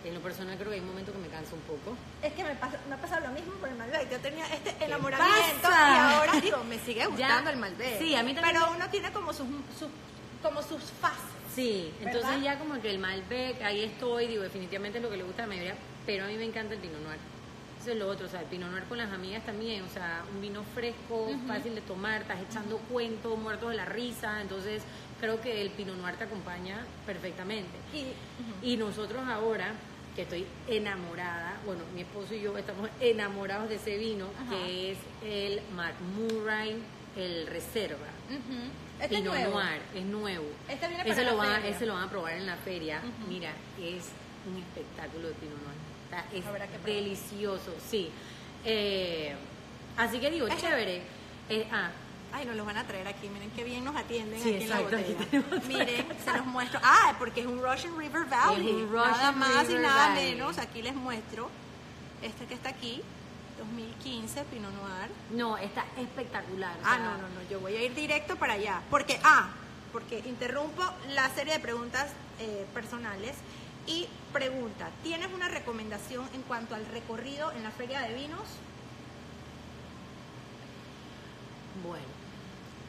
en 0.04 0.14
lo 0.14 0.20
personal 0.20 0.56
creo 0.56 0.68
que 0.70 0.74
hay 0.76 0.80
un 0.80 0.86
momento 0.88 1.12
que 1.12 1.18
me 1.18 1.28
cansa 1.28 1.54
un 1.54 1.60
poco. 1.62 1.96
Es 2.22 2.32
que 2.32 2.42
me, 2.44 2.54
pasa, 2.54 2.78
me 2.88 2.94
ha 2.94 2.98
pasado 2.98 3.26
lo 3.26 3.32
mismo 3.32 3.52
con 3.54 3.68
el 3.70 3.76
Malbec. 3.76 4.10
Yo 4.10 4.18
tenía 4.20 4.46
este 4.46 4.74
enamoramiento 4.84 5.62
pasa? 5.62 5.90
y 5.92 5.98
ahora 6.14 6.40
digo, 6.40 6.64
me 6.64 6.78
sigue 6.78 7.04
gustando 7.06 7.44
Ya. 7.44 7.50
el 7.50 7.56
Malbec. 7.58 7.98
Sí, 7.98 8.14
a 8.14 8.22
mí 8.22 8.32
también 8.34 8.54
Pero 8.56 8.70
me- 8.70 8.76
uno 8.76 8.88
tiene 8.90 9.12
como 9.12 9.32
sus, 9.32 9.46
sus- 9.78 9.90
como 10.42 10.62
sus 10.62 10.82
fases. 11.00 11.29
Sí, 11.54 11.92
entonces 11.98 12.22
¿Verdad? 12.22 12.42
ya 12.42 12.58
como 12.58 12.80
que 12.80 12.90
el 12.90 12.98
Malbec, 12.98 13.60
ahí 13.62 13.82
estoy, 13.82 14.26
digo, 14.28 14.42
definitivamente 14.42 14.98
es 14.98 15.04
lo 15.04 15.10
que 15.10 15.16
le 15.16 15.24
gusta 15.24 15.42
a 15.42 15.46
la 15.46 15.54
mayoría, 15.54 15.74
pero 16.06 16.24
a 16.24 16.28
mí 16.28 16.36
me 16.36 16.44
encanta 16.44 16.74
el 16.74 16.80
Pinot 16.80 17.00
Noir. 17.02 17.18
Eso 17.80 17.92
es 17.92 17.96
lo 17.98 18.08
otro, 18.08 18.26
o 18.26 18.28
sea, 18.28 18.40
el 18.40 18.46
Pinot 18.46 18.70
Noir 18.70 18.84
con 18.84 18.98
las 18.98 19.10
amigas 19.10 19.44
también, 19.44 19.82
o 19.82 19.88
sea, 19.88 20.22
un 20.32 20.40
vino 20.40 20.62
fresco, 20.74 21.30
fácil 21.46 21.74
de 21.74 21.80
tomar, 21.80 22.22
estás 22.22 22.38
echando 22.48 22.76
cuentos, 22.90 23.38
muertos 23.38 23.70
de 23.70 23.76
la 23.76 23.86
risa, 23.86 24.42
entonces 24.42 24.82
creo 25.18 25.40
que 25.40 25.62
el 25.62 25.70
Pinot 25.70 25.96
Noir 25.96 26.14
te 26.16 26.24
acompaña 26.24 26.84
perfectamente. 27.06 27.70
Y, 28.62 28.72
Y 28.72 28.76
nosotros 28.76 29.22
ahora, 29.26 29.72
que 30.14 30.22
estoy 30.22 30.46
enamorada, 30.68 31.58
bueno, 31.64 31.82
mi 31.94 32.02
esposo 32.02 32.34
y 32.34 32.42
yo 32.42 32.56
estamos 32.58 32.90
enamorados 33.00 33.68
de 33.70 33.76
ese 33.76 33.96
vino, 33.96 34.26
que 34.50 34.92
es 34.92 34.98
el 35.24 35.60
McMurray, 35.74 36.76
el 37.16 37.46
Reserva. 37.46 38.06
Este 39.00 39.14
es 39.14 39.20
Pinot 39.20 39.34
nuevo. 39.34 39.54
Noir, 39.60 39.82
es 39.94 40.04
nuevo. 40.04 40.44
Este 40.68 40.88
viene 40.88 41.02
ese, 41.04 41.14
para 41.22 41.30
lo 41.30 41.36
van, 41.36 41.54
feria. 41.62 41.76
ese 41.76 41.86
lo 41.86 41.94
van 41.94 42.02
a 42.04 42.10
probar 42.10 42.32
en 42.34 42.46
la 42.46 42.56
feria. 42.56 43.00
Mira, 43.28 43.50
es 43.80 44.08
un 44.46 44.58
espectáculo 44.58 45.28
de 45.28 45.34
Pinot 45.34 45.56
Noir. 45.62 45.80
Sea, 46.10 46.24
es 46.32 46.84
delicioso, 46.84 47.74
sí. 47.88 48.10
Eh, 48.64 49.34
así 49.96 50.18
que 50.20 50.30
digo, 50.30 50.46
Ese- 50.48 50.60
chévere. 50.60 51.02
Eh, 51.48 51.66
ah, 51.72 51.90
Ay, 52.32 52.46
nos 52.46 52.54
los 52.54 52.64
van 52.64 52.76
a 52.76 52.86
traer 52.86 53.08
aquí. 53.08 53.28
Miren 53.28 53.50
qué 53.50 53.64
bien 53.64 53.84
nos 53.84 53.96
atienden 53.96 54.40
Sí, 54.40 54.54
aquí 54.54 54.62
exacto, 54.64 54.96
en 54.96 55.00
aquí 55.02 55.12
la 55.14 55.18
botella. 55.18 55.30
tenemos- 55.48 55.64
Miren, 55.66 56.06
se 56.24 56.32
los 56.36 56.46
muestro. 56.46 56.80
Ah, 56.84 57.16
porque 57.18 57.40
es 57.40 57.46
un 57.48 57.60
Russian 57.60 57.98
River 57.98 58.24
Valley. 58.26 58.68
Es 58.68 58.72
un 58.76 58.88
Russian 58.88 59.10
nada 59.10 59.32
más 59.32 59.66
River 59.66 59.80
y 59.80 59.82
nada 59.84 60.08
Valley. 60.10 60.34
menos. 60.34 60.58
Aquí 60.58 60.80
les 60.82 60.94
muestro. 60.94 61.50
Este 62.22 62.44
que 62.46 62.54
está 62.54 62.68
aquí, 62.68 63.02
2015, 63.60 64.44
Pinot 64.44 64.72
Noir. 64.72 65.10
no, 65.32 65.56
está 65.58 65.84
espectacular. 65.98 66.74
o 66.76 66.80
Ah, 66.84 66.96
sea, 66.96 66.98
no, 66.98 67.12
no, 67.18 67.28
no, 67.28 67.48
yo 67.50 67.60
voy 67.60 67.76
a 67.76 67.82
ir 67.82 67.94
directo 67.94 68.36
para 68.36 68.54
allá. 68.54 68.80
Porque, 68.90 69.20
ah, 69.22 69.48
porque 69.92 70.18
interrumpo 70.26 70.82
la 71.10 71.28
serie 71.30 71.52
de 71.54 71.60
preguntas 71.60 72.10
eh, 72.40 72.66
personales 72.74 73.36
y 73.86 74.06
pregunta, 74.32 74.88
¿tienes 75.02 75.32
una 75.32 75.48
recomendación 75.48 76.28
en 76.34 76.42
cuanto 76.42 76.74
al 76.74 76.86
recorrido 76.86 77.52
en 77.52 77.62
la 77.64 77.70
feria 77.70 78.00
de 78.00 78.14
vinos? 78.14 78.42
Bueno, 81.86 82.04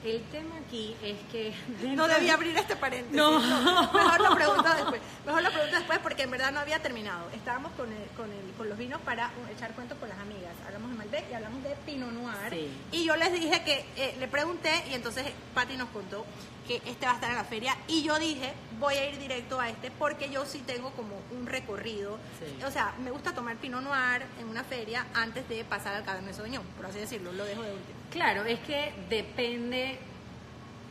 el 0.04 0.22
tema 0.32 0.56
aquí 0.66 0.95
es 1.04 1.18
que... 1.32 1.54
No 1.95 2.08
debía 2.10 2.34
abrir 2.34 2.58
este 2.58 2.76
paréntesis. 2.76 3.16
No. 3.16 3.39
Mejor 3.39 4.22
lo 4.22 4.36
pregunto 4.36 4.74
después. 4.76 5.02
Mejor 5.26 5.43
lo 5.43 5.52
pregunto 5.52 5.76
después 5.78 5.99
porque 5.99 6.24
en 6.24 6.32
verdad 6.32 6.52
no 6.52 6.60
había 6.60 6.80
terminado. 6.82 7.30
Estábamos 7.34 7.72
con, 7.74 7.91
el- 7.91 8.08
con, 8.18 8.32
el- 8.32 8.52
con 8.58 8.68
los 8.70 8.78
vinos 8.78 8.99
para 9.02 9.32
echar 9.56 9.74
cuentos 9.74 9.97
con 9.99 10.10
las 10.10 10.18
amigas. 10.20 10.54
Hablamos 10.66 10.91
de 10.91 10.97
Malbec 10.97 11.30
y 11.30 11.34
hablamos 11.34 11.64
de 11.64 11.76
Pinot 11.86 12.12
Noir. 12.12 12.49
Sí. 12.52 12.70
Y 12.91 13.04
yo 13.06 13.16
les 13.16 13.32
dije 13.34 13.64
que 13.64 13.86
eh, 13.97 14.16
le 14.20 14.28
pregunté 14.28 14.72
y 14.89 14.93
entonces 14.93 15.26
Patti 15.54 15.78
nos 15.78 15.89
contó 15.89 16.26
que 16.68 16.82
este 16.86 17.06
va 17.06 17.12
a 17.14 17.16
estar 17.16 17.30
en 17.32 17.38
la 17.38 17.43
feria. 17.43 17.76
Y 17.88 18.04
yo 18.04 18.18
dije, 18.20 18.54
voy 18.80 18.95
a 18.95 19.10
ir 19.10 19.18
directo 19.20 19.60
a 19.60 19.70
este 19.70 19.91
porque 19.91 20.30
yo 20.30 20.45
sí 20.45 20.60
tengo 20.66 20.91
como 20.91 21.16
un 21.32 21.45
recorrido. 21.47 22.18
Sí. 22.39 22.64
O 22.64 22.72
sea, 22.72 22.93
me 23.04 23.12
gusta 23.12 23.34
tomar 23.34 23.56
Pinot 23.58 23.82
Noir 23.84 24.24
en 24.39 24.47
una 24.47 24.64
feria 24.64 25.06
antes 25.14 25.47
de 25.49 25.64
pasar 25.64 25.95
al 25.95 26.04
Cabernet 26.04 26.34
Sauvignon, 26.36 26.64
por 26.78 26.86
así 26.88 26.99
decirlo. 26.99 27.32
Lo 27.34 27.45
dejo 27.45 27.62
de 27.64 27.72
último. 27.72 28.01
Claro, 28.12 28.43
es 28.45 28.59
que 28.59 28.91
depende 29.09 29.97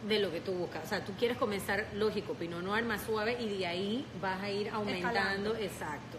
de 0.09 0.19
lo 0.19 0.31
que 0.33 0.41
tú 0.41 0.53
buscas. 0.53 0.85
O 0.85 0.89
sea, 0.89 1.05
tú 1.05 1.13
quieres 1.19 1.37
comenzar, 1.37 1.87
lógico, 1.95 2.33
Pinot 2.35 2.63
Noir 2.63 2.85
más 2.85 3.03
suave 3.03 3.37
y 3.39 3.59
de 3.59 3.67
ahí 3.67 4.07
vas 4.21 4.41
a 4.43 4.51
ir 4.51 4.71
aumentando. 4.71 5.19
Escalando. 5.19 5.57
Exacto. 5.57 6.19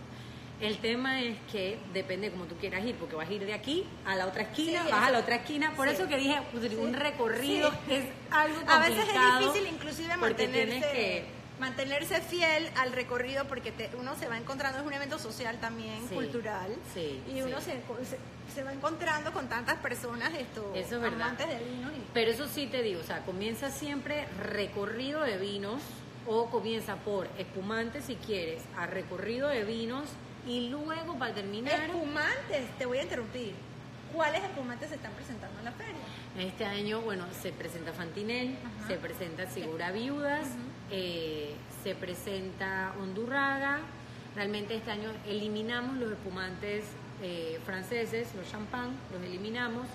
El 0.60 0.78
tema 0.78 1.20
es 1.24 1.38
que 1.52 1.80
depende 1.92 2.28
de 2.28 2.34
cómo 2.34 2.46
tú 2.46 2.56
quieras 2.58 2.86
ir, 2.86 2.94
porque 2.96 3.16
vas 3.16 3.28
a 3.28 3.34
ir 3.34 3.44
de 3.44 3.54
aquí 3.54 3.84
a 4.06 4.16
la 4.16 4.28
otra 4.28 4.44
esquina, 4.44 4.84
Sí, 4.86 4.92
vas 4.92 5.08
a 5.08 5.12
la 5.12 5.18
otra 5.18 5.36
esquina. 5.38 5.74
Por 5.76 5.88
Sí. 5.90 5.96
eso 5.96 6.08
que 6.08 6.18
dije, 6.18 6.38
pues, 6.52 6.72
un 6.76 6.92
Sí. 6.94 7.00
recorrido 7.00 7.72
es 7.90 8.04
algo 8.30 8.58
complicado. 8.58 8.84
A 8.84 8.88
veces 8.88 9.06
es 9.10 9.40
difícil 9.40 9.74
inclusive 9.74 10.10
porque 10.20 10.44
mantenerse, 10.46 10.66
tienes 10.68 10.86
que 10.86 11.26
mantenerse 11.62 12.20
fiel 12.22 12.68
al 12.78 12.92
recorrido 12.92 13.46
porque 13.46 13.72
te- 13.72 13.92
uno 14.00 14.16
se 14.16 14.28
va 14.28 14.36
encontrando, 14.38 14.80
es 14.80 14.86
un 14.86 14.92
evento 14.94 15.20
social 15.20 15.60
también, 15.62 16.00
Sí, 16.10 16.16
cultural, 16.16 16.76
sí, 16.94 17.22
y 17.32 17.42
uno 17.44 17.62
sí. 17.62 17.72
se, 18.00 18.06
se, 18.06 18.18
se 18.54 18.64
va 18.64 18.74
encontrando 18.74 19.32
con 19.32 19.48
tantas 19.48 19.78
personas 19.78 20.34
esto, 20.34 20.74
Eso 20.76 20.96
es 20.96 21.02
verdad. 21.02 21.22
amantes 21.22 21.48
de 21.48 21.60
vinos. 21.64 21.92
y- 21.96 22.02
Pero 22.16 22.32
eso 22.32 22.48
sí 22.48 22.66
te 22.66 22.82
digo, 22.82 23.00
o 23.02 23.04
sea, 23.04 23.20
comienza 23.26 23.70
siempre 23.70 24.28
recorrido 24.44 25.22
de 25.22 25.38
vinos 25.38 25.82
o 26.26 26.48
comienza 26.50 26.96
por 26.96 27.28
espumante 27.38 28.02
si 28.02 28.16
quieres, 28.16 28.64
a 28.76 28.88
recorrido 28.88 29.48
de 29.48 29.64
vinos 29.64 30.10
y 30.48 30.70
luego 30.70 31.14
para 31.20 31.36
terminar, 31.36 31.80
Espumantes, 31.80 32.76
te 32.80 32.88
voy 32.88 32.98
a 32.98 33.04
interrumpir. 33.04 33.54
¿Cuáles 34.12 34.44
espumantes 34.44 34.90
se 34.90 34.96
están 34.96 35.14
presentando 35.14 35.60
en 35.60 35.66
la 35.66 35.72
feria? 35.74 35.94
este 36.40 36.66
año, 36.66 37.02
bueno, 37.02 37.26
se 37.42 37.52
presenta 37.52 37.92
Fantinel, 37.94 38.58
Ajá. 38.80 38.88
se 38.88 38.96
presenta 38.96 39.48
Segura 39.50 39.92
Viudas, 39.92 40.48
eh, 40.92 41.56
se 41.84 41.96
presenta 41.96 42.94
Hondurraga. 43.00 43.80
Realmente 44.36 44.76
este 44.76 44.92
año 44.92 45.10
eliminamos 45.28 45.98
los 45.98 46.12
espumantes 46.12 46.86
eh, 47.22 47.60
franceses, 47.66 48.34
los 48.36 48.50
champán, 48.50 48.92
los 49.12 49.22
eliminamos 49.24 49.88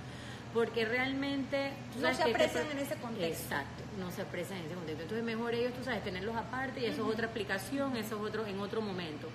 porque 0.57 0.87
realmente... 0.87 1.73
No 2.01 2.15
se 2.15 2.23
aprecian 2.23 2.67
en 2.71 2.79
ese 2.79 2.97
contexto. 2.97 3.45
Exacto, 3.45 3.83
no 3.99 4.11
se 4.11 4.23
aprecian 4.23 4.59
en 4.61 4.65
ese 4.65 4.75
contexto. 4.75 5.03
Entonces 5.03 5.25
mejor 5.25 5.55
ellos, 5.55 5.75
tú 5.75 5.85
sabes, 5.85 6.03
tenerlos 6.03 6.35
aparte 6.35 6.81
y 6.81 6.87
eso 6.87 7.07
es 7.07 7.15
otra 7.15 7.27
aplicación, 7.27 7.95
eso 7.97 8.17
es 8.17 8.23
otro 8.23 8.47
en 8.47 8.59
otro 8.61 8.81
momento. 8.81 9.29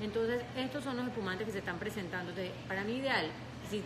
Entonces 0.00 0.40
estos 0.56 0.84
son 0.84 0.96
los 0.96 1.08
espumantes 1.08 1.46
que 1.46 1.52
se 1.52 1.58
están 1.58 1.78
presentando. 1.78 2.30
Entonces, 2.30 2.52
para 2.68 2.84
mí 2.84 2.92
ideal, 2.92 3.26
si 3.68 3.82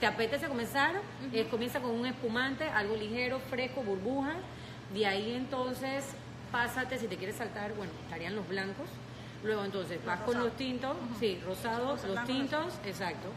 te 0.00 0.06
apetece 0.06 0.48
comenzar, 0.48 1.00
eh, 1.32 1.46
comienza 1.48 1.80
con 1.80 1.92
un 1.92 2.06
espumante, 2.06 2.64
algo 2.70 2.96
ligero, 2.96 3.38
fresco, 3.38 3.82
burbujas. 3.82 4.36
De 4.92 5.06
ahí 5.06 5.32
entonces, 5.32 6.04
pásate, 6.52 6.98
si 6.98 7.06
te 7.08 7.16
quieres 7.16 7.36
saltar, 7.36 7.72
bueno, 7.74 7.92
estarían 8.04 8.34
los 8.36 8.46
blancos. 8.48 8.86
Luego 9.44 9.64
entonces 9.64 10.04
vas 10.04 10.20
con 10.20 10.38
los 10.38 10.56
tintos, 10.56 10.96
sí, 11.20 11.38
rosados, 11.46 12.02
los 12.04 12.24
tintos, 12.24 12.74
exacto. 12.84 13.28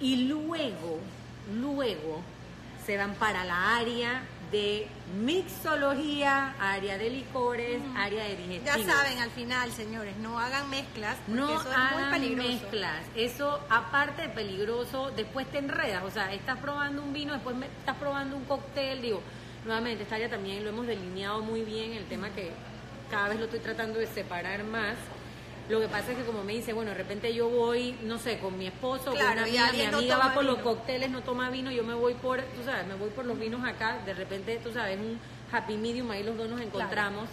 Y 0.00 0.24
luego, 0.28 0.98
luego 1.54 2.22
se 2.86 2.96
van 2.96 3.14
para 3.14 3.44
la 3.44 3.76
área 3.76 4.22
de 4.50 4.86
mixología, 5.24 6.54
área 6.60 6.98
de 6.98 7.10
licores, 7.10 7.80
área 7.96 8.24
de 8.24 8.36
Ya 8.36 8.36
digestivos. 8.76 8.86
saben, 8.92 9.18
al 9.20 9.30
final, 9.30 9.70
señores, 9.72 10.16
no 10.18 10.38
hagan 10.38 10.68
mezclas 10.70 11.16
porque 11.26 11.40
No 11.40 11.48
eso 11.60 11.70
es 11.70 11.76
muy 11.92 12.02
hagan 12.02 12.10
peligroso. 12.10 12.48
mezclas. 12.48 13.02
Eso, 13.14 13.60
aparte 13.70 14.22
de 14.22 14.28
peligroso, 14.28 15.10
después 15.16 15.46
te 15.50 15.58
enredas. 15.58 16.02
O 16.04 16.10
sea, 16.10 16.32
estás 16.32 16.58
probando 16.58 17.02
un 17.02 17.12
vino, 17.12 17.32
después 17.32 17.56
me- 17.56 17.66
estás 17.66 17.96
probando 17.96 18.36
un 18.36 18.44
cóctel. 18.44 19.00
Digo, 19.02 19.22
nuevamente, 19.64 20.02
esta 20.02 20.16
área 20.16 20.28
también 20.28 20.64
lo 20.64 20.70
hemos 20.70 20.86
delineado 20.86 21.40
muy 21.40 21.62
bien. 21.62 21.92
El 21.92 22.04
tema 22.04 22.30
que 22.30 22.50
cada 23.10 23.28
vez 23.28 23.38
lo 23.38 23.44
estoy 23.44 23.60
tratando 23.60 23.98
de 23.98 24.06
separar 24.06 24.64
más. 24.64 24.96
Lo 25.68 25.80
que 25.80 25.88
pasa 25.88 26.10
es 26.10 26.18
que 26.18 26.24
como 26.24 26.42
me 26.42 26.54
dice, 26.54 26.72
bueno, 26.72 26.90
de 26.90 26.96
repente 26.96 27.32
yo 27.32 27.48
voy, 27.48 27.96
no 28.02 28.18
sé, 28.18 28.38
con 28.38 28.58
mi 28.58 28.66
esposo, 28.66 29.12
Claro, 29.12 29.28
con 29.28 29.32
una 29.32 29.42
amiga, 29.42 29.72
mi 29.72 29.86
no 29.86 29.98
amiga 29.98 30.18
va 30.18 30.34
por 30.34 30.44
los 30.44 30.58
cócteles, 30.58 31.08
no 31.10 31.22
toma 31.22 31.50
vino, 31.50 31.70
yo 31.70 31.84
me 31.84 31.94
voy 31.94 32.14
por, 32.14 32.42
tú 32.42 32.64
sabes, 32.64 32.86
me 32.86 32.94
voy 32.94 33.10
por 33.10 33.24
los 33.24 33.38
vinos 33.38 33.64
acá, 33.64 33.98
de 34.04 34.12
repente, 34.12 34.60
tú 34.62 34.72
sabes, 34.72 34.98
un 34.98 35.20
happy 35.52 35.76
medium, 35.76 36.10
ahí 36.10 36.24
los 36.24 36.36
dos 36.36 36.48
nos 36.48 36.60
encontramos. 36.60 37.28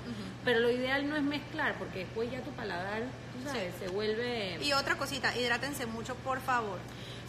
Pero 0.45 0.59
lo 0.59 0.69
ideal 0.69 1.09
no 1.09 1.15
es 1.15 1.23
mezclar, 1.23 1.77
porque 1.79 1.99
después 1.99 2.31
ya 2.31 2.41
tu 2.41 2.51
paladar, 2.51 3.01
tú 3.33 3.49
sabes, 3.49 3.73
se 3.79 3.87
vuelve... 3.87 4.59
Y 4.61 4.73
otra 4.73 4.95
cosita, 4.95 5.35
hidrátense 5.35 5.87
mucho, 5.87 6.13
por 6.15 6.39
favor. 6.39 6.77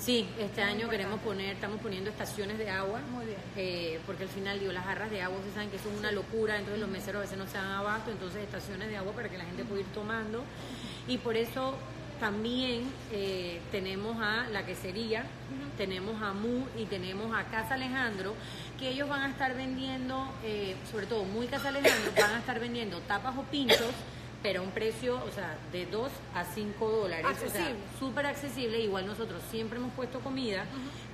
Sí, 0.01 0.27
este 0.39 0.63
año 0.63 0.89
queremos 0.89 1.21
poner, 1.21 1.55
estamos 1.55 1.79
poniendo 1.81 2.09
estaciones 2.09 2.57
de 2.57 2.71
agua. 2.71 3.01
Muy 3.13 3.27
bien. 3.27 3.39
eh, 3.55 4.01
porque 4.07 4.23
al 4.23 4.31
final, 4.31 4.59
digo, 4.59 4.73
las 4.73 4.85
jarras 4.85 5.11
de 5.11 5.21
agua, 5.21 5.37
ustedes 5.37 5.55
saben 5.55 5.69
que 5.69 5.77
eso 5.77 5.91
es 5.91 5.99
una 5.99 6.11
locura, 6.11 6.57
entonces 6.57 6.81
los 6.81 6.89
meseros 6.89 7.19
a 7.19 7.23
veces 7.23 7.37
no 7.37 7.47
se 7.47 7.59
dan 7.59 7.71
abasto, 7.73 8.11
entonces 8.11 8.43
estaciones 8.43 8.89
de 8.89 8.97
agua 8.97 9.13
para 9.13 9.29
que 9.29 9.37
la 9.37 9.45
gente 9.45 9.63
pueda 9.65 9.83
ir 9.83 9.87
tomando. 9.93 10.43
Y 11.07 11.19
por 11.19 11.37
eso 11.37 11.75
también 12.19 12.85
eh, 13.13 13.61
tenemos 13.71 14.17
a 14.23 14.49
la 14.49 14.65
quesería, 14.65 15.25
tenemos 15.77 16.23
a 16.23 16.33
Mu 16.33 16.65
y 16.79 16.87
tenemos 16.87 17.37
a 17.37 17.45
Casa 17.45 17.75
Alejandro, 17.75 18.35
que 18.79 18.89
ellos 18.89 19.07
van 19.07 19.23
a 19.23 19.29
estar 19.29 19.55
vendiendo, 19.55 20.33
eh, 20.45 20.77
sobre 20.91 21.07
todo 21.07 21.25
muy 21.25 21.47
Casa 21.47 21.69
Alejandro, 21.69 22.13
van 22.19 22.37
a 22.37 22.39
estar 22.39 22.59
vendiendo 22.59 23.01
tapas 23.01 23.37
o 23.37 23.43
pinchos, 23.43 23.93
pero 24.43 24.61
a 24.61 24.65
un 24.65 24.71
precio, 24.71 25.17
o 25.25 25.31
sea, 25.31 25.57
de 25.73 25.87
2 25.87 26.11
a 26.35 26.45
5 26.45 26.89
dólares. 26.89 27.27
O 27.27 27.35
sea, 27.37 27.47
Accesible. 27.47 27.75
súper 27.99 28.27
accesible, 28.27 28.81
igual 28.81 29.07
nosotros 29.07 29.43
siempre 29.51 29.79
hemos 29.79 29.93
puesto 29.93 30.21
comida, 30.21 30.65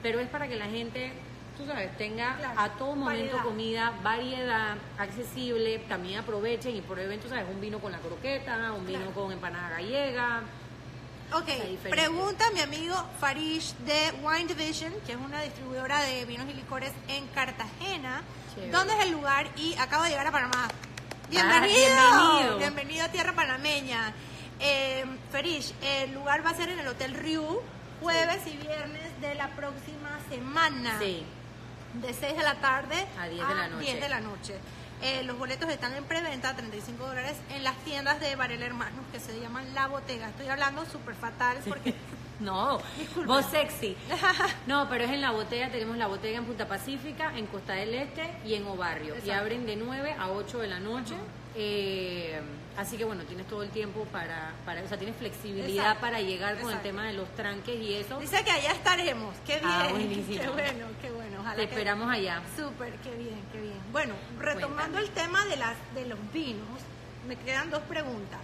pero 0.02 0.20
es 0.20 0.28
para 0.28 0.46
que 0.48 0.54
la 0.56 0.66
gente, 0.66 1.12
tú 1.58 1.66
sabes, 1.66 1.96
tenga 1.98 2.36
Claro, 2.36 2.60
a 2.60 2.68
todo 2.70 2.94
momento 2.94 3.06
variedad. 3.36 3.42
comida, 3.42 3.92
variedad, 4.02 4.76
accesible, 4.98 5.78
también 5.88 6.20
aprovechen 6.20 6.76
y 6.76 6.80
por 6.82 6.98
eventos, 7.00 7.30
¿sabes? 7.30 7.46
Un 7.52 7.60
vino 7.60 7.80
con 7.80 7.90
la 7.92 7.98
croqueta, 7.98 8.72
un 8.72 8.86
vino 8.86 9.00
Claro. 9.00 9.12
con 9.14 9.32
empanada 9.32 9.70
gallega. 9.70 10.42
Ok, 11.32 11.48
pregunta 11.90 12.44
mi 12.54 12.60
amigo 12.60 12.94
Farish 13.18 13.74
de 13.78 14.12
Wine 14.22 14.54
Division, 14.54 14.92
que 15.04 15.12
es 15.12 15.18
una 15.18 15.42
distribuidora 15.42 16.00
de 16.02 16.24
vinos 16.24 16.46
y 16.48 16.52
licores 16.54 16.92
en 17.08 17.26
Cartagena. 17.28 18.22
Chévere. 18.54 18.70
¿Dónde 18.70 18.94
es 18.94 19.00
el 19.06 19.10
lugar? 19.10 19.48
Y 19.56 19.74
acabo 19.74 20.04
de 20.04 20.10
llegar 20.10 20.28
a 20.28 20.30
Panamá. 20.30 20.68
Ah, 21.34 21.60
Bienvenido. 21.64 22.58
bienvenido. 22.58 23.04
A 23.04 23.08
tierra 23.08 23.32
panameña. 23.34 24.12
Eh, 24.60 25.04
Farish, 25.32 25.74
el 25.82 26.14
lugar 26.14 26.44
va 26.44 26.50
a 26.50 26.54
ser 26.54 26.68
en 26.70 26.78
el 26.78 26.86
Hotel 26.88 27.14
Riu, 27.14 27.60
jueves 28.00 28.40
y 28.46 28.56
viernes 28.56 29.20
de 29.20 29.34
la 29.34 29.48
próxima 29.50 30.18
semana. 30.30 30.98
Sí, 30.98 31.24
De 31.94 32.12
6 32.14 32.36
de 32.36 32.42
la 32.42 32.54
tarde 32.56 33.06
A 33.18 33.26
10 33.28 33.48
de 33.48 33.54
la 33.54 33.68
noche. 33.68 33.84
10 33.84 34.00
de 34.00 34.08
la 34.08 34.20
noche. 34.20 34.54
Eh, 35.02 35.22
los 35.24 35.36
boletos 35.38 35.68
están 35.68 35.94
en 35.94 36.04
preventa, 36.04 36.54
35 36.56 37.06
dólares, 37.06 37.36
en 37.50 37.64
las 37.64 37.76
tiendas 37.84 38.18
de 38.20 38.34
Varela 38.34 38.64
Hermanos 38.64 39.04
que 39.12 39.20
se 39.20 39.38
llaman 39.40 39.74
La 39.74 39.88
Botega. 39.88 40.28
Estoy 40.28 40.48
hablando 40.48 40.86
súper 40.86 41.14
fatal 41.14 41.58
porque... 41.66 41.94
no, 42.40 42.78
Disculpa. 42.98 43.34
vos 43.34 43.46
sexy. 43.46 43.96
No, 44.66 44.88
pero 44.88 45.04
es 45.04 45.10
en 45.10 45.20
la 45.22 45.30
botella, 45.30 45.70
tenemos 45.70 45.96
la 45.96 46.06
botella 46.06 46.38
en 46.38 46.44
Punta 46.44 46.66
Pacífica, 46.68 47.32
en 47.36 47.46
Costa 47.46 47.72
del 47.74 47.94
Este 47.94 48.30
y 48.44 48.54
en 48.54 48.66
Obarrio. 48.66 49.14
Y 49.24 49.30
abren 49.30 49.64
de 49.66 49.76
9 49.76 50.16
a 50.18 50.30
8 50.30 50.58
de 50.58 50.66
la 50.68 50.78
noche. 50.80 51.14
Eh, 51.58 52.38
así 52.76 52.98
que 52.98 53.04
bueno, 53.06 53.22
tienes 53.24 53.46
todo 53.46 53.62
el 53.62 53.70
tiempo 53.70 54.04
para, 54.12 54.52
para 54.66 54.82
o 54.82 54.88
sea, 54.88 54.98
tienes 54.98 55.16
flexibilidad 55.16 55.68
Exacto. 55.70 56.00
para 56.02 56.20
llegar 56.20 56.58
con 56.60 56.70
el 56.72 56.80
tema 56.82 57.06
de 57.06 57.14
los 57.14 57.28
tranques 57.34 57.80
y 57.80 57.94
eso. 57.94 58.18
Dice 58.20 58.44
que 58.44 58.50
allá 58.50 58.72
estaremos. 58.72 59.34
Qué 59.46 59.54
bien. 59.54 59.64
Ah, 59.64 59.86
buenísimo. 59.90 60.42
Qué 60.42 60.48
bueno, 60.50 60.86
qué 61.00 61.10
bueno. 61.10 61.40
Ojalá 61.40 61.56
Te 61.56 61.62
que- 61.62 61.68
esperamos 61.74 62.10
allá. 62.12 62.42
Súper, 62.56 62.92
qué 62.96 63.14
bien, 63.14 63.40
qué 63.52 63.60
bien. 63.62 63.78
Bueno, 63.92 64.14
retomando 64.38 64.98
Cuéntame. 64.98 65.06
el 65.06 65.10
tema 65.10 65.44
de, 65.46 65.56
las, 65.56 65.74
de 65.94 66.06
los 66.06 66.18
vinos, 66.32 66.68
me 67.26 67.36
quedan 67.36 67.70
dos 67.70 67.82
preguntas. 67.84 68.40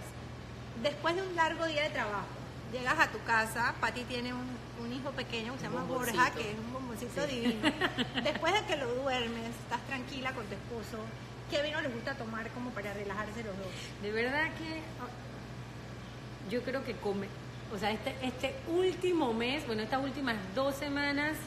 Después 0.81 1.15
de 1.15 1.21
un 1.21 1.35
largo 1.35 1.65
día 1.67 1.83
de 1.83 1.89
trabajo, 1.91 2.25
llegas 2.73 2.99
a 2.99 3.07
tu 3.09 3.19
casa, 3.23 3.73
Pati 3.79 4.03
tiene 4.03 4.33
un, 4.33 4.45
un 4.81 4.91
hijo 4.91 5.11
pequeño 5.11 5.53
que 5.53 5.59
se 5.59 5.65
llama. 5.65 5.83
Borja, 5.83 6.31
que 6.31 6.51
es 6.51 6.57
un 6.59 6.73
bomboncito 6.73 7.25
divino. 7.27 7.61
Después 8.23 8.53
de 8.53 8.65
que 8.65 8.75
lo 8.77 8.93
duermes, 8.95 9.49
estás 9.63 9.81
tranquila 9.87 10.33
con 10.33 10.45
tu 10.47 10.55
esposo, 10.55 10.97
¿qué 11.49 11.61
vino 11.61 11.79
les 11.81 11.93
gusta 11.93 12.15
tomar 12.15 12.49
como 12.49 12.71
para 12.71 12.93
relajarse 12.93 13.43
los 13.43 13.57
dos? 13.57 13.67
De 14.01 14.11
verdad 14.11 14.47
que 14.57 14.81
yo 16.49 16.61
creo 16.63 16.83
que 16.83 16.93
come, 16.97 17.27
o 17.73 17.77
sea, 17.77 17.91
este, 17.91 18.15
este 18.21 18.55
último 18.67 19.33
mes, 19.33 19.65
bueno, 19.65 19.81
estas 19.83 20.03
últimas 20.03 20.35
dos 20.55 20.75
semanas, 20.75 21.37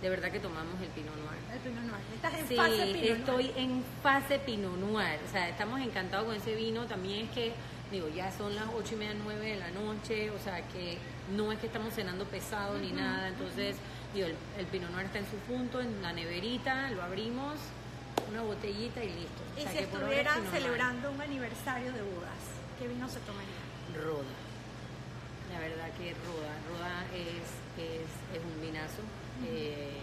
de 0.00 0.10
verdad 0.10 0.30
que 0.30 0.38
tomamos 0.40 0.80
el 0.80 0.88
Pinot 0.88 1.16
Noir. 1.16 1.38
El 1.52 1.58
Pinot 1.60 1.84
Noir. 1.84 2.02
Estás 2.14 2.34
en 2.34 2.46
Sí, 2.48 2.56
fase 2.56 2.86
Pinot 2.92 3.18
estoy 3.18 3.44
Noir. 3.44 3.58
en 3.58 3.84
fase 4.02 4.38
Pinot 4.38 4.76
Noir. 4.76 5.18
O 5.26 5.30
sea, 5.32 5.48
estamos 5.48 5.80
encantados 5.80 6.26
con 6.26 6.34
ese 6.36 6.54
vino. 6.54 6.84
También 6.86 7.26
es 7.26 7.30
que, 7.30 7.52
digo, 7.94 8.08
ya 8.08 8.30
son 8.32 8.54
las 8.54 8.66
ocho 8.74 8.94
y 8.94 8.98
media, 8.98 9.14
nueve 9.22 9.46
de 9.46 9.56
la 9.56 9.70
noche. 9.70 10.30
O 10.30 10.38
sea, 10.38 10.60
que 10.68 10.98
no 11.34 11.52
es 11.52 11.58
que 11.58 11.66
estamos 11.66 11.94
cenando 11.94 12.24
pesado 12.26 12.78
ni 12.78 12.92
nada. 12.92 13.28
Entonces, 13.28 13.76
digo, 14.12 14.26
el, 14.26 14.34
el 14.58 14.66
Pinot 14.66 14.90
Noir 14.90 15.06
está 15.06 15.18
en 15.18 15.26
su 15.30 15.36
punto, 15.48 15.80
en 15.80 16.02
la 16.02 16.12
neverita, 16.12 16.90
lo 16.90 17.02
abrimos 17.02 17.54
una 18.30 18.42
botellita 18.42 19.02
y 19.02 19.08
listo. 19.08 19.42
O 19.56 19.60
Y 19.60 19.62
sea, 19.62 19.72
si 19.72 19.78
que 19.78 19.86
por 19.86 20.02
ahora 20.02 20.16
estuvieran 20.20 20.52
celebrando 20.52 21.10
un 21.10 21.20
aniversario 21.20 21.92
de 21.92 22.02
bodas, 22.02 22.42
¿qué 22.78 22.88
vino 22.88 23.08
se 23.08 23.20
tomaría? 23.20 23.62
Roda. 23.94 24.34
La 25.52 25.60
verdad 25.60 25.88
que 25.98 26.14
Roda. 26.26 26.54
Roda 26.70 27.04
es, 27.14 27.46
es, 27.78 28.08
es 28.36 28.42
un 28.42 28.60
vinazo. 28.60 29.02
Eh, 29.46 29.98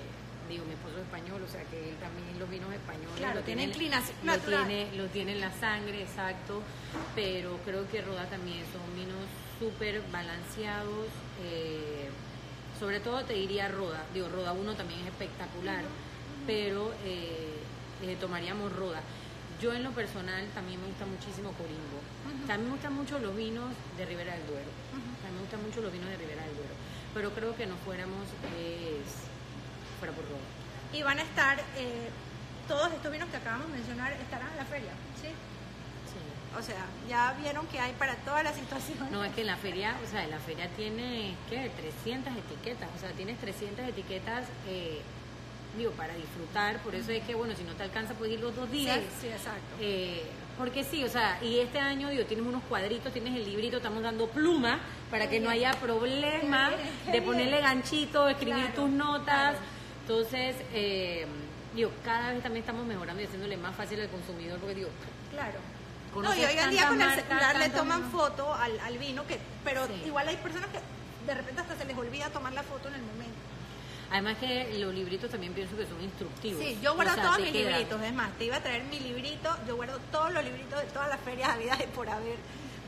digo, 0.51 0.65
mi 0.65 0.73
esposo 0.73 0.97
es 0.97 1.03
español, 1.03 1.41
o 1.41 1.49
sea 1.51 1.63
que 1.65 1.89
él 1.89 1.95
también 1.97 2.37
los 2.39 2.49
vinos 2.49 2.71
españoles 2.73 3.15
Claro, 3.17 3.35
lo 3.39 3.41
tiene 3.43 3.63
inclinación 3.63 4.17
lo 4.23 4.31
natural. 4.33 4.67
tiene, 4.67 4.95
lo 4.95 5.05
tiene 5.07 5.31
en 5.33 5.41
la 5.41 5.51
sangre, 5.51 6.01
exacto. 6.01 6.61
Pero 7.15 7.57
creo 7.65 7.89
que 7.89 8.01
Roda 8.01 8.25
también 8.27 8.63
son 8.71 8.83
vinos 8.95 9.25
súper 9.59 10.01
balanceados. 10.11 11.07
eh, 11.43 12.09
sobre 12.79 12.99
todo 12.99 13.23
te 13.25 13.33
diría 13.33 13.67
Roda. 13.67 14.03
Digo, 14.11 14.27
Roda 14.29 14.53
1 14.53 14.73
también 14.73 15.01
es 15.01 15.07
espectacular, 15.07 15.83
pero 16.47 16.91
eh, 17.05 17.57
eh, 18.01 18.17
tomaríamos 18.19 18.73
Roda. 18.75 19.01
Yo 19.61 19.71
en 19.73 19.83
lo 19.83 19.91
personal 19.91 20.47
también 20.55 20.81
me 20.81 20.87
gusta 20.87 21.05
muchísimo 21.05 21.51
Corimbo. 21.53 22.01
También 22.47 22.65
me 22.69 22.73
gustan 22.73 22.93
mucho 22.95 23.19
los 23.19 23.35
vinos 23.35 23.69
de 23.97 24.05
Ribera 24.07 24.33
del 24.33 24.47
Duero. 24.47 24.65
También 25.21 25.35
me 25.35 25.41
gustan 25.41 25.61
mucho 25.61 25.81
los 25.81 25.93
vinos 25.93 26.09
de 26.09 26.17
Ribera 26.17 26.41
del 26.41 26.55
Duero. 26.55 26.73
Pero 27.13 27.29
creo 27.37 27.55
que 27.55 27.67
no 27.67 27.75
fuéramos 27.85 28.25
es, 28.57 29.29
fuera 30.01 30.13
por. 30.13 30.25
Y 30.97 31.03
van 31.03 31.19
a 31.19 31.21
estar, 31.21 31.59
eh, 31.77 32.09
todos 32.67 32.91
estos 32.91 33.11
vinos 33.11 33.29
que 33.29 33.37
acabamos 33.37 33.67
de 33.67 33.73
mencionar 33.77 34.11
estarán 34.13 34.49
en 34.51 34.57
la 34.57 34.65
feria, 34.65 34.91
¿sí? 35.21 35.27
Sí. 35.27 36.19
O 36.59 36.61
sea, 36.61 36.83
ya 37.07 37.33
vieron 37.41 37.65
que 37.67 37.79
hay 37.79 37.93
para 37.93 38.15
todas 38.17 38.43
las 38.43 38.55
situaciones. 38.55 39.09
No, 39.11 39.23
es 39.23 39.31
que 39.33 39.41
en 39.41 39.47
la 39.47 39.57
feria, 39.57 39.95
o 40.05 40.09
sea, 40.09 40.23
en 40.23 40.31
la 40.31 40.39
feria 40.39 40.67
tiene, 40.75 41.35
¿qué? 41.49 41.71
300 42.03 42.33
etiquetas, 42.35 42.89
o 42.95 42.99
sea, 42.99 43.11
tienes 43.11 43.37
300 43.39 43.87
etiquetas, 43.87 44.45
eh, 44.67 45.01
digo, 45.77 45.91
para 45.91 46.13
disfrutar, 46.15 46.79
por 46.79 46.93
eso 46.95 47.11
es 47.11 47.23
que, 47.23 47.35
bueno, 47.35 47.55
si 47.55 47.63
no 47.63 47.73
te 47.73 47.83
alcanza, 47.83 48.13
puedes 48.15 48.33
ir 48.33 48.41
los 48.41 48.53
dos 48.55 48.67
Sí, 48.69 48.77
días. 48.79 48.99
sí, 49.21 49.27
exacto. 49.27 49.75
Eh, 49.79 50.23
porque 50.57 50.83
sí, 50.83 51.03
o 51.05 51.09
sea, 51.09 51.39
y 51.41 51.59
este 51.59 51.79
año, 51.79 52.09
digo, 52.09 52.25
tienes 52.25 52.45
unos 52.45 52.61
cuadritos, 52.63 53.13
tienes 53.13 53.33
el 53.35 53.45
librito, 53.45 53.77
estamos 53.77 54.03
dando 54.03 54.27
pluma 54.27 54.79
para 55.09 55.29
que 55.29 55.39
no 55.39 55.49
haya 55.49 55.71
problema 55.75 56.69
de 57.11 57.21
ponerle 57.21 57.61
ganchito, 57.61 58.27
escribir 58.27 58.65
Claro, 58.65 58.73
tus 58.75 58.89
notas. 58.89 59.51
claro. 59.53 59.80
Entonces, 60.15 60.57
eh, 60.73 61.25
digo, 61.73 61.89
cada 62.03 62.33
vez 62.33 62.43
también 62.43 62.63
estamos 62.63 62.85
mejorando 62.85 63.21
y 63.21 63.25
haciéndole 63.25 63.55
más 63.55 63.73
fácil 63.77 64.01
al 64.01 64.09
consumidor, 64.09 64.59
porque 64.59 64.75
digo, 64.75 64.89
Claro. 65.31 65.57
No, 66.13 66.35
y 66.35 66.43
hoy 66.43 66.57
en 66.57 66.69
día 66.71 66.89
con 66.89 67.01
el 67.01 67.09
celular 67.11 67.55
le 67.57 67.69
toman 67.69 68.11
foto 68.11 68.53
al, 68.53 68.77
al 68.81 68.97
vino, 68.97 69.25
que 69.25 69.39
pero 69.63 69.87
Sí. 69.87 70.03
igual 70.07 70.27
hay 70.27 70.35
personas 70.35 70.67
que 70.67 70.79
de 71.25 71.33
repente 71.33 71.61
hasta 71.61 71.77
se 71.77 71.85
les 71.85 71.97
olvida 71.97 72.29
tomar 72.29 72.51
la 72.51 72.63
foto 72.63 72.89
en 72.89 72.95
el 72.95 73.01
momento. 73.01 73.37
además 74.11 74.35
que 74.39 74.77
los 74.79 74.93
libritos 74.93 75.31
también 75.31 75.53
pienso 75.53 75.77
que 75.77 75.85
son 75.85 76.01
instructivos. 76.01 76.61
Sí, 76.61 76.77
yo 76.83 76.93
guardo 76.95 77.13
O 77.13 77.15
sea, 77.15 77.23
todos 77.23 77.39
mis 77.39 77.51
quedan. 77.53 77.71
libritos, 77.71 78.01
es 78.03 78.13
más, 78.13 78.37
te 78.37 78.43
iba 78.43 78.57
a 78.57 78.61
traer 78.61 78.83
mi 78.83 78.99
librito, 78.99 79.55
yo 79.65 79.77
guardo 79.77 79.97
todos 80.11 80.33
los 80.33 80.43
libritos 80.43 80.77
de 80.81 80.87
todas 80.87 81.07
las 81.07 81.21
ferias 81.21 81.51
habidas 81.51 81.79
y 81.79 81.87
por 81.95 82.09
haber, 82.09 82.35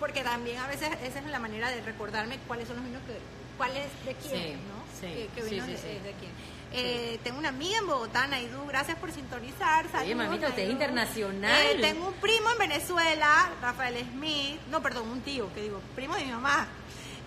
porque 0.01 0.21
también 0.23 0.57
a 0.59 0.67
veces 0.67 0.89
esa 1.01 1.19
es 1.19 1.25
la 1.27 1.39
manera 1.39 1.69
de 1.69 1.79
recordarme 1.83 2.37
cuáles 2.45 2.67
son 2.67 2.75
los 2.75 2.85
vinos 2.85 3.01
que, 3.07 3.15
cuál 3.57 3.71
es 3.77 3.87
de 4.05 4.13
quién, 4.15 4.43
Sí, 4.43 4.51
¿no? 4.67 4.83
sí, 4.99 5.07
¿Qué, 5.15 5.29
qué 5.33 5.41
sí, 5.47 5.57
es 5.59 5.83
de 6.03 6.13
quién. 6.19 6.31
Eh, 6.75 7.19
tengo 7.23 7.37
una 7.37 7.49
amiga 7.49 7.77
en 7.77 7.87
Bogotá, 7.87 8.25
Naidú, 8.27 8.65
gracias 8.67 8.97
por 8.97 9.11
sintonizar. 9.11 9.89
Saludos, 9.91 10.15
mamita, 10.15 10.47
usted 10.49 10.63
es 10.63 10.71
internacional. 10.71 11.61
Eh, 11.67 11.77
tengo 11.79 12.07
un 12.07 12.13
primo 12.15 12.49
en 12.49 12.57
Venezuela, 12.57 13.51
Rafael 13.61 14.03
Smith, 14.11 14.59
no, 14.71 14.81
perdón, 14.81 15.09
un 15.09 15.21
tío, 15.21 15.53
que 15.53 15.61
digo, 15.61 15.79
primo 15.95 16.15
de 16.15 16.25
mi 16.25 16.31
mamá. 16.31 16.67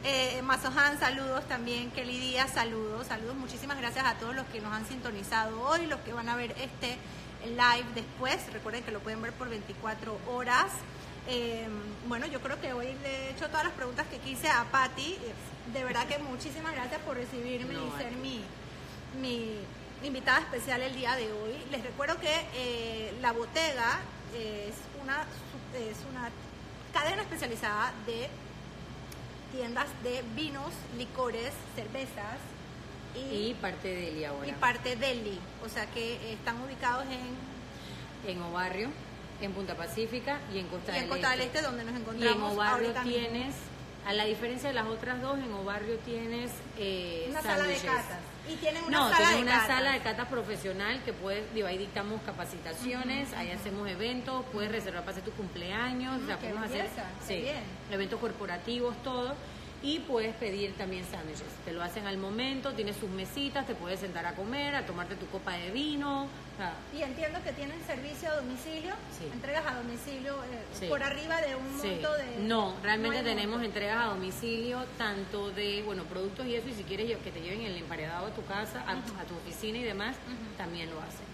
Eh, 0.05 0.41
Mazohan, 0.43 0.99
saludos 0.99 1.47
también. 1.49 1.91
Kelly 1.91 2.19
Díaz, 2.19 2.53
saludos. 2.55 3.07
Saludos, 3.07 3.35
muchísimas 3.37 3.79
gracias 3.79 4.05
a 4.05 4.15
todos 4.15 4.35
los 4.35 4.47
que 4.47 4.61
nos 4.61 4.73
han 4.73 4.87
sintonizado 4.87 5.61
hoy, 5.63 5.87
los 5.87 6.01
que 6.01 6.13
van 6.13 6.29
a 6.29 6.37
ver 6.37 6.55
este 6.61 6.97
live 7.45 7.87
después. 7.95 8.53
Recuerden 8.53 8.85
que 8.85 8.91
lo 8.91 9.01
pueden 9.01 9.23
ver 9.23 9.33
por 9.33 9.49
24 9.49 10.19
horas. 10.29 10.67
Eh, 11.29 11.67
bueno, 12.07 12.27
yo 12.27 12.41
creo 12.41 12.61
que 12.61 12.73
hoy 12.73 12.87
le 13.03 13.09
he 13.09 13.31
hecho 13.31 13.49
todas 13.49 13.65
las 13.65 13.73
preguntas 13.73 14.07
que 14.09 14.19
quise 14.19 14.49
a 14.49 14.65
Patti. 14.65 15.15
Eh, 15.15 15.35
De 15.73 15.83
verdad 15.83 16.07
que 16.07 16.19
muchísimas 16.19 16.73
gracias 16.73 17.01
por 17.01 17.17
recibirme 17.17 17.75
No, 17.75 17.87
y 17.87 18.01
ser 18.01 18.13
mi, 18.13 18.41
mi 19.21 19.51
invitada 20.03 20.41
especial 20.41 20.83
el 20.83 20.95
día 20.95 21.15
de 21.17 21.33
hoy. 21.33 21.55
Les 21.71 21.83
recuerdo 21.83 22.19
que 22.21 22.31
eh, 22.55 23.15
La 23.21 23.33
Botega 23.33 23.99
es 24.35 24.75
una, 25.03 25.23
es 25.79 25.97
una 26.11 26.31
cadena 26.93 27.23
especializada 27.23 27.93
de 28.07 28.29
tiendas 29.53 29.87
de 30.03 30.23
vinos, 30.35 30.73
licores, 30.99 31.53
cervezas 31.75 32.39
y, 33.15 33.51
Y 33.51 33.55
parte 33.55 33.89
de 33.89 34.09
Eli 34.09 34.25
ahora. 34.25 34.47
y 34.47 34.53
parte 34.53 34.97
deli. 34.97 35.39
O 35.65 35.69
sea 35.69 35.87
que 35.87 36.15
eh, 36.15 36.33
están 36.35 36.61
ubicados 36.61 37.05
en, 37.07 38.31
en 38.31 38.43
Obarrio, 38.43 38.91
en 39.41 39.53
Punta 39.53 39.75
Pacífica 39.75 40.39
y 40.53 40.59
en 40.59 40.67
Costa 40.69 40.93
y 40.93 40.97
en 40.97 41.01
del 41.03 41.11
Costa 41.11 41.31
del 41.31 41.41
Este. 41.41 41.59
Este, 41.59 41.67
donde 41.69 41.85
nos 41.85 41.93
Y 41.95 41.97
en 41.97 42.03
encontramos 42.03 42.53
Obarrio 42.53 42.89
mismo. 42.89 43.03
tienes, 43.05 43.55
a 44.07 44.13
la 44.13 44.25
diferencia 44.25 44.69
de 44.69 44.75
las 44.75 44.87
otras 44.87 45.23
dos, 45.23 45.39
en 45.39 45.53
Obarrio 45.53 45.97
tienes 46.01 46.51
eh, 46.79 47.27
una 47.31 47.41
sala 47.43 47.65
de 47.65 47.77
catas. 47.77 48.19
Y 48.49 48.55
tienen 48.57 48.85
una 48.85 48.97
No, 48.99 49.05
sala 49.09 49.17
tienes 49.17 49.37
de 49.37 49.43
una 49.43 49.53
catas. 49.53 49.67
sala 49.67 49.93
de 49.93 49.99
catas 50.01 50.29
profesional 50.29 51.03
que 51.05 51.13
puedes, 51.13 51.53
digo, 51.55 51.67
ahí 51.67 51.79
dictamos 51.79 52.21
capacitaciones, 52.23 53.33
ahí 53.35 53.51
hacemos 53.51 53.89
eventos, 53.89 54.45
puedes 54.53 54.71
reservar 54.71 55.03
para 55.03 55.13
hacer 55.19 55.25
tu 55.25 55.33
cumpleaños, 55.33 56.23
o 56.23 56.27
sea, 56.27 56.37
Mm, 56.37 56.41
qué 56.41 56.47
podemos 56.49 56.65
hacer 56.65 56.83
belleza, 56.83 57.05
sí, 57.27 57.45
eventos 57.91 58.21
corporativos, 58.21 58.95
todo. 59.03 59.35
Y 59.83 60.01
puedes 60.01 60.35
pedir 60.37 60.73
también 60.75 61.05
sándwiches. 61.05 61.47
Te 61.65 61.73
lo 61.73 61.83
hacen 61.83 62.07
al 62.07 62.17
momento, 62.19 62.73
tienes 62.73 62.97
sus 62.97 63.11
mesitas, 63.11 63.67
te 63.67 63.75
puedes 63.75 64.01
sentar 64.01 64.25
a 64.27 64.33
comer, 64.35 64.75
a 64.75 64.85
tomarte 64.87 65.15
tu 65.17 65.27
copa 65.27 65.53
de 65.53 65.71
vino. 65.71 66.25
o 66.25 66.57
sea, 66.57 66.73
Y 66.99 67.03
entiendo 67.03 67.39
que 67.45 67.53
tienen 67.53 67.79
servicio 67.87 68.31
a 68.31 68.37
domicilio, 68.37 68.95
Sí. 69.17 69.27
entregas 69.31 69.65
a 69.67 69.75
domicilio 69.77 70.43
eh, 70.45 70.65
Sí. 70.73 70.87
por 70.87 71.03
arriba 71.03 71.41
de 71.43 71.55
un 71.55 71.81
Sí. 71.81 71.89
monto 71.89 72.13
de... 72.15 72.39
No, 72.45 72.75
realmente 72.83 73.23
tenemos 73.23 73.57
monto. 73.57 73.67
entregas 73.67 74.05
a 74.07 74.09
domicilio, 74.09 74.85
tanto 74.97 75.51
de, 75.51 75.83
bueno, 75.85 76.05
productos 76.05 76.47
y 76.47 76.55
eso, 76.57 76.69
y 76.69 76.73
si 76.73 76.83
quieres 76.85 77.15
que 77.19 77.31
te 77.31 77.41
lleven 77.43 77.61
el 77.61 77.77
emparedado 77.77 78.27
a 78.27 78.31
tu 78.31 78.45
casa, 78.47 78.81
a, 78.87 78.93
a 78.93 79.25
tu 79.25 79.35
oficina 79.37 79.79
y 79.79 79.83
demás, 79.85 80.17
también 80.57 80.89
lo 80.91 80.97
hacen. 81.03 81.27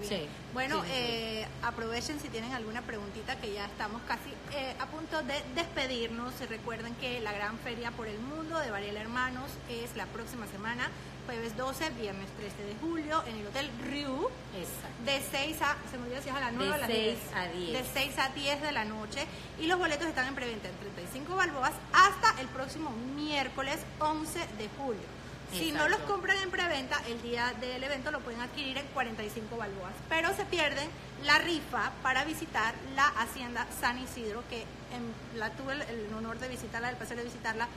Bien. 0.00 0.22
Sí, 0.22 0.28
Bueno, 0.52 0.82
sí, 0.82 0.90
eh, 0.92 1.46
aprovechen 1.62 2.18
si 2.20 2.28
tienen 2.28 2.52
alguna 2.52 2.82
preguntita 2.82 3.36
que 3.36 3.52
ya 3.52 3.66
estamos 3.66 4.02
casi 4.08 4.30
eh, 4.52 4.74
a 4.78 4.86
punto 4.86 5.22
de 5.22 5.34
despedirnos. 5.54 6.34
Recuerden 6.48 6.94
que 6.96 7.20
la 7.20 7.32
gran 7.32 7.58
feria 7.58 7.90
por 7.92 8.06
el 8.08 8.18
mundo 8.18 8.58
de 8.58 8.70
Varela 8.70 9.00
Hermanos 9.00 9.50
es 9.68 9.94
la 9.96 10.06
próxima 10.06 10.46
semana, 10.48 10.88
jueves 11.26 11.56
12, 11.56 11.90
viernes 11.90 12.28
13 12.38 12.62
de 12.64 12.74
julio, 12.80 13.22
en 13.26 13.36
el 13.36 13.46
Hotel 13.46 13.70
Riu. 13.88 14.28
Exacto. 14.56 15.04
De 15.04 15.22
6 15.30 15.62
a, 15.62 15.76
se 15.90 15.98
me 15.98 16.04
olvidó 16.04 16.22
si 16.22 16.28
es 16.30 16.34
a 16.34 16.40
las 16.40 16.52
9 16.52 16.70
o 16.70 16.74
a 16.74 16.78
las 16.78 16.88
6 16.88 17.18
10. 17.22 17.34
a 17.34 17.46
10. 17.46 17.72
De 17.72 17.84
6 17.92 18.18
a 18.18 18.28
10 18.30 18.62
de 18.62 18.72
la 18.72 18.84
noche. 18.84 19.26
Y 19.60 19.66
los 19.66 19.78
boletos 19.78 20.06
están 20.06 20.26
en 20.26 20.34
preventa 20.34 20.68
en 20.68 20.74
35 20.76 21.36
balboas 21.36 21.72
hasta 21.92 22.40
el 22.40 22.48
próximo 22.48 22.90
miércoles 23.14 23.78
11 24.00 24.38
de 24.58 24.68
julio. 24.78 25.19
Si 25.52 25.72
no 25.72 25.88
los 25.88 26.00
compran 26.00 26.36
en 26.38 26.50
preventa, 26.50 27.00
el 27.08 27.20
día 27.22 27.52
del 27.60 27.82
evento 27.82 28.10
lo 28.10 28.20
pueden 28.20 28.40
adquirir 28.40 28.78
en 28.78 28.86
45 28.88 29.56
balboas. 29.56 29.92
Pero 30.08 30.34
se 30.34 30.44
pierden 30.44 30.88
la 31.24 31.38
rifa 31.38 31.92
para 32.02 32.24
visitar 32.24 32.74
la 32.94 33.06
hacienda 33.08 33.66
San 33.80 33.98
Isidro, 33.98 34.42
que 34.48 34.62
en- 34.62 35.38
la 35.38 35.50
tuve 35.50 35.72
el, 35.74 35.82
el 35.82 36.14
honor 36.14 36.38
de 36.38 36.48
visitarla, 36.48 36.90
el 36.90 36.96
placer 36.96 37.16
de 37.16 37.24
visitarla. 37.24 37.68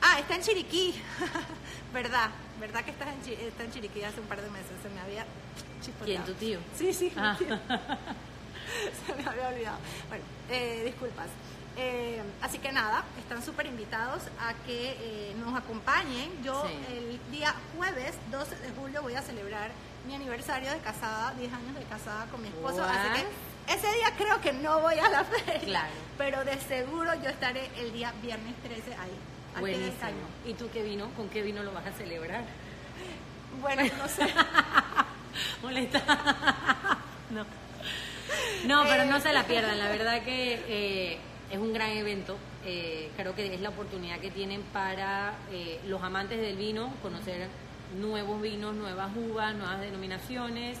Ah, 0.00 0.18
está 0.20 0.36
en 0.36 0.42
Chiriquí. 0.42 0.94
¿Verdad? 1.92 2.30
¿Verdad 2.60 2.84
que 2.84 2.92
estás 2.92 3.08
en, 3.08 3.32
está 3.32 3.64
en 3.64 3.72
Chiriquí 3.72 4.02
hace 4.02 4.20
un 4.20 4.26
par 4.26 4.40
de 4.40 4.48
meses? 4.50 4.72
Se 4.82 4.88
me 4.88 5.00
había 5.00 5.26
chispoteado. 5.84 6.24
¿Quién, 6.24 6.36
tu 6.36 6.40
tío? 6.40 6.58
Sí, 6.76 6.92
sí, 6.92 7.12
Ah. 7.16 7.34
tío. 7.38 7.58
Se 9.06 9.14
me 9.22 9.28
había 9.28 9.48
olvidado. 9.48 9.78
Bueno, 10.08 10.24
eh, 10.50 10.82
disculpas. 10.84 11.26
Eh, 11.80 12.20
así 12.42 12.58
que 12.58 12.72
nada, 12.72 13.04
están 13.20 13.40
súper 13.42 13.66
invitados 13.66 14.22
a 14.40 14.52
que 14.66 14.96
eh, 15.00 15.34
nos 15.38 15.56
acompañen. 15.56 16.28
Yo 16.42 16.66
Sí. 16.66 16.74
el 16.92 17.20
día 17.30 17.54
jueves 17.76 18.16
12 18.32 18.56
de 18.56 18.70
julio 18.70 19.00
voy 19.02 19.14
a 19.14 19.22
celebrar 19.22 19.70
mi 20.06 20.14
aniversario 20.16 20.70
de 20.72 20.78
casada, 20.78 21.32
10 21.38 21.52
años 21.52 21.74
de 21.76 21.84
casada 21.84 22.24
con 22.26 22.42
mi 22.42 22.48
esposo. 22.48 22.82
Así 22.82 23.08
que 23.22 23.72
ese 23.74 23.86
día 23.96 24.10
creo 24.16 24.40
que 24.40 24.52
no 24.54 24.80
voy 24.80 24.98
a 24.98 25.08
la 25.08 25.22
feria. 25.24 25.60
Claro. 25.60 25.88
Pero 26.16 26.44
de 26.44 26.58
seguro 26.62 27.14
yo 27.22 27.28
estaré 27.30 27.70
el 27.76 27.92
día 27.92 28.12
viernes 28.22 28.54
13 28.62 28.94
ahí. 28.94 29.10
al 29.54 29.62
pie 29.64 29.72
del 29.72 29.80
Buenísimo. 29.90 30.00
cañón. 30.00 30.28
¿Y 30.46 30.54
tú 30.54 30.68
qué 30.72 30.82
vino? 30.82 31.08
¿Con 31.16 31.28
qué 31.28 31.42
vino 31.42 31.62
lo 31.62 31.72
vas 31.72 31.86
a 31.86 31.92
celebrar? 31.92 32.42
Bueno, 33.60 33.82
no 33.98 34.08
sé. 34.08 34.26
Molesta. 35.62 36.00
no. 37.30 37.44
No, 38.66 38.82
pero 38.84 39.04
no 39.04 39.20
se 39.20 39.32
la 39.32 39.44
pierdan. 39.44 39.78
La 39.78 39.88
verdad 39.88 40.22
que 40.22 40.62
eh, 40.68 41.18
es 41.50 41.58
un 41.58 41.72
gran 41.72 41.90
evento. 41.90 42.36
Eh, 42.64 43.10
creo 43.16 43.34
que 43.34 43.54
es 43.54 43.60
la 43.60 43.70
oportunidad 43.70 44.18
que 44.20 44.30
tienen 44.30 44.62
para 44.72 45.34
eh, 45.50 45.80
los 45.86 46.02
amantes 46.02 46.40
del 46.40 46.56
vino 46.56 46.92
conocer 47.02 47.48
nuevos 47.98 48.40
vinos, 48.42 48.74
nuevas 48.74 49.10
uvas, 49.16 49.54
nuevas 49.54 49.80
denominaciones. 49.80 50.78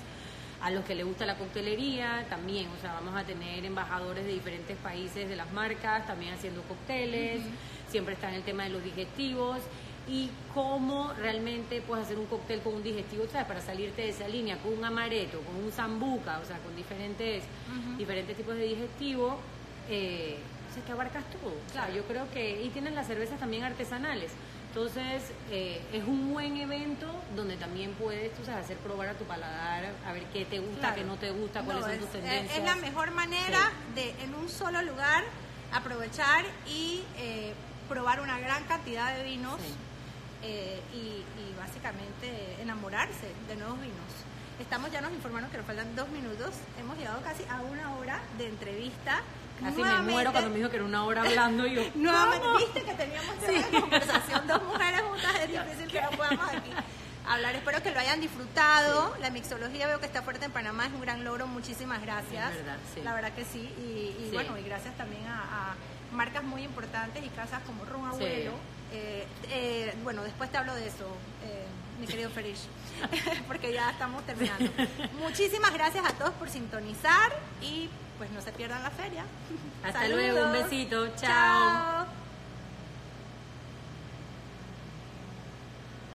A 0.60 0.72
los 0.72 0.84
que 0.84 0.96
les 0.96 1.06
gusta 1.06 1.24
la 1.24 1.36
coctelería 1.36 2.26
también, 2.28 2.66
o 2.76 2.80
sea, 2.80 2.92
vamos 2.94 3.14
a 3.14 3.22
tener 3.24 3.64
embajadores 3.64 4.24
de 4.24 4.32
diferentes 4.32 4.76
países 4.78 5.28
de 5.28 5.36
las 5.36 5.52
marcas, 5.52 6.04
también 6.04 6.34
haciendo 6.34 6.62
cócteles, 6.62 7.42
siempre 7.88 8.14
está 8.14 8.28
en 8.28 8.34
el 8.34 8.42
tema 8.42 8.64
de 8.64 8.70
los 8.70 8.82
digestivos 8.82 9.58
y 10.08 10.30
cómo 10.54 11.12
realmente 11.12 11.80
puedes 11.80 12.06
hacer 12.06 12.18
un 12.18 12.26
cóctel 12.26 12.60
con 12.60 12.74
un 12.74 12.82
digestivo, 12.82 13.24
¿sabes? 13.30 13.46
Para 13.46 13.60
salirte 13.60 14.02
de 14.02 14.08
esa 14.08 14.26
línea, 14.26 14.56
con 14.58 14.76
un 14.76 14.84
amaretto, 14.84 15.40
con 15.42 15.62
un 15.62 15.70
zambuca, 15.70 16.40
o 16.40 16.44
sea, 16.44 16.58
con 16.58 16.74
diferentes, 16.74 17.44
diferentes 17.96 18.36
tipos 18.36 18.56
de 18.56 18.64
digestivo, 18.64 19.38
eh, 19.88 20.38
sea, 20.78 20.86
que 20.86 20.92
abarcas 20.92 21.24
todo. 21.30 21.54
Claro. 21.72 21.94
yo 21.94 22.04
creo 22.04 22.30
que, 22.30 22.62
y 22.62 22.68
tienes 22.70 22.94
las 22.94 23.06
cervezas 23.06 23.38
también 23.38 23.64
artesanales. 23.64 24.32
Entonces, 24.68 25.22
eh, 25.50 25.82
es 25.92 26.04
un 26.04 26.32
buen 26.32 26.56
evento 26.56 27.06
donde 27.34 27.56
también 27.56 27.92
puedes 27.94 28.34
tú 28.34 28.44
sabes, 28.44 28.66
hacer 28.66 28.76
probar 28.76 29.08
a 29.08 29.14
tu 29.14 29.24
paladar, 29.24 29.92
a 30.06 30.12
ver 30.12 30.24
qué 30.32 30.44
te 30.44 30.58
gusta, 30.58 30.94
qué 30.94 31.04
no 31.04 31.16
te 31.16 31.30
gusta, 31.30 31.62
cuáles 31.62 31.84
son 31.84 31.98
tus 31.98 32.10
tendencias. 32.10 32.58
Es 32.58 32.64
la 32.64 32.76
mejor 32.76 33.10
manera 33.12 33.72
de, 33.94 34.10
en 34.22 34.34
un 34.34 34.48
solo 34.48 34.82
lugar, 34.82 35.24
aprovechar 35.72 36.44
y 36.66 37.02
eh, 37.16 37.54
probar 37.88 38.20
una 38.20 38.38
gran 38.38 38.62
cantidad 38.64 39.16
de 39.16 39.24
vinos 39.24 39.60
eh, 40.42 40.80
y, 40.94 41.24
básicamente 41.58 42.62
enamorarse 42.62 43.26
de 43.48 43.56
nuevos 43.56 43.80
vinos. 43.80 43.96
Estamos, 44.60 44.90
ya 44.90 45.00
nos 45.00 45.12
informaron 45.12 45.50
que 45.50 45.58
nos 45.58 45.66
faltan 45.66 45.94
dos 45.96 46.08
minutos, 46.08 46.54
hemos 46.78 46.96
llegado 46.96 47.20
casi 47.22 47.44
a 47.44 47.60
una 47.60 47.94
hora 47.96 48.20
de 48.38 48.48
entrevista. 48.48 49.20
Casi 49.60 49.82
me 49.82 50.02
muero 50.02 50.32
cuando 50.32 50.50
me 50.50 50.56
dijo 50.56 50.70
que 50.70 50.76
era 50.76 50.84
una 50.84 51.04
hora 51.04 51.22
hablando 51.22 51.66
y 51.66 51.74
yo. 51.74 51.82
Nuevamente, 51.94 52.46
viste 52.58 52.82
que 52.82 52.94
teníamos 52.94 53.36
una 53.42 53.80
conversación, 53.80 54.46
dos 54.46 54.62
mujeres 54.64 55.02
juntas, 55.02 55.34
es 55.42 55.48
difícil 55.48 55.86
que 55.90 56.02
no 56.02 56.10
podamos 56.10 56.48
aquí 56.48 56.70
hablar. 57.28 57.54
Espero 57.54 57.82
que 57.82 57.90
lo 57.90 58.00
hayan 58.00 58.20
disfrutado. 58.20 59.14
La 59.20 59.30
mixología 59.30 59.86
veo 59.86 60.00
que 60.00 60.06
está 60.06 60.22
fuerte 60.22 60.46
en 60.46 60.52
Panamá, 60.52 60.86
es 60.86 60.92
un 60.92 61.00
gran 61.00 61.24
logro. 61.24 61.46
Muchísimas 61.46 62.02
gracias. 62.02 62.52
La 63.02 63.14
verdad 63.14 63.32
que 63.32 63.44
sí. 63.44 63.60
Y, 63.78 64.30
bueno, 64.32 64.58
y 64.58 64.62
gracias 64.62 64.96
también 64.96 65.22
a, 65.26 65.74
marcas 66.12 66.42
muy 66.42 66.62
importantes 66.62 67.22
y 67.24 67.28
casas 67.28 67.62
como 67.64 67.84
Ron 67.84 68.06
Abuelo. 68.06 68.52
Eh, 68.92 69.26
eh, 69.50 69.94
bueno, 70.02 70.22
después 70.22 70.50
te 70.50 70.56
hablo 70.56 70.74
de 70.74 70.86
eso, 70.86 71.06
eh, 71.44 71.66
mi 72.00 72.06
querido 72.06 72.30
Ferish, 72.30 72.62
porque 73.46 73.72
ya 73.72 73.90
estamos 73.90 74.24
terminando. 74.24 74.70
Muchísimas 75.20 75.74
gracias 75.74 76.06
a 76.06 76.14
todos 76.14 76.32
por 76.34 76.48
sintonizar 76.48 77.38
y 77.60 77.90
pues 78.18 78.30
no 78.32 78.40
se 78.40 78.52
pierdan 78.52 78.82
la 78.82 78.90
feria. 78.90 79.24
Hasta 79.84 80.08
luego, 80.08 80.46
un 80.46 80.52
besito, 80.52 81.08
chao. 81.16 82.06